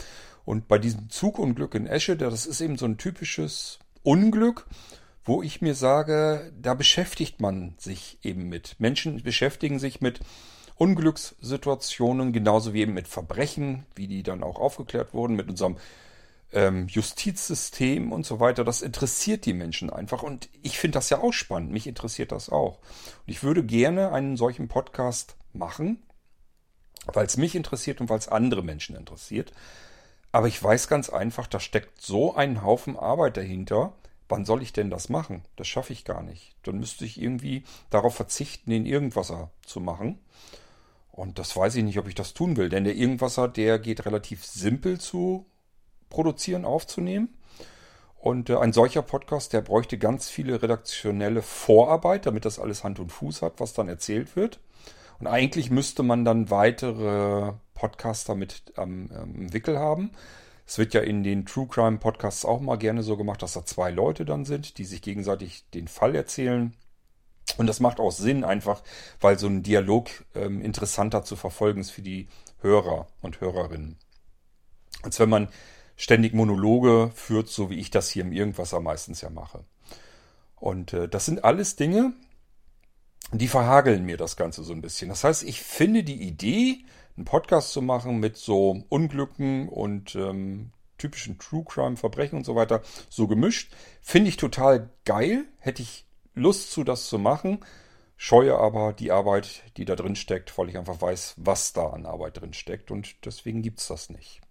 Und 0.45 0.67
bei 0.67 0.79
diesem 0.79 1.09
Zugunglück 1.09 1.77
in 1.77 1.87
Esche, 1.87 2.17
das 2.17 2.47
ist 2.47 2.61
eben 2.61 2.77
so 2.77 2.87
ein 2.87 2.99
typisches 2.99 3.79
Unglück, 4.03 4.67
wo 5.25 5.41
ich 5.41 5.63
mir 5.63 5.77
sage, 5.77 6.53
da 6.61 6.75
beschäftigt 6.75 7.41
man 7.41 7.75
sich 7.79 8.19
eben 8.25 8.49
mit. 8.49 8.75
Menschen 8.81 9.23
beschäftigen 9.23 9.79
sich 9.79 10.01
mit 10.01 10.19
Unglückssituationen, 10.75 12.33
genauso 12.33 12.75
wie 12.75 12.81
eben 12.81 12.93
mit 12.93 13.07
Verbrechen, 13.07 13.87
wie 13.95 14.09
die 14.09 14.25
dann 14.25 14.43
auch 14.43 14.59
aufgeklärt 14.59 15.15
wurden, 15.15 15.37
mit 15.37 15.49
unserem 15.49 15.77
ähm, 16.53 16.87
Justizsystem 16.89 18.13
und 18.13 18.27
so 18.27 18.41
weiter, 18.41 18.65
das 18.65 18.83
interessiert 18.83 19.47
die 19.47 19.55
Menschen 19.55 19.91
einfach. 19.91 20.23
Und 20.23 20.49
ich 20.63 20.79
finde 20.79 20.97
das 20.97 21.11
ja 21.11 21.19
auch 21.19 21.33
spannend. 21.33 21.73
Mich 21.73 21.87
interessiert 21.87 22.33
das 22.33 22.51
auch. 22.51 22.79
Und 22.79 23.29
ich 23.29 23.43
würde 23.43 23.65
gerne 23.65 24.13
einen 24.13 24.37
solchen 24.37 24.69
Podcast 24.69 25.37
machen, 25.53 26.03
weil 27.07 27.27
es 27.27 27.37
mich 27.37 27.55
interessiert 27.55 28.01
und 28.01 28.09
weil 28.09 28.19
es 28.19 28.29
andere 28.29 28.63
Menschen 28.63 28.97
interessiert. 28.97 29.53
Aber 30.31 30.49
ich 30.49 30.63
weiß 30.63 30.89
ganz 30.89 31.11
einfach, 31.11 31.47
da 31.47 31.61
steckt 31.61 32.01
so 32.01 32.35
ein 32.35 32.63
Haufen 32.63 32.97
Arbeit 32.97 33.37
dahinter. 33.37 33.93
Wann 34.29 34.47
soll 34.47 34.63
ich 34.63 34.73
denn 34.73 34.89
das 34.89 35.11
machen? 35.11 35.43
Das 35.57 35.69
schaffe 35.69 35.93
ich 35.93 36.05
gar 36.05 36.23
nicht. 36.23 36.57
Dann 36.63 36.79
müsste 36.79 37.05
ich 37.05 37.21
irgendwie 37.21 37.65
darauf 37.91 38.15
verzichten, 38.15 38.71
den 38.71 38.87
Irgendwasser 38.87 39.51
zu 39.67 39.81
machen. 39.81 40.19
Und 41.11 41.39
das 41.39 41.55
weiß 41.55 41.75
ich 41.77 41.85
nicht, 41.85 41.99
ob 41.99 42.09
ich 42.09 42.15
das 42.15 42.33
tun 42.33 42.57
will, 42.57 42.71
denn 42.71 42.85
der 42.85 42.97
Irgendwasser, 42.97 43.47
der 43.47 43.79
geht 43.79 44.07
relativ 44.07 44.47
simpel 44.47 44.99
zu 44.99 45.45
produzieren, 46.13 46.65
aufzunehmen. 46.65 47.31
Und 48.23 48.51
äh, 48.51 48.57
ein 48.57 48.73
solcher 48.73 49.03
Podcast, 49.03 49.53
der 49.53 49.63
bräuchte 49.63 49.99
ganz 49.99 50.29
viele 50.29 50.63
redaktionelle 50.63 51.43
Vorarbeit, 51.43 52.27
damit 52.27 52.45
das 52.45 52.61
alles 52.61 52.85
Hand 52.85 53.01
und 53.01 53.11
Fuß 53.11 53.43
hat, 53.43 53.55
was 53.59 53.73
dann 53.73 53.89
erzählt 53.89 54.37
wird. 54.37 54.61
Und 55.19 55.27
eigentlich 55.27 55.71
müsste 55.71 56.05
man 56.05 56.25
dann 56.25 56.51
weitere 56.51 57.53
Podcaster 57.75 58.37
mit 58.37 58.63
am 58.77 59.11
ähm, 59.11 59.53
Wickel 59.53 59.79
haben. 59.79 60.13
Es 60.67 60.79
wird 60.79 60.95
ja 60.95 61.01
in 61.01 61.25
den 61.25 61.47
True 61.47 61.67
Crime 61.67 61.99
Podcasts 61.99 62.45
auch 62.45 62.61
mal 62.61 62.77
gerne 62.77 63.03
so 63.03 63.17
gemacht, 63.17 63.43
dass 63.43 63.55
da 63.55 63.65
zwei 63.65 63.91
Leute 63.91 64.25
dann 64.25 64.45
sind, 64.45 64.79
die 64.79 64.85
sich 64.85 65.03
gegenseitig 65.03 65.65
den 65.75 65.89
Fall 65.89 66.15
erzählen. 66.15 66.75
Und 67.57 67.67
das 67.67 67.81
macht 67.81 67.99
auch 67.99 68.13
Sinn 68.13 68.45
einfach, 68.45 68.83
weil 69.21 69.39
so 69.39 69.49
ein 69.49 69.63
Dialog 69.63 70.09
ähm, 70.35 70.61
interessanter 70.63 71.25
zu 71.25 71.35
verfolgen 71.35 71.81
ist 71.81 71.91
für 71.91 72.03
die 72.03 72.29
Hörer 72.61 73.09
und 73.21 73.41
Hörerinnen. 73.41 73.97
Als 75.03 75.19
wenn 75.19 75.29
man 75.29 75.49
ständig 76.03 76.35
Monologe 76.35 77.13
führt, 77.15 77.49
so 77.49 77.71
wie 77.71 77.79
ich 77.79 77.89
das 77.89 78.11
hier 78.11 78.25
im 78.25 78.33
Irgendwasser 78.33 78.81
meistens 78.81 79.21
ja 79.21 79.31
mache. 79.31 79.65
Und 80.57 80.93
äh, 80.93 81.09
das 81.09 81.27
sind 81.27 81.45
alles 81.45 81.77
Dinge, 81.77 82.13
die 83.31 83.47
verhageln 83.47 84.05
mir 84.05 84.17
das 84.17 84.37
Ganze 84.37 84.65
so 84.65 84.73
ein 84.73 84.83
bisschen. 84.83 85.11
Das 85.11 85.23
heißt, 85.23 85.45
ich 85.45 85.63
finde 85.63 86.03
die 86.03 86.21
Idee, 86.21 86.85
einen 87.17 87.25
Podcast 87.25 87.73
zu 87.73 87.83
machen 87.83 88.19
mit 88.19 88.37
so 88.37 88.83
Unglücken 88.89 89.69
und 89.69 90.17
ähm, 90.17 90.73
typischen 90.99 91.39
True 91.39 91.65
Crime 91.65 91.97
Verbrechen 91.97 92.37
und 92.37 92.45
so 92.45 92.57
weiter, 92.57 92.83
so 93.09 93.29
gemischt, 93.29 93.73
finde 94.01 94.29
ich 94.29 94.37
total 94.37 94.91
geil. 95.05 95.45
Hätte 95.61 95.83
ich 95.83 96.05
Lust 96.35 96.73
zu, 96.73 96.83
das 96.83 97.07
zu 97.07 97.21
machen, 97.21 97.61
scheue 98.17 98.59
aber 98.59 98.93
die 98.93 99.13
Arbeit, 99.13 99.63
die 99.77 99.85
da 99.85 99.95
drin 99.95 100.17
steckt, 100.17 100.59
weil 100.59 100.69
ich 100.69 100.77
einfach 100.77 101.01
weiß, 101.01 101.35
was 101.37 101.73
da 101.73 101.91
an 101.91 102.07
Arbeit 102.07 102.41
drin 102.41 102.55
steckt 102.55 102.91
und 102.91 103.25
deswegen 103.25 103.63
gibt's 103.63 103.87
das 103.87 104.11
nicht. 104.11 104.42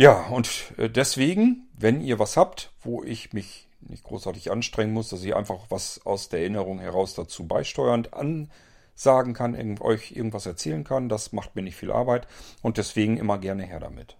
Ja, 0.00 0.28
und 0.28 0.74
äh, 0.76 0.88
deswegen, 0.88 1.66
wenn 1.76 2.00
ihr 2.00 2.20
was 2.20 2.36
habt, 2.36 2.70
wo 2.82 3.02
ich 3.02 3.32
mich 3.32 3.66
nicht 3.80 4.04
großartig 4.04 4.52
anstrengen 4.52 4.92
muss, 4.92 5.08
dass 5.08 5.24
ich 5.24 5.34
einfach 5.34 5.66
was 5.70 6.06
aus 6.06 6.28
der 6.28 6.38
Erinnerung 6.38 6.78
heraus 6.78 7.14
dazu 7.14 7.48
beisteuernd 7.48 8.14
ansagen 8.14 9.34
kann, 9.34 9.76
euch 9.80 10.12
irgendwas 10.12 10.46
erzählen 10.46 10.84
kann, 10.84 11.08
das 11.08 11.32
macht 11.32 11.56
mir 11.56 11.62
nicht 11.62 11.74
viel 11.74 11.90
Arbeit 11.90 12.28
und 12.62 12.78
deswegen 12.78 13.16
immer 13.16 13.38
gerne 13.38 13.64
her 13.64 13.80
damit. 13.80 14.16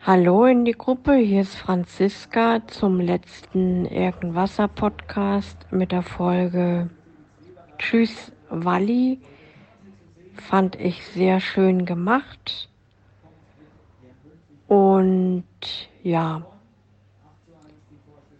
Hallo 0.00 0.44
in 0.44 0.66
die 0.66 0.72
Gruppe, 0.72 1.14
hier 1.14 1.40
ist 1.40 1.54
Franziska 1.54 2.60
zum 2.66 3.00
letzten 3.00 3.86
Irgendwasser 3.86 4.68
Podcast 4.68 5.56
mit 5.70 5.92
der 5.92 6.02
Folge 6.02 6.90
Tschüss 7.78 8.32
Walli. 8.50 9.22
Fand 10.34 10.76
ich 10.76 11.06
sehr 11.06 11.40
schön 11.40 11.86
gemacht. 11.86 12.68
Und 14.68 15.44
ja, 16.02 16.42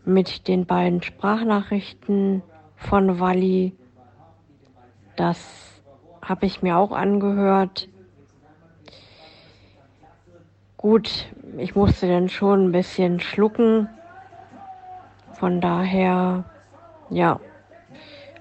mit 0.04 0.48
den 0.48 0.66
beiden 0.66 1.02
Sprachnachrichten 1.02 2.42
von 2.76 3.20
Walli, 3.20 3.74
das 5.16 5.38
habe 6.22 6.46
ich 6.46 6.62
mir 6.62 6.76
auch 6.76 6.92
angehört. 6.92 7.88
Gut, 10.76 11.26
ich 11.56 11.74
musste 11.74 12.08
dann 12.08 12.28
schon 12.28 12.66
ein 12.66 12.72
bisschen 12.72 13.20
schlucken. 13.20 13.88
Von 15.32 15.60
daher, 15.60 16.44
ja. 17.10 17.40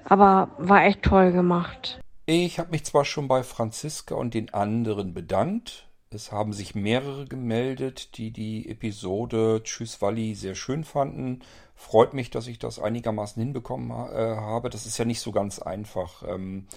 Aber 0.03 0.49
war 0.57 0.85
echt 0.85 1.01
toll 1.01 1.31
gemacht. 1.31 1.99
Ich 2.25 2.59
habe 2.59 2.71
mich 2.71 2.85
zwar 2.85 3.05
schon 3.05 3.27
bei 3.27 3.43
Franziska 3.43 4.15
und 4.15 4.33
den 4.33 4.53
anderen 4.53 5.13
bedankt. 5.13 5.87
Es 6.15 6.31
haben 6.31 6.53
sich 6.53 6.75
mehrere 6.75 7.25
gemeldet, 7.25 8.17
die 8.17 8.31
die 8.31 8.69
Episode 8.69 9.61
Tschüss 9.63 10.01
Walli 10.01 10.33
sehr 10.33 10.55
schön 10.55 10.85
fanden. 10.85 11.41
Freut 11.75 12.13
mich, 12.13 12.29
dass 12.29 12.47
ich 12.47 12.57
das 12.57 12.79
einigermaßen 12.79 13.41
hinbekommen 13.41 13.91
äh, 13.91 14.37
habe. 14.37 14.69
Das 14.69 14.85
ist 14.85 14.97
ja 14.97 15.03
nicht 15.03 15.19
so 15.19 15.33
ganz 15.33 15.59
einfach, 15.59 16.23
ähm, 16.25 16.67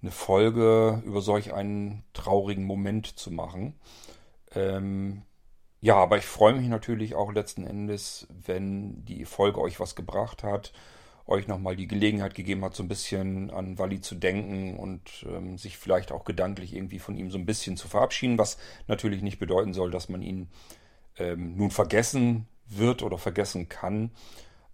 eine 0.00 0.12
Folge 0.12 1.02
über 1.04 1.20
solch 1.22 1.52
einen 1.52 2.04
traurigen 2.12 2.64
Moment 2.64 3.18
zu 3.18 3.32
machen. 3.32 3.74
Ähm, 4.54 5.22
ja, 5.80 5.96
aber 5.96 6.18
ich 6.18 6.26
freue 6.26 6.54
mich 6.54 6.68
natürlich 6.68 7.16
auch 7.16 7.32
letzten 7.32 7.66
Endes, 7.66 8.28
wenn 8.30 9.04
die 9.04 9.24
Folge 9.24 9.60
euch 9.60 9.80
was 9.80 9.96
gebracht 9.96 10.44
hat, 10.44 10.72
euch 11.28 11.46
nochmal 11.46 11.76
die 11.76 11.86
Gelegenheit 11.86 12.34
gegeben 12.34 12.64
hat, 12.64 12.74
so 12.74 12.82
ein 12.82 12.88
bisschen 12.88 13.50
an 13.50 13.78
Wally 13.78 14.00
zu 14.00 14.14
denken 14.14 14.76
und 14.76 15.26
ähm, 15.28 15.58
sich 15.58 15.76
vielleicht 15.76 16.10
auch 16.10 16.24
gedanklich 16.24 16.74
irgendwie 16.74 16.98
von 16.98 17.16
ihm 17.16 17.30
so 17.30 17.38
ein 17.38 17.46
bisschen 17.46 17.76
zu 17.76 17.86
verabschieden, 17.88 18.38
was 18.38 18.58
natürlich 18.86 19.22
nicht 19.22 19.38
bedeuten 19.38 19.74
soll, 19.74 19.90
dass 19.90 20.08
man 20.08 20.22
ihn 20.22 20.48
ähm, 21.18 21.56
nun 21.56 21.70
vergessen 21.70 22.48
wird 22.66 23.02
oder 23.02 23.18
vergessen 23.18 23.68
kann. 23.68 24.10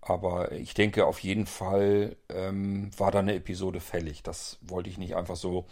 Aber 0.00 0.52
ich 0.52 0.74
denke, 0.74 1.07
auf 1.07 1.18
jeden 1.20 1.46
Fall 1.46 2.16
ähm, 2.28 2.90
war 2.98 3.11
da 3.11 3.20
eine 3.20 3.34
Episode 3.34 3.80
fällig. 3.80 4.22
Das 4.22 4.59
wollte 4.61 4.90
ich 4.90 4.98
nicht 4.98 5.16
einfach 5.16 5.36
so 5.36 5.66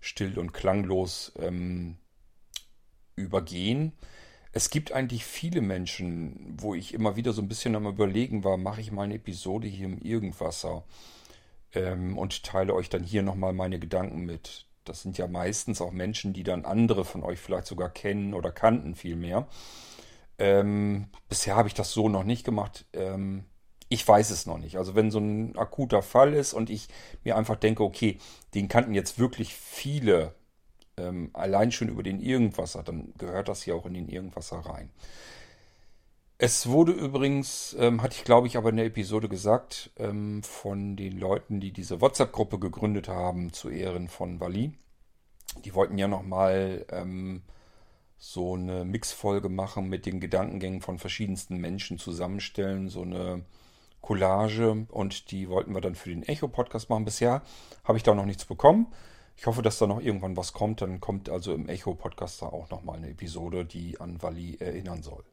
still 0.00 0.38
und 0.38 0.52
klanglos 0.52 1.32
ähm, 1.38 1.96
übergehen. 3.14 3.92
Es 4.56 4.70
gibt 4.70 4.92
eigentlich 4.92 5.26
viele 5.26 5.60
Menschen, 5.60 6.54
wo 6.58 6.74
ich 6.74 6.94
immer 6.94 7.14
wieder 7.14 7.34
so 7.34 7.42
ein 7.42 7.46
bisschen 7.46 7.76
am 7.76 7.86
Überlegen 7.86 8.42
war, 8.42 8.56
mache 8.56 8.80
ich 8.80 8.90
mal 8.90 9.02
eine 9.02 9.16
Episode 9.16 9.68
hier 9.68 9.84
im 9.84 9.98
Irgendwasser 9.98 10.82
ähm, 11.74 12.16
und 12.16 12.42
teile 12.42 12.72
euch 12.72 12.88
dann 12.88 13.02
hier 13.02 13.22
nochmal 13.22 13.52
meine 13.52 13.78
Gedanken 13.78 14.24
mit. 14.24 14.64
Das 14.84 15.02
sind 15.02 15.18
ja 15.18 15.26
meistens 15.26 15.82
auch 15.82 15.92
Menschen, 15.92 16.32
die 16.32 16.42
dann 16.42 16.64
andere 16.64 17.04
von 17.04 17.22
euch 17.22 17.38
vielleicht 17.38 17.66
sogar 17.66 17.90
kennen 17.90 18.32
oder 18.32 18.50
kannten 18.50 18.94
vielmehr. 18.94 19.46
Ähm, 20.38 21.08
bisher 21.28 21.54
habe 21.54 21.68
ich 21.68 21.74
das 21.74 21.92
so 21.92 22.08
noch 22.08 22.24
nicht 22.24 22.46
gemacht. 22.46 22.86
Ähm, 22.94 23.44
ich 23.90 24.08
weiß 24.08 24.30
es 24.30 24.46
noch 24.46 24.56
nicht. 24.56 24.78
Also 24.78 24.94
wenn 24.94 25.10
so 25.10 25.18
ein 25.18 25.54
akuter 25.58 26.00
Fall 26.00 26.32
ist 26.32 26.54
und 26.54 26.70
ich 26.70 26.88
mir 27.24 27.36
einfach 27.36 27.56
denke, 27.56 27.82
okay, 27.82 28.16
den 28.54 28.68
kannten 28.68 28.94
jetzt 28.94 29.18
wirklich 29.18 29.54
viele 29.54 30.34
ähm, 30.98 31.30
allein 31.32 31.72
schon 31.72 31.88
über 31.88 32.02
den 32.02 32.20
Irgendwasser, 32.20 32.82
dann 32.82 33.12
gehört 33.18 33.48
das 33.48 33.62
hier 33.62 33.76
auch 33.76 33.86
in 33.86 33.94
den 33.94 34.08
Irgendwasser 34.08 34.58
rein. 34.58 34.90
Es 36.38 36.68
wurde 36.68 36.92
übrigens, 36.92 37.74
ähm, 37.78 38.02
hatte 38.02 38.16
ich 38.16 38.24
glaube 38.24 38.46
ich 38.46 38.56
aber 38.58 38.68
in 38.68 38.76
der 38.76 38.86
Episode 38.86 39.28
gesagt, 39.28 39.90
ähm, 39.96 40.42
von 40.42 40.96
den 40.96 41.18
Leuten, 41.18 41.60
die 41.60 41.72
diese 41.72 42.00
WhatsApp-Gruppe 42.02 42.58
gegründet 42.58 43.08
haben, 43.08 43.52
zu 43.54 43.70
Ehren 43.70 44.08
von 44.08 44.38
Wally. 44.38 44.72
Die 45.64 45.74
wollten 45.74 45.96
ja 45.96 46.08
nochmal 46.08 46.84
ähm, 46.90 47.42
so 48.18 48.54
eine 48.54 48.84
Mixfolge 48.84 49.48
machen 49.48 49.88
mit 49.88 50.04
den 50.04 50.20
Gedankengängen 50.20 50.82
von 50.82 50.98
verschiedensten 50.98 51.56
Menschen 51.56 51.98
zusammenstellen, 51.98 52.88
so 52.88 53.02
eine 53.02 53.44
Collage 54.02 54.86
und 54.90 55.30
die 55.30 55.48
wollten 55.48 55.74
wir 55.74 55.80
dann 55.80 55.94
für 55.94 56.10
den 56.10 56.22
Echo-Podcast 56.22 56.90
machen. 56.90 57.04
Bisher 57.04 57.42
habe 57.84 57.98
ich 57.98 58.04
da 58.04 58.14
noch 58.14 58.26
nichts 58.26 58.44
bekommen. 58.44 58.88
Ich 59.36 59.46
hoffe, 59.46 59.62
dass 59.62 59.78
da 59.78 59.86
noch 59.86 60.00
irgendwann 60.00 60.36
was 60.36 60.52
kommt. 60.52 60.80
Dann 60.80 61.00
kommt 61.00 61.28
also 61.28 61.52
im 61.52 61.68
Echo-Podcast 61.68 62.42
da 62.42 62.46
auch 62.46 62.70
nochmal 62.70 62.96
eine 62.96 63.10
Episode, 63.10 63.64
die 63.64 64.00
an 64.00 64.22
Wally 64.22 64.56
erinnern 64.58 65.02
soll. 65.02 65.24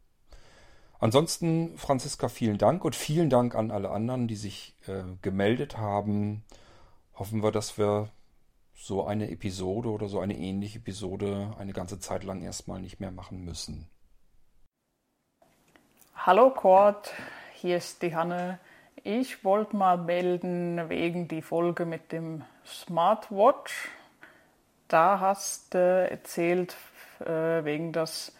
Ansonsten, 0.99 1.77
Franziska, 1.77 2.29
vielen 2.29 2.57
Dank 2.57 2.85
und 2.85 2.95
vielen 2.95 3.29
Dank 3.29 3.55
an 3.55 3.71
alle 3.71 3.89
anderen, 3.89 4.27
die 4.27 4.35
sich 4.35 4.75
äh, 4.87 5.03
gemeldet 5.21 5.77
haben. 5.77 6.43
Hoffen 7.15 7.43
wir, 7.43 7.51
dass 7.51 7.77
wir 7.77 8.09
so 8.73 9.05
eine 9.05 9.29
Episode 9.29 9.89
oder 9.89 10.07
so 10.07 10.19
eine 10.19 10.37
ähnliche 10.37 10.79
Episode 10.79 11.53
eine 11.57 11.73
ganze 11.73 11.99
Zeit 11.99 12.23
lang 12.23 12.41
erstmal 12.41 12.79
nicht 12.81 12.99
mehr 12.99 13.11
machen 13.11 13.43
müssen. 13.43 13.89
Hallo 16.15 16.51
Kurt, 16.51 17.13
hier 17.53 17.77
ist 17.77 18.01
die 18.01 18.15
Hanne. 18.15 18.59
Ich 19.01 19.43
wollte 19.43 19.75
mal 19.75 19.97
melden 19.97 20.89
wegen 20.89 21.27
die 21.27 21.41
Folge 21.41 21.85
mit 21.85 22.11
dem 22.11 22.43
Smartwatch. 22.65 23.89
Da 24.87 25.19
hast 25.19 25.73
du 25.73 25.77
erzählt 25.77 26.75
äh, 27.19 27.65
wegen 27.65 27.91
das 27.91 28.31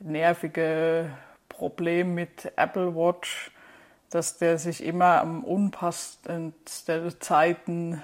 nervige 0.00 1.10
Problem 1.48 2.14
mit 2.14 2.52
Apple 2.56 2.94
Watch, 2.94 3.50
dass 4.10 4.38
der 4.38 4.58
sich 4.58 4.82
immer 4.82 5.20
am 5.20 5.44
unpassendsten 5.44 7.20
Zeiten 7.20 8.02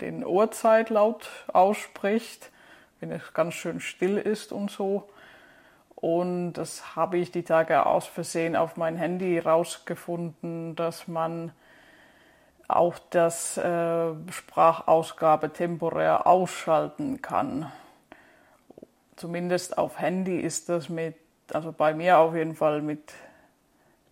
den 0.00 0.24
Uhrzeitlaut 0.24 1.28
ausspricht, 1.52 2.50
wenn 3.00 3.12
es 3.12 3.32
ganz 3.32 3.54
schön 3.54 3.80
still 3.80 4.18
ist 4.18 4.52
und 4.52 4.70
so. 4.70 5.08
Und 5.96 6.52
das 6.52 6.94
habe 6.94 7.18
ich 7.18 7.32
die 7.32 7.42
Tage 7.42 7.86
aus 7.86 8.06
Versehen 8.06 8.54
auf 8.54 8.76
mein 8.76 8.96
Handy 8.96 9.38
rausgefunden, 9.38 10.76
dass 10.76 11.08
man 11.08 11.52
auch 12.68 12.98
das 13.10 13.56
äh, 13.56 14.12
Sprachausgabe 14.30 15.52
temporär 15.52 16.26
ausschalten 16.26 17.22
kann. 17.22 17.72
Zumindest 19.16 19.78
auf 19.78 19.98
Handy 19.98 20.38
ist 20.38 20.68
das 20.68 20.90
mit, 20.90 21.16
also 21.52 21.72
bei 21.72 21.94
mir 21.94 22.18
auf 22.18 22.34
jeden 22.34 22.54
Fall 22.54 22.82
mit 22.82 23.14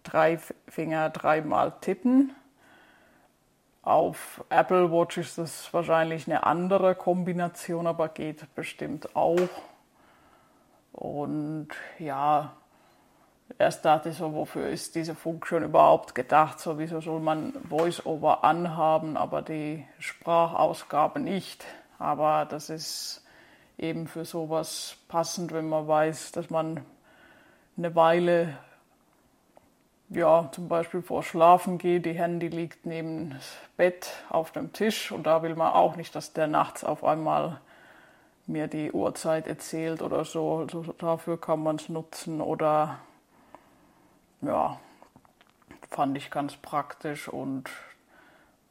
drei 0.05 0.39
Finger 0.69 1.11
dreimal 1.11 1.75
tippen. 1.81 2.35
Auf 3.83 4.43
Apple 4.49 4.91
Watch 4.91 5.19
ist 5.19 5.37
das 5.37 5.73
wahrscheinlich 5.75 6.27
eine 6.27 6.47
andere 6.47 6.95
Kombination, 6.95 7.87
aber 7.87 8.09
geht 8.09 8.55
bestimmt 8.55 9.15
auch. 9.15 9.37
Und 10.95 11.69
ja, 11.99 12.53
erst 13.59 13.85
dachte 13.85 14.11
ich 14.11 14.17
so, 14.17 14.33
wofür 14.33 14.69
ist 14.69 14.95
diese 14.95 15.17
Funktion 15.17 15.65
überhaupt 15.65 16.15
gedacht? 16.15 16.61
Sowieso 16.61 17.01
soll 17.01 17.21
man 17.21 17.53
VoiceOver 17.69 18.45
anhaben, 18.45 19.17
aber 19.17 19.43
die 19.43 19.85
Sprachausgabe 19.99 21.19
nicht. 21.19 21.65
Aber 21.99 22.47
das 22.47 22.71
ist 22.71 23.25
eben 23.77 24.07
für 24.07 24.25
sowas 24.25 24.97
passend, 25.09 25.53
wenn 25.53 25.69
man 25.69 25.89
weiß, 25.89 26.31
dass 26.31 26.49
man 26.49 26.85
eine 27.77 27.95
Weile, 27.97 28.57
ja, 30.11 30.49
zum 30.53 30.69
Beispiel 30.69 31.03
vor 31.03 31.25
Schlafen 31.25 31.79
geht, 31.79 32.07
die 32.07 32.13
Handy 32.13 32.47
liegt 32.47 32.87
neben 32.87 33.31
das 33.31 33.53
Bett 33.77 34.13
auf 34.31 34.53
dem 34.53 34.73
Tisch 34.73 35.11
und 35.11 35.25
da 35.25 35.43
will 35.43 35.57
man 35.57 35.73
auch 35.73 35.97
nicht, 35.97 36.15
dass 36.15 36.33
der 36.33 36.47
nachts 36.47 36.85
auf 36.85 37.03
einmal 37.03 37.61
mir 38.47 38.69
die 38.69 38.93
Uhrzeit 38.93 39.47
erzählt 39.47 40.03
oder 40.03 40.25
so. 40.25 40.59
Also 40.59 40.83
dafür 40.99 41.41
kann 41.41 41.63
man 41.63 41.77
es 41.77 41.89
nutzen 41.89 42.41
oder 42.41 42.99
ja, 44.43 44.79
fand 45.91 46.17
ich 46.17 46.31
ganz 46.31 46.57
praktisch 46.57 47.29
und 47.29 47.71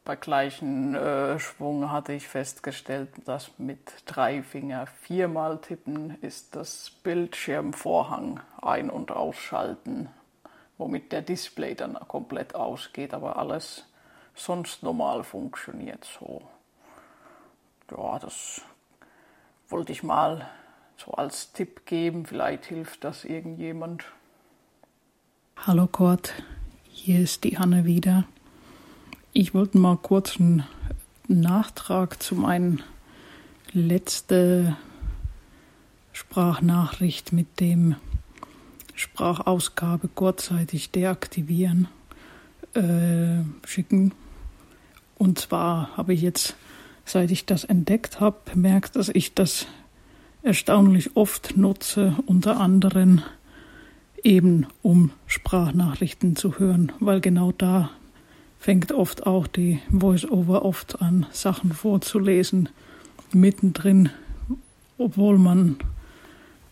bei 0.06 0.18
gleichen 0.18 0.96
äh, 0.96 1.40
Schwung 1.40 1.90
hatte 1.90 2.12
ich 2.12 2.28
festgestellt, 2.28 3.10
dass 3.26 3.58
mit 3.58 4.04
drei 4.06 4.44
Finger 4.44 4.86
viermal 4.86 5.60
tippen 5.60 6.22
ist 6.22 6.58
das 6.58 6.92
Bildschirmvorhang 7.04 8.42
ein- 8.62 8.90
und 8.90 9.12
ausschalten, 9.12 10.10
womit 10.78 11.14
der 11.14 11.22
Display 11.22 11.74
dann 11.74 11.98
komplett 12.08 12.54
ausgeht, 12.54 13.14
aber 13.14 13.38
alles 13.38 13.86
sonst 14.36 14.84
normal 14.84 15.24
funktioniert 15.24 16.04
so. 16.20 16.42
Ja, 17.90 18.20
das 18.20 18.62
wollte 19.74 19.92
ich 19.92 20.04
mal 20.04 20.48
so 21.04 21.14
als 21.14 21.52
Tipp 21.52 21.88
geben. 21.88 22.28
Vielleicht 22.28 22.66
hilft 22.66 23.04
das 23.04 23.26
irgendjemand. 23.26 24.04
Hallo 25.58 25.88
Kurt, 25.88 26.32
hier 26.92 27.20
ist 27.20 27.44
die 27.44 27.58
Hanne 27.58 27.84
wieder. 27.84 28.26
Ich 29.32 29.56
wollte 29.56 29.80
mal 29.80 29.98
kurz 29.98 30.40
einen 30.40 30.64
Nachtrag 31.28 32.22
zu 32.22 32.36
meiner 32.36 32.78
letzten 33.72 34.78
Sprachnachricht 36.12 37.34
mit 37.34 37.60
dem 37.60 37.96
Sprachausgabe 38.94 40.08
kurzzeitig 40.08 40.92
deaktivieren 40.92 41.88
äh, 42.76 43.42
schicken. 43.68 44.14
Und 45.18 45.40
zwar 45.40 45.98
habe 45.98 46.14
ich 46.14 46.22
jetzt, 46.22 46.56
seit 47.06 47.32
ich 47.32 47.46
das 47.46 47.64
entdeckt 47.64 48.20
habe, 48.20 48.38
bemerkt, 48.46 48.96
dass 48.96 49.10
ich 49.10 49.34
das 49.34 49.68
erstaunlich 50.42 51.16
oft 51.16 51.58
nutze, 51.58 52.16
unter 52.26 52.60
anderem 52.60 53.22
eben 54.24 54.68
um 54.82 55.12
Sprachnachrichten 55.28 56.36
zu 56.36 56.60
hören, 56.60 56.92
weil 57.00 57.22
genau 57.22 57.52
da 57.52 57.90
fängt 58.60 58.92
oft 58.94 59.26
auch 59.26 59.48
die 59.48 59.80
Voice-Over 59.92 60.64
oft 60.64 61.02
an, 61.02 61.26
Sachen 61.32 61.74
vorzulesen, 61.74 62.70
mittendrin, 63.34 64.10
obwohl 64.98 65.38
man 65.38 65.78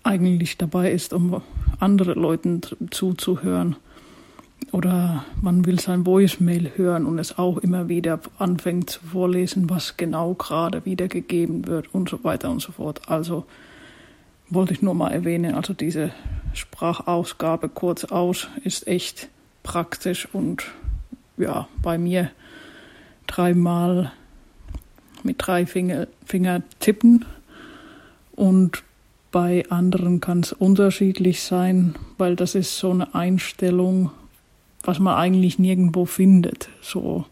eigentlich 0.04 0.58
dabei 0.58 0.92
ist, 0.92 1.12
um 1.14 1.42
andere 1.80 2.14
Leuten 2.14 2.62
zuzuhören. 2.92 3.76
Oder 4.72 5.26
man 5.42 5.66
will 5.66 5.80
sein 5.80 6.06
Voicemail 6.06 6.72
hören 6.76 7.06
und 7.06 7.20
es 7.20 7.38
auch 7.38 7.58
immer 7.58 7.90
wieder 7.90 8.20
anfängt 8.38 8.90
zu 8.90 9.02
vorlesen, 9.02 9.70
was 9.70 9.98
genau 9.98 10.34
gerade 10.34 10.86
wiedergegeben 10.86 11.68
wird 11.68 11.94
und 11.94 12.08
so 12.08 12.24
weiter 12.24 12.50
und 12.50 12.62
so 12.62 12.72
fort. 12.72 13.02
Also 13.10 13.46
wollte 14.50 14.74
ich 14.74 14.82
nur 14.82 14.94
mal 14.94 15.12
erwähnen, 15.12 15.56
also 15.56 15.74
diese 15.74 16.12
Sprachausgabe 16.54 17.70
kurz 17.70 18.06
aus 18.06 18.48
ist 18.64 18.88
echt 18.88 19.30
praktisch 19.64 20.28
und 20.32 20.64
ja, 21.38 21.68
bei 21.82 21.98
mir 21.98 22.32
dreimal 23.28 24.12
mit 25.24 25.38
drei 25.40 25.66
Finger, 25.66 26.08
Finger 26.26 26.62
tippen 26.80 27.26
und 28.34 28.84
bei 29.32 29.66
anderen 29.70 30.20
kann 30.20 30.42
es 30.42 30.52
unterschiedlich 30.52 31.42
sein, 31.42 31.96
weil 32.18 32.36
das 32.36 32.56
ist 32.56 32.78
so 32.78 32.92
eine 32.92 33.16
Einstellung, 33.16 34.12
was 34.84 35.00
man 35.00 35.16
eigentlich 35.16 35.60
nirgendwo 35.60 36.06
findet. 36.06 36.70
So, 36.82 37.26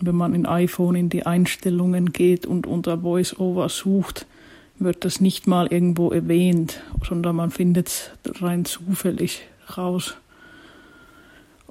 wenn 0.00 0.16
man 0.16 0.34
in 0.34 0.46
iPhone 0.46 0.94
in 0.94 1.08
die 1.08 1.26
Einstellungen 1.26 2.12
geht 2.12 2.46
und 2.46 2.66
unter 2.66 3.02
VoiceOver 3.02 3.68
sucht, 3.68 4.26
wird 4.78 5.04
das 5.04 5.20
nicht 5.20 5.46
mal 5.46 5.66
irgendwo 5.68 6.10
erwähnt, 6.10 6.82
sondern 7.06 7.36
man 7.36 7.50
findet 7.50 7.88
es 7.88 8.10
rein 8.42 8.64
zufällig 8.64 9.42
raus. 9.76 10.16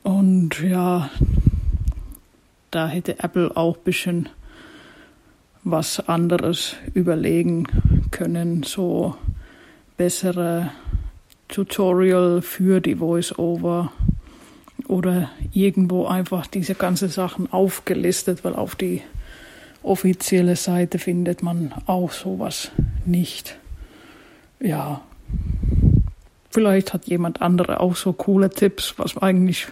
Und 0.02 0.62
ja, 0.62 1.10
da 2.72 2.88
hätte 2.88 3.20
Apple 3.20 3.56
auch 3.56 3.78
ein 3.78 3.84
bisschen 3.84 4.30
was 5.64 6.00
anderes 6.08 6.76
überlegen 6.94 7.68
können, 8.12 8.64
so 8.64 9.16
bessere 9.98 10.72
Tutorial 11.48 12.42
für 12.42 12.82
die 12.82 12.96
Voice-Over 12.96 13.92
oder 14.88 15.30
irgendwo 15.54 16.06
einfach 16.06 16.48
diese 16.48 16.76
ganzen 16.76 17.10
Sachen 17.10 17.52
aufgelistet, 17.52 18.44
weil 18.44 18.56
auf 18.56 18.76
die 18.76 19.02
offizielle 19.84 20.56
Seite 20.56 21.00
findet 21.00 21.44
man 21.44 21.74
auch 21.86 22.12
sowas 22.12 22.72
nicht. 23.06 23.58
Ja, 24.60 25.02
vielleicht 26.50 26.94
hat 26.94 27.08
jemand 27.08 27.42
andere 27.42 27.80
auch 27.80 27.96
so 27.96 28.14
coole 28.14 28.50
Tipps, 28.50 28.96
was 28.98 29.18
eigentlich 29.18 29.68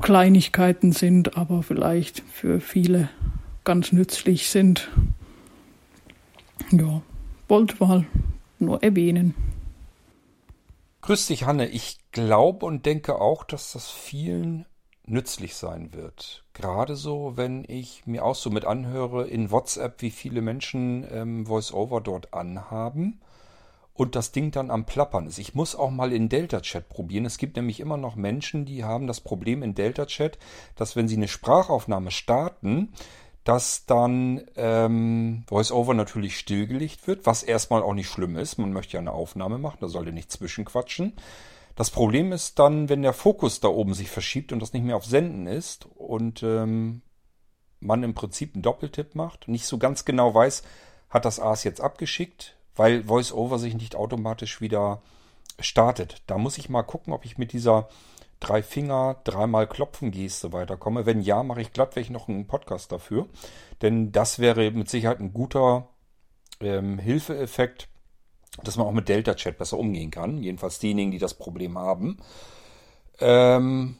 Kleinigkeiten 0.00 0.92
sind, 0.92 1.36
aber 1.36 1.62
vielleicht 1.62 2.22
für 2.32 2.60
viele 2.60 3.08
ganz 3.64 3.92
nützlich 3.92 4.48
sind. 4.48 4.88
Ja, 6.70 7.02
wollte 7.48 7.76
mal 7.78 8.06
nur 8.58 8.82
erwähnen. 8.82 9.34
Grüß 11.02 11.26
dich, 11.26 11.46
Hanne. 11.46 11.66
Ich 11.66 11.98
glaube 12.12 12.64
und 12.64 12.86
denke 12.86 13.20
auch, 13.20 13.42
dass 13.42 13.72
das 13.72 13.90
vielen 13.90 14.66
nützlich 15.04 15.56
sein 15.56 15.92
wird. 15.92 16.44
Gerade 16.52 16.94
so, 16.94 17.32
wenn 17.34 17.64
ich 17.66 18.06
mir 18.06 18.24
auch 18.24 18.36
so 18.36 18.50
mit 18.50 18.64
anhöre 18.64 19.26
in 19.26 19.50
WhatsApp, 19.50 20.00
wie 20.00 20.12
viele 20.12 20.42
Menschen 20.42 21.04
ähm, 21.10 21.48
VoiceOver 21.48 22.02
dort 22.02 22.32
anhaben 22.32 23.20
und 23.94 24.14
das 24.14 24.30
Ding 24.30 24.52
dann 24.52 24.70
am 24.70 24.86
Plappern 24.86 25.26
ist. 25.26 25.38
Ich 25.38 25.56
muss 25.56 25.74
auch 25.74 25.90
mal 25.90 26.12
in 26.12 26.28
Delta-Chat 26.28 26.88
probieren. 26.88 27.26
Es 27.26 27.36
gibt 27.36 27.56
nämlich 27.56 27.80
immer 27.80 27.96
noch 27.96 28.14
Menschen, 28.14 28.64
die 28.64 28.84
haben 28.84 29.08
das 29.08 29.20
Problem 29.20 29.64
in 29.64 29.74
Delta-Chat, 29.74 30.38
dass 30.76 30.94
wenn 30.94 31.08
sie 31.08 31.16
eine 31.16 31.26
Sprachaufnahme 31.26 32.12
starten, 32.12 32.92
dass 33.44 33.86
dann 33.86 34.42
ähm, 34.56 35.44
VoiceOver 35.48 35.94
natürlich 35.94 36.38
stillgelegt 36.38 37.06
wird, 37.06 37.26
was 37.26 37.42
erstmal 37.42 37.82
auch 37.82 37.94
nicht 37.94 38.08
schlimm 38.08 38.36
ist. 38.36 38.58
Man 38.58 38.72
möchte 38.72 38.94
ja 38.94 39.00
eine 39.00 39.12
Aufnahme 39.12 39.58
machen, 39.58 39.78
da 39.80 39.88
sollte 39.88 40.12
nicht 40.12 40.30
zwischenquatschen. 40.30 41.14
Das 41.74 41.90
Problem 41.90 42.32
ist 42.32 42.58
dann, 42.58 42.88
wenn 42.88 43.02
der 43.02 43.14
Fokus 43.14 43.60
da 43.60 43.68
oben 43.68 43.94
sich 43.94 44.10
verschiebt 44.10 44.52
und 44.52 44.60
das 44.60 44.72
nicht 44.72 44.84
mehr 44.84 44.96
auf 44.96 45.06
Senden 45.06 45.46
ist 45.46 45.86
und 45.96 46.42
ähm, 46.42 47.02
man 47.80 48.02
im 48.02 48.14
Prinzip 48.14 48.54
einen 48.54 48.62
Doppeltipp 48.62 49.14
macht, 49.14 49.48
nicht 49.48 49.66
so 49.66 49.78
ganz 49.78 50.04
genau 50.04 50.34
weiß, 50.34 50.62
hat 51.10 51.24
das 51.24 51.40
AS 51.40 51.64
jetzt 51.64 51.80
abgeschickt, 51.80 52.56
weil 52.76 53.08
VoiceOver 53.08 53.58
sich 53.58 53.74
nicht 53.74 53.96
automatisch 53.96 54.60
wieder 54.60 55.02
startet. 55.58 56.22
Da 56.26 56.38
muss 56.38 56.58
ich 56.58 56.68
mal 56.68 56.82
gucken, 56.82 57.12
ob 57.12 57.24
ich 57.24 57.38
mit 57.38 57.52
dieser 57.52 57.88
drei 58.42 58.62
Finger, 58.62 59.20
dreimal 59.24 59.66
klopfen 59.66 60.10
Geste 60.10 60.52
weiterkomme. 60.52 61.06
Wenn 61.06 61.20
ja, 61.20 61.42
mache 61.42 61.62
ich 61.62 61.72
glatt 61.72 61.96
noch 62.10 62.28
einen 62.28 62.46
Podcast 62.46 62.90
dafür. 62.90 63.28
Denn 63.80 64.12
das 64.12 64.38
wäre 64.38 64.70
mit 64.72 64.90
Sicherheit 64.90 65.20
ein 65.20 65.32
guter 65.32 65.88
ähm, 66.60 66.98
Hilfeeffekt, 66.98 67.88
dass 68.64 68.76
man 68.76 68.86
auch 68.86 68.92
mit 68.92 69.08
Delta 69.08 69.34
Chat 69.34 69.58
besser 69.58 69.78
umgehen 69.78 70.10
kann. 70.10 70.38
Jedenfalls 70.38 70.78
diejenigen, 70.78 71.10
die 71.10 71.18
das 71.18 71.34
Problem 71.34 71.78
haben. 71.78 72.18
Ähm, 73.20 73.96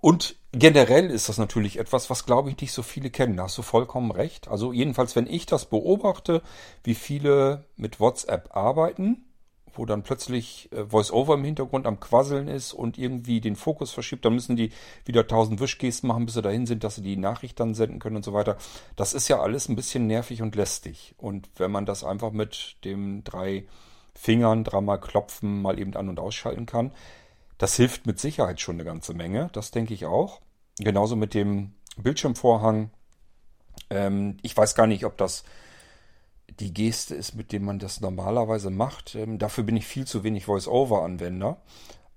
und 0.00 0.36
generell 0.52 1.10
ist 1.10 1.28
das 1.28 1.38
natürlich 1.38 1.78
etwas, 1.78 2.10
was 2.10 2.26
glaube 2.26 2.50
ich 2.50 2.60
nicht 2.60 2.72
so 2.72 2.82
viele 2.82 3.10
kennen. 3.10 3.36
Da 3.36 3.44
hast 3.44 3.58
du 3.58 3.62
vollkommen 3.62 4.10
recht. 4.10 4.48
Also 4.48 4.72
jedenfalls, 4.72 5.16
wenn 5.16 5.26
ich 5.26 5.46
das 5.46 5.66
beobachte, 5.66 6.42
wie 6.82 6.94
viele 6.94 7.64
mit 7.76 8.00
WhatsApp 8.00 8.54
arbeiten, 8.54 9.25
wo 9.76 9.86
dann 9.86 10.02
plötzlich 10.02 10.70
äh, 10.72 10.84
Voice-Over 10.84 11.34
im 11.34 11.44
Hintergrund 11.44 11.86
am 11.86 12.00
Quasseln 12.00 12.48
ist 12.48 12.72
und 12.72 12.98
irgendwie 12.98 13.40
den 13.40 13.56
Fokus 13.56 13.92
verschiebt, 13.92 14.24
dann 14.24 14.34
müssen 14.34 14.56
die 14.56 14.70
wieder 15.04 15.26
tausend 15.26 15.60
Wischgesten 15.60 16.08
machen, 16.08 16.26
bis 16.26 16.34
sie 16.34 16.42
dahin 16.42 16.66
sind, 16.66 16.84
dass 16.84 16.96
sie 16.96 17.02
die 17.02 17.16
Nachricht 17.16 17.58
dann 17.60 17.74
senden 17.74 17.98
können 17.98 18.16
und 18.16 18.24
so 18.24 18.32
weiter. 18.32 18.56
Das 18.96 19.14
ist 19.14 19.28
ja 19.28 19.40
alles 19.40 19.68
ein 19.68 19.76
bisschen 19.76 20.06
nervig 20.06 20.42
und 20.42 20.54
lästig. 20.54 21.14
Und 21.18 21.48
wenn 21.56 21.70
man 21.70 21.86
das 21.86 22.04
einfach 22.04 22.32
mit 22.32 22.76
dem 22.84 23.24
drei 23.24 23.66
Fingern 24.16 24.64
dreimal 24.64 25.00
klopfen, 25.00 25.62
mal 25.62 25.78
eben 25.78 25.94
an- 25.94 26.08
und 26.08 26.18
ausschalten 26.18 26.66
kann. 26.66 26.92
Das 27.58 27.76
hilft 27.76 28.06
mit 28.06 28.18
Sicherheit 28.18 28.60
schon 28.60 28.76
eine 28.76 28.84
ganze 28.84 29.14
Menge, 29.14 29.50
das 29.52 29.70
denke 29.70 29.94
ich 29.94 30.06
auch. 30.06 30.40
Genauso 30.78 31.16
mit 31.16 31.34
dem 31.34 31.74
Bildschirmvorhang. 31.96 32.90
Ähm, 33.88 34.36
ich 34.42 34.56
weiß 34.56 34.74
gar 34.74 34.86
nicht, 34.86 35.04
ob 35.04 35.16
das 35.16 35.44
die 36.60 36.72
Geste 36.72 37.14
ist, 37.14 37.34
mit 37.34 37.52
dem 37.52 37.64
man 37.64 37.78
das 37.78 38.00
normalerweise 38.00 38.70
macht. 38.70 39.14
Ähm, 39.14 39.38
dafür 39.38 39.64
bin 39.64 39.76
ich 39.76 39.86
viel 39.86 40.06
zu 40.06 40.24
wenig 40.24 40.46
Voice-Over-Anwender. 40.46 41.60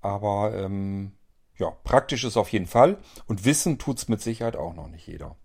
Aber 0.00 0.54
ähm, 0.54 1.12
ja, 1.58 1.70
praktisch 1.84 2.24
ist 2.24 2.36
auf 2.36 2.50
jeden 2.52 2.66
Fall. 2.66 2.98
Und 3.26 3.44
wissen 3.44 3.78
tut 3.78 3.98
es 3.98 4.08
mit 4.08 4.20
Sicherheit 4.20 4.56
auch 4.56 4.74
noch 4.74 4.88
nicht 4.88 5.06
jeder. 5.06 5.36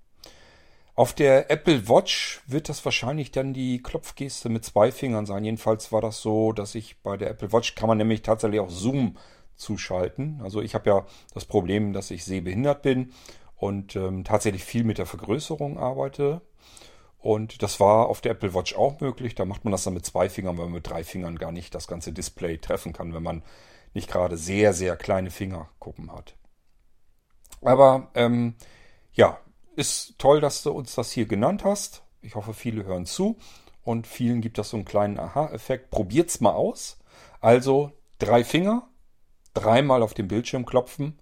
Auf 0.95 1.11
der 1.11 1.51
Apple 1.51 1.89
Watch 1.89 2.41
wird 2.47 2.69
das 2.69 2.85
wahrscheinlich 2.85 3.31
dann 3.31 3.53
die 3.53 3.83
Klopfgeste 3.83 4.47
mit 4.47 4.63
zwei 4.63 4.93
Fingern 4.93 5.25
sein. 5.25 5.43
Jedenfalls 5.43 5.91
war 5.91 5.99
das 5.99 6.21
so, 6.21 6.53
dass 6.53 6.73
ich 6.73 7.01
bei 7.01 7.17
der 7.17 7.29
Apple 7.29 7.51
Watch 7.51 7.75
kann 7.75 7.89
man 7.89 7.97
nämlich 7.97 8.21
tatsächlich 8.21 8.61
auch 8.61 8.69
Zoom 8.69 9.17
zuschalten. 9.57 10.39
Also 10.41 10.61
ich 10.61 10.73
habe 10.73 10.89
ja 10.89 11.05
das 11.33 11.43
Problem, 11.43 11.91
dass 11.91 12.11
ich 12.11 12.23
sehbehindert 12.23 12.81
bin 12.81 13.11
und 13.57 13.97
ähm, 13.97 14.23
tatsächlich 14.23 14.63
viel 14.63 14.85
mit 14.85 14.97
der 14.97 15.05
Vergrößerung 15.05 15.77
arbeite. 15.77 16.41
Und 17.25 17.63
das 17.63 17.79
war 17.79 18.05
auf 18.05 18.21
der 18.21 18.33
Apple 18.33 18.53
Watch 18.53 18.75
auch 18.75 18.99
möglich. 18.99 19.33
Da 19.33 19.45
macht 19.45 19.65
man 19.65 19.71
das 19.71 19.83
dann 19.83 19.95
mit 19.95 20.05
zwei 20.05 20.29
Fingern, 20.29 20.59
weil 20.59 20.65
man 20.65 20.75
mit 20.75 20.87
drei 20.87 21.03
Fingern 21.03 21.39
gar 21.39 21.51
nicht 21.51 21.73
das 21.73 21.87
ganze 21.87 22.13
Display 22.13 22.59
treffen 22.59 22.93
kann, 22.93 23.15
wenn 23.15 23.23
man 23.23 23.41
nicht 23.95 24.11
gerade 24.11 24.37
sehr, 24.37 24.73
sehr 24.73 24.95
kleine 24.95 25.31
Fingerkuppen 25.31 26.11
hat. 26.11 26.35
Aber 27.61 28.11
ähm, 28.13 28.53
ja, 29.13 29.39
ist 29.75 30.19
toll, 30.19 30.39
dass 30.39 30.61
du 30.61 30.71
uns 30.71 30.93
das 30.93 31.11
hier 31.11 31.25
genannt 31.25 31.63
hast. 31.63 32.03
Ich 32.21 32.35
hoffe, 32.35 32.53
viele 32.53 32.85
hören 32.85 33.07
zu 33.07 33.37
und 33.83 34.05
vielen 34.05 34.41
gibt 34.41 34.59
das 34.59 34.69
so 34.69 34.77
einen 34.77 34.85
kleinen 34.85 35.17
Aha-Effekt. 35.17 35.89
Probiert's 35.89 36.41
mal 36.41 36.53
aus. 36.53 36.99
Also 37.41 37.91
drei 38.19 38.43
Finger, 38.43 38.87
dreimal 39.55 40.03
auf 40.03 40.13
den 40.13 40.27
Bildschirm 40.27 40.67
klopfen. 40.67 41.17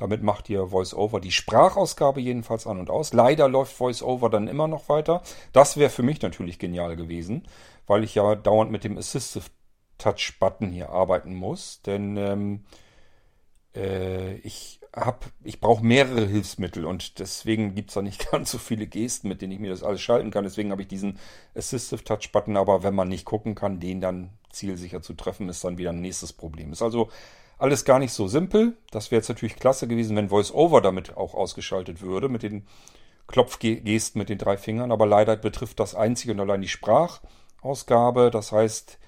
Damit 0.00 0.22
macht 0.22 0.48
ihr 0.48 0.72
VoiceOver 0.72 1.20
die 1.20 1.30
Sprachausgabe 1.30 2.20
jedenfalls 2.20 2.66
an 2.66 2.80
und 2.80 2.88
aus. 2.88 3.12
Leider 3.12 3.48
läuft 3.48 3.78
VoiceOver 3.78 4.30
dann 4.30 4.48
immer 4.48 4.66
noch 4.66 4.88
weiter. 4.88 5.22
Das 5.52 5.76
wäre 5.76 5.90
für 5.90 6.02
mich 6.02 6.22
natürlich 6.22 6.58
genial 6.58 6.96
gewesen, 6.96 7.46
weil 7.86 8.02
ich 8.02 8.14
ja 8.14 8.34
dauernd 8.34 8.72
mit 8.72 8.82
dem 8.82 8.96
Assistive 8.96 9.44
Touch 9.98 10.38
Button 10.40 10.72
hier 10.72 10.88
arbeiten 10.88 11.34
muss. 11.34 11.82
Denn 11.82 12.16
ähm, 12.16 12.64
äh, 13.76 14.36
ich 14.36 14.80
hab, 14.96 15.26
ich 15.44 15.60
brauche 15.60 15.84
mehrere 15.84 16.26
Hilfsmittel 16.26 16.86
und 16.86 17.18
deswegen 17.18 17.74
gibt 17.74 17.90
es 17.90 17.94
da 17.94 18.00
nicht 18.00 18.30
ganz 18.32 18.50
so 18.50 18.56
viele 18.58 18.86
Gesten, 18.86 19.28
mit 19.28 19.42
denen 19.42 19.52
ich 19.52 19.60
mir 19.60 19.70
das 19.70 19.82
alles 19.82 20.00
schalten 20.00 20.30
kann. 20.30 20.44
Deswegen 20.44 20.70
habe 20.70 20.80
ich 20.80 20.88
diesen 20.88 21.18
Assistive 21.54 22.02
Touch 22.04 22.32
Button, 22.32 22.56
aber 22.56 22.82
wenn 22.82 22.94
man 22.94 23.08
nicht 23.08 23.26
gucken 23.26 23.54
kann, 23.54 23.80
den 23.80 24.00
dann 24.00 24.30
zielsicher 24.50 25.02
zu 25.02 25.12
treffen, 25.12 25.50
ist 25.50 25.62
dann 25.62 25.76
wieder 25.76 25.90
ein 25.90 26.00
nächstes 26.00 26.32
Problem. 26.32 26.72
Ist 26.72 26.80
also 26.80 27.10
alles 27.60 27.84
gar 27.84 27.98
nicht 27.98 28.12
so 28.12 28.26
simpel. 28.26 28.76
Das 28.90 29.10
wäre 29.10 29.20
jetzt 29.20 29.28
natürlich 29.28 29.56
klasse 29.56 29.86
gewesen, 29.86 30.16
wenn 30.16 30.30
VoiceOver 30.30 30.80
damit 30.80 31.16
auch 31.16 31.34
ausgeschaltet 31.34 32.02
würde, 32.02 32.28
mit 32.28 32.42
den 32.42 32.66
Klopfgesten 33.26 34.18
mit 34.18 34.28
den 34.28 34.38
drei 34.38 34.56
Fingern. 34.56 34.92
Aber 34.92 35.06
leider 35.06 35.36
betrifft 35.36 35.80
das 35.80 35.94
einzig 35.94 36.30
und 36.30 36.40
allein 36.40 36.62
die 36.62 36.68
Sprachausgabe. 36.68 38.30
Das 38.30 38.52
heißt, 38.52 38.98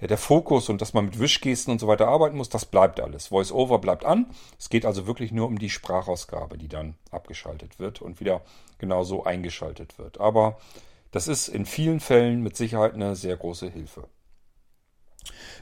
der 0.00 0.18
Fokus 0.18 0.68
und 0.68 0.80
dass 0.80 0.92
man 0.92 1.06
mit 1.06 1.18
Wischgesten 1.18 1.72
und 1.72 1.78
so 1.78 1.86
weiter 1.86 2.08
arbeiten 2.08 2.36
muss, 2.36 2.48
das 2.48 2.66
bleibt 2.66 3.00
alles. 3.00 3.30
VoiceOver 3.30 3.78
bleibt 3.78 4.04
an. 4.04 4.26
Es 4.58 4.68
geht 4.68 4.86
also 4.86 5.06
wirklich 5.06 5.32
nur 5.32 5.46
um 5.46 5.58
die 5.58 5.70
Sprachausgabe, 5.70 6.58
die 6.58 6.68
dann 6.68 6.96
abgeschaltet 7.10 7.78
wird 7.78 8.02
und 8.02 8.20
wieder 8.20 8.42
genauso 8.78 9.24
eingeschaltet 9.24 9.98
wird. 9.98 10.20
Aber 10.20 10.58
das 11.10 11.28
ist 11.28 11.48
in 11.48 11.64
vielen 11.64 12.00
Fällen 12.00 12.42
mit 12.42 12.56
Sicherheit 12.56 12.94
eine 12.94 13.16
sehr 13.16 13.36
große 13.36 13.68
Hilfe. 13.70 14.08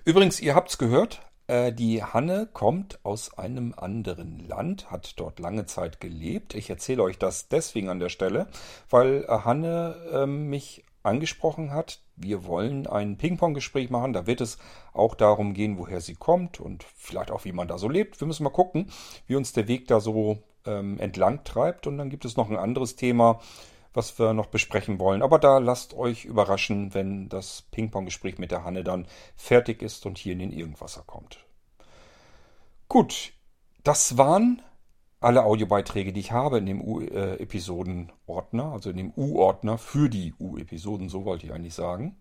Übrigens, 0.05 0.40
ihr 0.40 0.55
habt's 0.55 0.78
gehört, 0.78 1.20
äh, 1.20 1.32
die 1.49 2.03
Hanne 2.03 2.49
kommt 2.53 2.99
aus 3.05 3.36
einem 3.36 3.74
anderen 3.76 4.38
Land, 4.49 4.90
hat 4.90 5.18
dort 5.18 5.40
lange 5.40 5.66
Zeit 5.66 6.01
gelebt. 6.01 6.55
Ich 6.55 6.70
erzähle 6.70 7.03
euch 7.03 7.18
das 7.18 7.49
deswegen 7.49 7.88
an 7.88 7.99
der 7.99 8.09
Stelle, 8.09 8.47
weil 8.88 9.24
äh, 9.24 9.28
Hanne 9.28 9.97
äh, 10.12 10.26
mich 10.26 10.84
angesprochen 11.03 11.72
hat, 11.72 12.01
wir 12.16 12.45
wollen 12.45 12.86
ein 12.86 13.16
Ping-Pong-Gespräch 13.16 13.90
machen. 13.90 14.12
Da 14.12 14.26
wird 14.26 14.40
es 14.40 14.59
auch 14.93 15.14
darum 15.14 15.55
gehen, 15.55 15.78
woher 15.78 16.01
sie 16.01 16.14
kommt 16.14 16.61
und 16.61 16.84
vielleicht 16.84 17.30
auch, 17.30 17.45
wie 17.45 17.53
man 17.53 17.68
da 17.68 17.78
so 17.78 17.88
lebt. 17.88 18.20
Wir 18.20 18.26
müssen 18.26 18.45
mal 18.45 18.51
gucken, 18.51 18.90
wie 19.26 19.36
uns 19.36 19.53
der 19.53 19.68
Weg 19.68 19.88
da 19.88 20.01
so 20.01 20.38
ähm, 20.64 20.99
entlang 21.01 21.45
treibt. 21.45 21.86
Und 21.86 21.99
dann 21.99 22.11
gibt 22.11 22.24
es 22.24 22.36
noch 22.36 22.51
ein 22.51 22.57
anderes 22.57 22.97
Thema, 22.97 23.40
was 23.95 24.18
wir 24.18 24.32
noch 24.32 24.47
besprechen 24.47 24.99
wollen. 24.99 25.22
Aber 25.22 25.38
da 25.38 25.59
lasst 25.59 25.95
euch 25.95 26.24
überraschen, 26.24 26.95
wenn 26.95 27.28
das 27.28 27.62
Ping-Pong-Gespräch 27.70 28.38
mit 28.38 28.51
der 28.51 28.64
Hanne 28.64 28.84
dann 28.84 29.07
fertig 29.36 29.82
ist 29.82 30.07
und 30.07 30.18
hier 30.18 30.32
in 30.32 30.38
den 30.38 30.53
Irgendwasser 30.53 31.03
kommt. 31.07 31.45
Gut, 32.88 33.32
das 33.84 34.18
waren 34.18 34.62
alle 35.20 35.45
Audiobeiträge, 35.45 36.12
die 36.12 36.20
ich 36.20 36.32
habe 36.32 36.59
in 36.59 36.66
dem 36.66 36.80
U-Episoden-Ordner, 36.82 38.72
also 38.72 38.90
in 38.90 38.97
dem 38.97 39.12
U-Ordner 39.16 39.78
für 39.78 40.09
die 40.09 40.34
U-Episoden, 40.38 41.09
so 41.09 41.24
wollte 41.24 41.47
ich 41.47 41.53
eigentlich 41.53 41.74
sagen. 41.74 42.20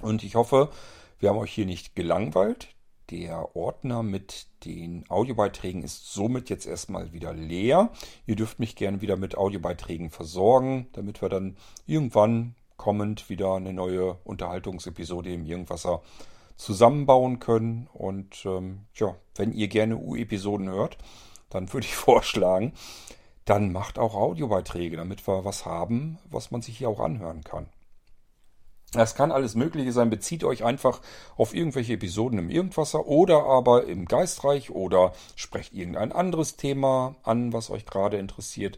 Und 0.00 0.24
ich 0.24 0.34
hoffe, 0.34 0.70
wir 1.18 1.28
haben 1.28 1.38
euch 1.38 1.52
hier 1.52 1.66
nicht 1.66 1.94
gelangweilt. 1.94 2.74
Der 3.10 3.56
Ordner 3.56 4.02
mit 4.02 4.46
den 4.64 5.04
Audiobeiträgen 5.10 5.82
ist 5.82 6.12
somit 6.12 6.48
jetzt 6.50 6.66
erstmal 6.66 7.12
wieder 7.12 7.32
leer. 7.32 7.90
Ihr 8.26 8.36
dürft 8.36 8.58
mich 8.58 8.76
gerne 8.76 9.00
wieder 9.00 9.16
mit 9.16 9.36
Audiobeiträgen 9.36 10.10
versorgen, 10.10 10.86
damit 10.92 11.20
wir 11.20 11.28
dann 11.28 11.56
irgendwann 11.86 12.54
kommend 12.76 13.28
wieder 13.28 13.54
eine 13.54 13.72
neue 13.72 14.14
Unterhaltungsepisode 14.24 15.32
im 15.32 15.44
Irgendwasser 15.44 16.02
zusammenbauen 16.56 17.38
können. 17.38 17.88
Und 17.92 18.44
ähm, 18.44 18.86
ja, 18.94 19.14
wenn 19.34 19.52
ihr 19.52 19.68
gerne 19.68 19.96
U-Episoden 19.96 20.68
hört, 20.68 20.98
dann 21.50 21.72
würde 21.72 21.86
ich 21.86 21.94
vorschlagen, 21.96 22.72
dann 23.44 23.72
macht 23.72 23.98
auch 23.98 24.14
Audiobeiträge, 24.14 24.96
damit 24.96 25.26
wir 25.26 25.44
was 25.44 25.66
haben, 25.66 26.18
was 26.30 26.50
man 26.50 26.62
sich 26.62 26.78
hier 26.78 26.88
auch 26.88 27.00
anhören 27.00 27.42
kann. 27.42 27.66
Das 28.92 29.14
kann 29.14 29.32
alles 29.32 29.54
Mögliche 29.54 29.90
sein. 29.90 30.10
Bezieht 30.10 30.44
euch 30.44 30.64
einfach 30.64 31.00
auf 31.36 31.54
irgendwelche 31.54 31.94
Episoden 31.94 32.38
im 32.38 32.50
Irgendwasser 32.50 33.06
oder 33.06 33.44
aber 33.44 33.86
im 33.86 34.04
Geistreich 34.04 34.70
oder 34.70 35.12
sprecht 35.34 35.72
irgendein 35.72 36.12
anderes 36.12 36.56
Thema 36.56 37.16
an, 37.22 37.54
was 37.54 37.70
euch 37.70 37.86
gerade 37.86 38.18
interessiert. 38.18 38.76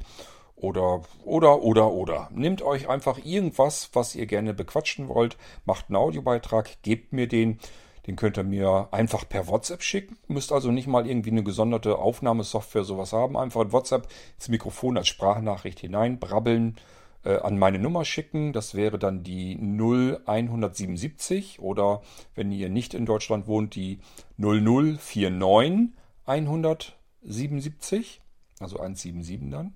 Oder, 0.54 1.02
oder, 1.24 1.62
oder, 1.62 1.90
oder. 1.90 2.28
Nehmt 2.32 2.62
euch 2.62 2.88
einfach 2.88 3.18
irgendwas, 3.24 3.90
was 3.92 4.14
ihr 4.14 4.26
gerne 4.26 4.54
bequatschen 4.54 5.08
wollt, 5.08 5.36
macht 5.64 5.86
einen 5.88 5.96
Audiobeitrag, 5.96 6.82
gebt 6.82 7.12
mir 7.12 7.26
den. 7.26 7.58
Den 8.06 8.16
könnt 8.16 8.38
ihr 8.38 8.44
mir 8.44 8.88
einfach 8.92 9.28
per 9.28 9.48
WhatsApp 9.48 9.82
schicken. 9.82 10.16
Müsst 10.28 10.52
also 10.52 10.70
nicht 10.70 10.86
mal 10.86 11.06
irgendwie 11.08 11.30
eine 11.30 11.42
gesonderte 11.42 11.98
Aufnahmesoftware 11.98 12.84
sowas 12.84 13.12
haben. 13.12 13.36
Einfach 13.36 13.62
ein 13.62 13.72
WhatsApp 13.72 14.08
ins 14.36 14.48
Mikrofon 14.48 14.96
als 14.98 15.08
Sprachnachricht 15.08 15.80
hinein, 15.80 16.20
brabbeln, 16.20 16.76
äh, 17.24 17.38
an 17.38 17.58
meine 17.58 17.78
Nummer 17.78 18.04
schicken. 18.04 18.52
Das 18.52 18.74
wäre 18.74 18.98
dann 18.98 19.22
die 19.22 19.56
0177 19.56 21.60
oder 21.60 22.02
wenn 22.34 22.52
ihr 22.52 22.68
nicht 22.68 22.92
in 22.94 23.06
Deutschland 23.06 23.46
wohnt, 23.46 23.74
die 23.74 24.00
0049 24.36 25.92
177, 26.26 28.20
also 28.60 28.78
177 28.78 29.50
dann. 29.50 29.72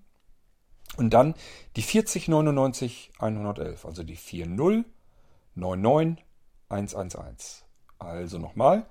Und 0.96 1.10
dann 1.10 1.34
die 1.76 1.82
4099 1.82 3.12
111, 3.18 3.84
also 3.84 4.02
die 4.02 4.16
4099 4.16 6.24
111. 6.68 7.66
Also 7.98 8.38
nochmal 8.38 8.86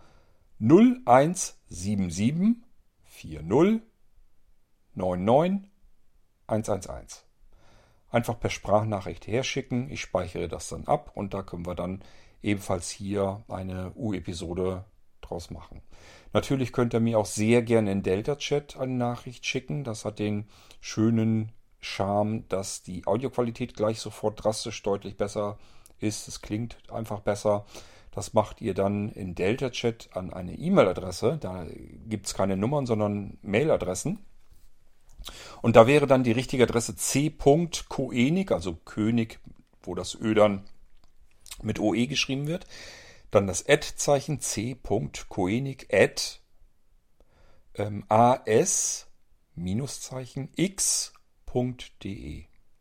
0177 0.59 2.57
40 3.05 3.81
99 4.93 5.71
111. 6.47 7.26
Einfach 8.09 8.39
per 8.39 8.49
Sprachnachricht 8.49 9.27
herschicken. 9.27 9.89
Ich 9.89 10.01
speichere 10.01 10.47
das 10.47 10.69
dann 10.69 10.85
ab 10.85 11.11
und 11.15 11.33
da 11.33 11.43
können 11.43 11.65
wir 11.65 11.75
dann 11.75 12.01
ebenfalls 12.41 12.89
hier 12.89 13.43
eine 13.47 13.91
U-Episode 13.95 14.85
draus 15.21 15.49
machen. 15.49 15.81
Natürlich 16.33 16.71
könnt 16.71 16.93
ihr 16.93 16.99
mir 16.99 17.19
auch 17.19 17.25
sehr 17.25 17.61
gerne 17.61 17.91
in 17.91 18.03
Delta-Chat 18.03 18.77
eine 18.77 18.93
Nachricht 18.93 19.45
schicken. 19.45 19.83
Das 19.83 20.05
hat 20.05 20.19
den 20.19 20.47
schönen 20.79 21.51
Charme, 21.79 22.47
dass 22.49 22.83
die 22.83 23.05
Audioqualität 23.05 23.75
gleich 23.75 23.99
sofort 23.99 24.43
drastisch 24.43 24.81
deutlich 24.83 25.17
besser 25.17 25.57
ist. 25.99 26.27
Es 26.27 26.41
klingt 26.41 26.77
einfach 26.91 27.21
besser. 27.21 27.65
Das 28.11 28.33
macht 28.33 28.61
ihr 28.61 28.73
dann 28.73 29.09
in 29.09 29.35
Delta 29.35 29.69
Chat 29.69 30.09
an 30.13 30.33
eine 30.33 30.53
E-Mail-Adresse. 30.55 31.37
Da 31.39 31.65
gibt 32.07 32.25
es 32.25 32.33
keine 32.33 32.57
Nummern, 32.57 32.85
sondern 32.85 33.37
Mail-Adressen. 33.41 34.25
Und 35.61 35.75
da 35.75 35.87
wäre 35.87 36.07
dann 36.07 36.23
die 36.23 36.31
richtige 36.31 36.63
Adresse 36.63 36.95
c.koenig, 36.95 38.51
also 38.51 38.75
König, 38.85 39.39
wo 39.81 39.95
das 39.95 40.15
Ö 40.15 40.33
dann 40.33 40.63
mit 41.61 41.79
OE 41.79 42.07
geschrieben 42.07 42.47
wird. 42.47 42.65
Dann 43.31 43.47
das 43.47 43.67
Ad-Zeichen 43.67 44.39
c.koenig 44.39 45.87
at 45.91 46.41
ähm, 47.75 48.05
as 48.07 49.07
Minuszeichen 49.55 50.49
x.de. 50.55 50.83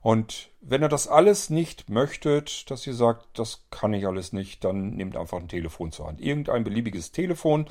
Und 0.00 0.50
wenn 0.60 0.82
ihr 0.82 0.88
das 0.88 1.06
alles 1.06 1.50
nicht 1.50 1.88
möchtet, 1.88 2.68
dass 2.68 2.84
ihr 2.88 2.94
sagt, 2.94 3.38
das 3.38 3.64
kann 3.70 3.94
ich 3.94 4.08
alles 4.08 4.32
nicht, 4.32 4.64
dann 4.64 4.96
nehmt 4.96 5.16
einfach 5.16 5.38
ein 5.38 5.46
Telefon 5.46 5.92
zur 5.92 6.08
Hand. 6.08 6.20
Irgendein 6.20 6.64
beliebiges 6.64 7.12
Telefon 7.12 7.66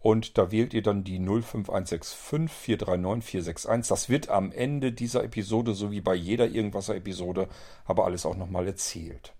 und 0.00 0.38
da 0.38 0.50
wählt 0.50 0.72
ihr 0.72 0.82
dann 0.82 1.04
die 1.04 1.18
05165 1.18 2.50
439 2.50 3.30
461. 3.30 3.88
Das 3.90 4.08
wird 4.08 4.30
am 4.30 4.52
Ende 4.52 4.92
dieser 4.92 5.22
Episode, 5.22 5.74
so 5.74 5.90
wie 5.90 6.00
bei 6.00 6.14
jeder 6.14 6.46
Irgendwasser-Episode, 6.46 7.50
aber 7.84 8.06
alles 8.06 8.24
auch 8.24 8.36
nochmal 8.36 8.66
erzählt. 8.66 9.34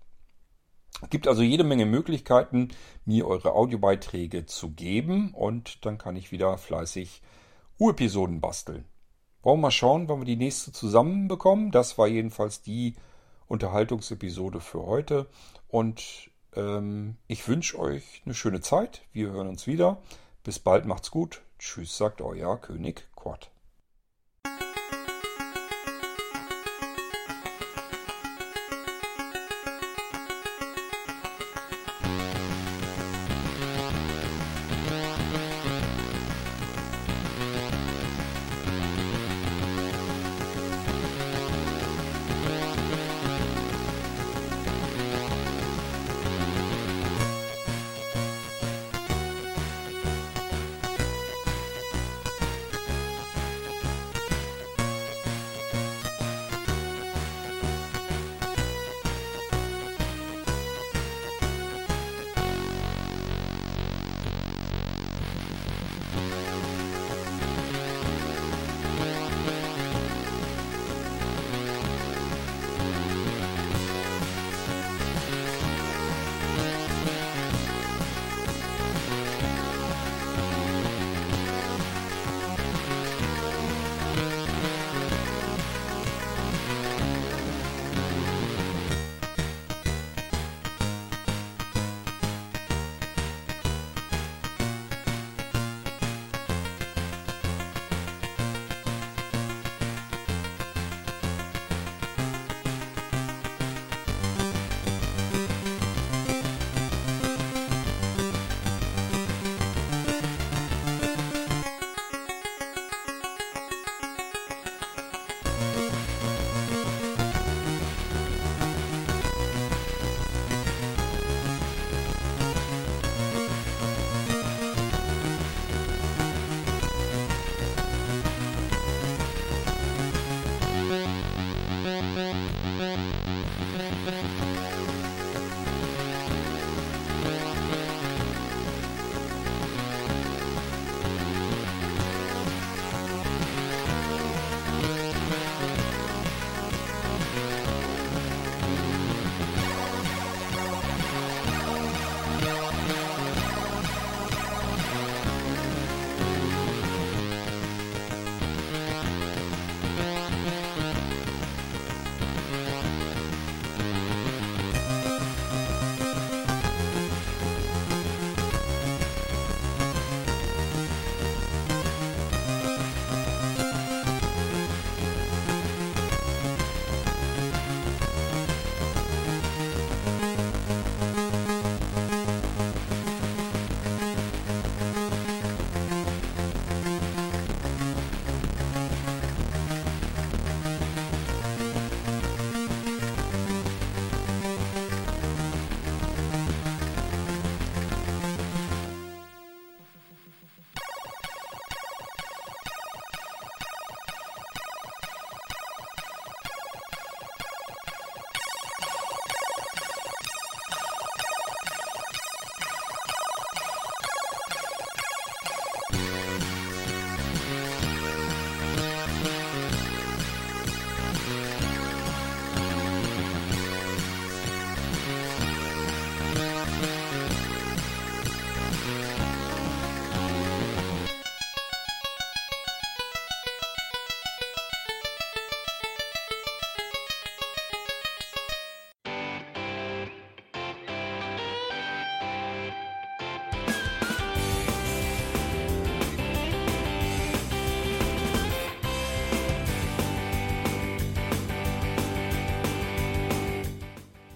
Gibt 1.09 1.27
also 1.27 1.41
jede 1.41 1.63
Menge 1.63 1.85
Möglichkeiten, 1.85 2.69
mir 3.05 3.27
eure 3.27 3.51
Audiobeiträge 3.51 4.45
zu 4.45 4.71
geben 4.71 5.33
und 5.33 5.85
dann 5.85 5.97
kann 5.97 6.15
ich 6.15 6.31
wieder 6.31 6.57
fleißig 6.57 7.21
U-Episoden 7.79 8.39
basteln. 8.39 8.85
Wollen 9.43 9.59
wir 9.59 9.63
mal 9.63 9.71
schauen, 9.71 10.07
wann 10.07 10.19
wir 10.19 10.25
die 10.25 10.37
nächste 10.37 10.71
zusammenbekommen. 10.71 11.71
Das 11.71 11.97
war 11.97 12.07
jedenfalls 12.07 12.61
die 12.61 12.95
Unterhaltungsepisode 13.47 14.59
für 14.59 14.85
heute 14.85 15.27
und 15.67 16.31
ähm, 16.55 17.17
ich 17.27 17.47
wünsche 17.47 17.77
euch 17.77 18.21
eine 18.25 18.33
schöne 18.33 18.61
Zeit. 18.61 19.03
Wir 19.11 19.29
hören 19.29 19.47
uns 19.47 19.67
wieder. 19.67 20.01
Bis 20.43 20.59
bald, 20.59 20.85
macht's 20.85 21.11
gut. 21.11 21.41
Tschüss, 21.59 21.97
sagt 21.97 22.21
euer 22.21 22.59
König 22.59 23.07
Quad. 23.15 23.51